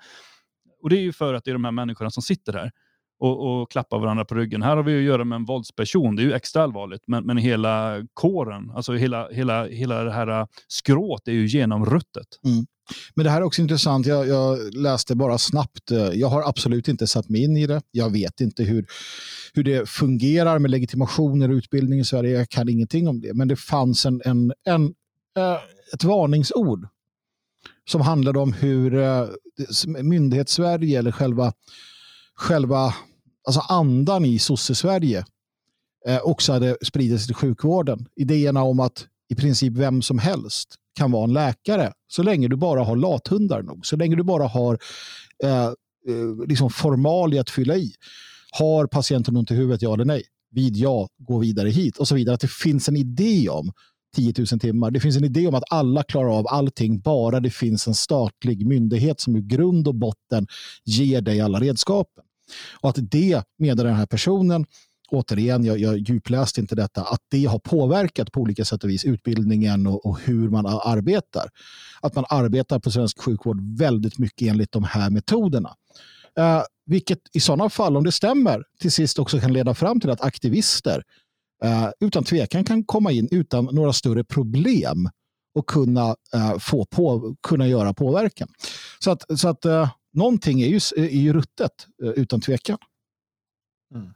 Och 0.82 0.90
det 0.90 0.96
är 0.96 1.00
ju 1.02 1.12
för 1.12 1.34
att 1.34 1.44
det 1.44 1.50
är 1.50 1.52
de 1.52 1.64
här 1.64 1.72
människorna 1.72 2.10
som 2.10 2.22
sitter 2.22 2.52
här 2.52 2.70
och, 3.18 3.60
och 3.60 3.70
klappar 3.70 3.98
varandra 3.98 4.24
på 4.24 4.34
ryggen. 4.34 4.62
Här 4.62 4.76
har 4.76 4.82
vi 4.82 4.98
att 4.98 5.04
göra 5.04 5.24
med 5.24 5.36
en 5.36 5.44
våldsperson, 5.44 6.16
det 6.16 6.22
är 6.22 6.24
ju 6.24 6.32
extra 6.32 6.62
allvarligt, 6.62 7.02
men, 7.06 7.26
men 7.26 7.36
hela 7.36 8.06
kåren, 8.14 8.70
alltså 8.74 8.92
hela, 8.92 9.28
hela, 9.28 9.66
hela 9.66 10.04
det 10.04 10.12
här 10.12 10.40
äh, 10.40 10.46
skrået 10.68 11.28
är 11.28 11.32
ju 11.32 11.46
genomruttet. 11.46 12.26
Mm. 12.44 12.66
Men 13.14 13.24
det 13.24 13.30
här 13.30 13.40
är 13.40 13.44
också 13.44 13.62
intressant. 13.62 14.06
Jag, 14.06 14.28
jag 14.28 14.74
läste 14.74 15.14
bara 15.14 15.38
snabbt. 15.38 15.90
Jag 16.12 16.28
har 16.28 16.48
absolut 16.48 16.88
inte 16.88 17.06
satt 17.06 17.28
mig 17.28 17.44
in 17.44 17.56
i 17.56 17.66
det. 17.66 17.82
Jag 17.90 18.12
vet 18.12 18.40
inte 18.40 18.62
hur, 18.62 18.86
hur 19.54 19.64
det 19.64 19.88
fungerar 19.88 20.58
med 20.58 20.70
legitimationer 20.70 21.48
och 21.48 21.54
utbildning 21.54 22.00
i 22.00 22.04
Sverige. 22.04 22.38
Jag 22.38 22.48
kan 22.48 22.68
ingenting 22.68 23.08
om 23.08 23.20
det. 23.20 23.34
Men 23.34 23.48
det 23.48 23.56
fanns 23.56 24.06
en, 24.06 24.22
en, 24.24 24.52
en, 24.64 24.84
äh, 25.36 25.58
ett 25.94 26.04
varningsord 26.04 26.88
som 27.90 28.00
handlade 28.00 28.38
om 28.38 28.52
hur 28.52 28.94
eh, 28.94 29.26
myndighets-Sverige 30.02 30.98
eller 30.98 31.12
själva, 31.12 31.52
själva 32.38 32.94
alltså 33.46 33.60
andan 33.60 34.24
i 34.24 34.38
sosse-Sverige 34.38 35.24
eh, 36.06 36.20
också 36.22 36.52
hade 36.52 36.76
spridit 36.82 37.18
sig 37.18 37.26
till 37.26 37.34
sjukvården. 37.34 38.06
Idéerna 38.16 38.62
om 38.62 38.80
att 38.80 39.06
i 39.28 39.34
princip 39.34 39.72
vem 39.72 40.02
som 40.02 40.18
helst 40.18 40.74
kan 40.98 41.10
vara 41.10 41.24
en 41.24 41.32
läkare 41.32 41.92
så 42.08 42.22
länge 42.22 42.48
du 42.48 42.56
bara 42.56 42.84
har 42.84 42.96
lathundar 42.96 43.62
nog. 43.62 43.86
Så 43.86 43.96
länge 43.96 44.16
du 44.16 44.22
bara 44.22 44.46
har 44.46 44.78
eh, 45.44 45.64
eh, 45.64 45.72
liksom 46.48 46.70
formalia 46.70 47.40
att 47.40 47.50
fylla 47.50 47.76
i. 47.76 47.92
Har 48.50 48.86
patienten 48.86 49.36
ont 49.36 49.50
i 49.50 49.54
huvudet, 49.54 49.82
ja 49.82 49.94
eller 49.94 50.04
nej? 50.04 50.22
Vid 50.50 50.76
ja, 50.76 51.08
gå 51.18 51.38
vidare 51.38 51.68
hit 51.68 51.96
och 51.96 52.08
så 52.08 52.14
vidare. 52.14 52.34
Att 52.34 52.40
det 52.40 52.50
finns 52.50 52.88
en 52.88 52.96
idé 52.96 53.48
om 53.48 53.72
10 54.16 54.34
000 54.38 54.46
timmar. 54.46 54.90
Det 54.90 55.00
finns 55.00 55.16
en 55.16 55.24
idé 55.24 55.46
om 55.46 55.54
att 55.54 55.64
alla 55.70 56.02
klarar 56.02 56.38
av 56.38 56.46
allting 56.48 57.00
bara 57.00 57.40
det 57.40 57.50
finns 57.50 57.86
en 57.86 57.94
statlig 57.94 58.66
myndighet 58.66 59.20
som 59.20 59.36
i 59.36 59.40
grund 59.40 59.88
och 59.88 59.94
botten 59.94 60.46
ger 60.84 61.20
dig 61.20 61.40
alla 61.40 61.60
redskapen. 61.60 62.24
Och 62.80 62.90
att 62.90 63.10
det, 63.10 63.42
menar 63.58 63.84
den 63.84 63.94
här 63.94 64.06
personen, 64.06 64.66
återigen, 65.10 65.64
jag, 65.64 65.78
jag 65.78 65.98
djupläste 65.98 66.60
inte 66.60 66.74
detta, 66.74 67.02
att 67.02 67.20
det 67.30 67.44
har 67.44 67.58
påverkat 67.58 68.32
på 68.32 68.40
olika 68.40 68.64
sätt 68.64 68.84
och 68.84 68.90
vis 68.90 69.04
utbildningen 69.04 69.86
och, 69.86 70.06
och 70.06 70.20
hur 70.20 70.48
man 70.48 70.66
arbetar. 70.66 71.48
Att 72.00 72.14
man 72.14 72.24
arbetar 72.28 72.78
på 72.78 72.90
svensk 72.90 73.22
sjukvård 73.22 73.78
väldigt 73.78 74.18
mycket 74.18 74.48
enligt 74.48 74.72
de 74.72 74.84
här 74.84 75.10
metoderna. 75.10 75.74
Eh, 76.38 76.62
vilket 76.86 77.18
i 77.32 77.40
sådana 77.40 77.70
fall, 77.70 77.96
om 77.96 78.04
det 78.04 78.12
stämmer, 78.12 78.64
till 78.80 78.92
sist 78.92 79.18
också 79.18 79.40
kan 79.40 79.52
leda 79.52 79.74
fram 79.74 80.00
till 80.00 80.10
att 80.10 80.20
aktivister 80.20 81.02
eh, 81.64 81.88
utan 82.00 82.24
tvekan 82.24 82.64
kan 82.64 82.84
komma 82.84 83.12
in 83.12 83.28
utan 83.30 83.64
några 83.64 83.92
större 83.92 84.24
problem 84.24 85.10
och 85.54 85.66
kunna, 85.66 86.16
eh, 86.34 86.58
få 86.58 86.84
på, 86.84 87.34
kunna 87.42 87.68
göra 87.68 87.94
påverkan. 87.94 88.48
Så 88.98 89.10
att, 89.10 89.40
så 89.40 89.48
att 89.48 89.64
eh, 89.64 89.90
någonting 90.18 90.60
är 90.60 90.66
ju, 90.66 90.80
är 90.96 91.20
ju 91.20 91.32
ruttet, 91.32 91.86
eh, 92.02 92.10
utan 92.10 92.40
tvekan. 92.40 92.78
Mm. 93.94 94.12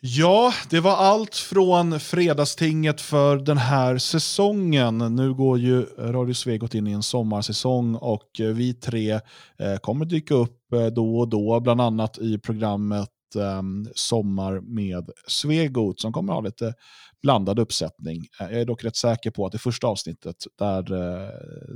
Ja, 0.00 0.52
det 0.70 0.80
var 0.80 0.96
allt 0.96 1.34
från 1.34 2.00
Fredagstinget 2.00 3.00
för 3.00 3.36
den 3.36 3.58
här 3.58 3.98
säsongen. 3.98 4.98
Nu 4.98 5.34
går 5.34 5.58
ju 5.58 5.82
Radio 5.98 6.34
Svegot 6.34 6.74
in 6.74 6.86
i 6.86 6.92
en 6.92 7.02
sommarsäsong 7.02 7.94
och 7.94 8.40
eh, 8.40 8.46
vi 8.46 8.74
tre 8.74 9.10
eh, 9.58 9.76
kommer 9.82 10.04
dyka 10.04 10.34
upp 10.34 10.60
då 10.92 11.18
och 11.18 11.28
då, 11.28 11.60
bland 11.60 11.80
annat 11.80 12.18
i 12.18 12.38
programmet 12.38 13.13
um, 13.36 13.88
Sommar 13.94 14.60
med 14.60 15.10
Svegot 15.26 16.00
som 16.00 16.12
kommer 16.12 16.32
ha 16.32 16.40
lite 16.40 16.74
blandad 17.22 17.58
uppsättning. 17.58 18.26
Jag 18.38 18.52
är 18.52 18.64
dock 18.64 18.84
rätt 18.84 18.96
säker 18.96 19.30
på 19.30 19.46
att 19.46 19.52
det 19.52 19.58
första 19.58 19.86
avsnittet, 19.86 20.36
där, 20.58 20.82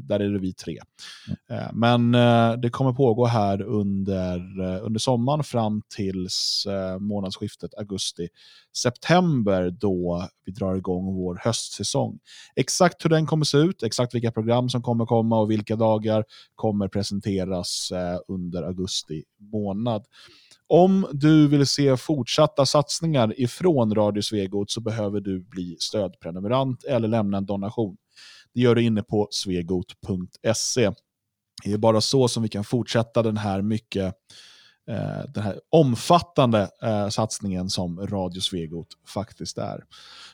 där 0.08 0.20
är 0.20 0.32
det 0.32 0.38
vi 0.38 0.54
tre. 0.54 0.78
Mm. 1.48 1.78
Men 1.78 2.12
det 2.60 2.70
kommer 2.70 2.92
pågå 2.92 3.26
här 3.26 3.62
under, 3.62 4.60
under 4.82 5.00
sommaren 5.00 5.44
fram 5.44 5.82
tills 5.96 6.66
månadsskiftet 7.00 7.74
augusti-september 7.74 9.70
då 9.70 10.28
vi 10.44 10.52
drar 10.52 10.76
igång 10.76 11.14
vår 11.14 11.40
höstsäsong. 11.44 12.18
Exakt 12.56 13.04
hur 13.04 13.10
den 13.10 13.26
kommer 13.26 13.44
se 13.44 13.58
ut, 13.58 13.82
exakt 13.82 14.14
vilka 14.14 14.32
program 14.32 14.68
som 14.68 14.82
kommer 14.82 15.06
komma 15.06 15.40
och 15.40 15.50
vilka 15.50 15.76
dagar 15.76 16.24
kommer 16.54 16.88
presenteras 16.88 17.92
under 18.28 18.62
augusti 18.62 19.24
månad. 19.52 20.04
Om 20.68 21.06
du 21.12 21.48
vill 21.48 21.66
se 21.66 21.96
fortsatta 21.96 22.66
satsningar 22.66 23.40
ifrån 23.40 23.94
Radio 23.94 24.22
Svegot 24.22 24.70
så 24.70 24.80
behöver 24.80 25.20
du 25.20 25.40
bli 25.40 25.76
stödprenumerant 25.80 26.84
eller 26.84 27.08
lämna 27.08 27.38
en 27.38 27.46
donation. 27.46 27.96
Det 28.54 28.60
gör 28.60 28.74
du 28.74 28.82
inne 28.82 29.02
på 29.02 29.28
svegot.se. 29.30 30.90
Det 31.64 31.72
är 31.72 31.78
bara 31.78 32.00
så 32.00 32.28
som 32.28 32.42
vi 32.42 32.48
kan 32.48 32.64
fortsätta 32.64 33.22
den 33.22 33.36
här 33.36 33.62
mycket 33.62 34.14
eh, 34.90 35.30
den 35.34 35.42
här 35.42 35.60
omfattande 35.70 36.70
eh, 36.82 37.08
satsningen 37.08 37.70
som 37.70 38.06
Radio 38.06 38.40
Svegot 38.40 38.88
faktiskt 39.06 39.58
är. 39.58 39.84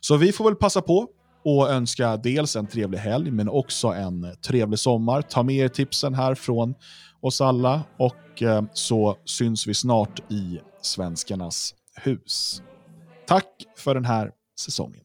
Så 0.00 0.16
vi 0.16 0.32
får 0.32 0.44
väl 0.44 0.54
passa 0.54 0.82
på 0.82 1.08
och 1.44 1.70
önska 1.70 2.16
dels 2.16 2.56
en 2.56 2.66
trevlig 2.66 2.98
helg 2.98 3.30
men 3.30 3.48
också 3.48 3.88
en 3.88 4.36
trevlig 4.46 4.78
sommar. 4.78 5.22
Ta 5.22 5.42
med 5.42 5.56
er 5.56 5.68
tipsen 5.68 6.14
här 6.14 6.34
från 6.34 6.74
oss 7.24 7.40
alla 7.40 7.82
och 7.96 8.42
eh, 8.42 8.62
så 8.72 9.16
syns 9.24 9.66
vi 9.66 9.74
snart 9.74 10.32
i 10.32 10.60
Svenskarnas 10.82 11.74
hus. 11.96 12.62
Tack 13.26 13.48
för 13.76 13.94
den 13.94 14.04
här 14.04 14.30
säsongen. 14.60 15.04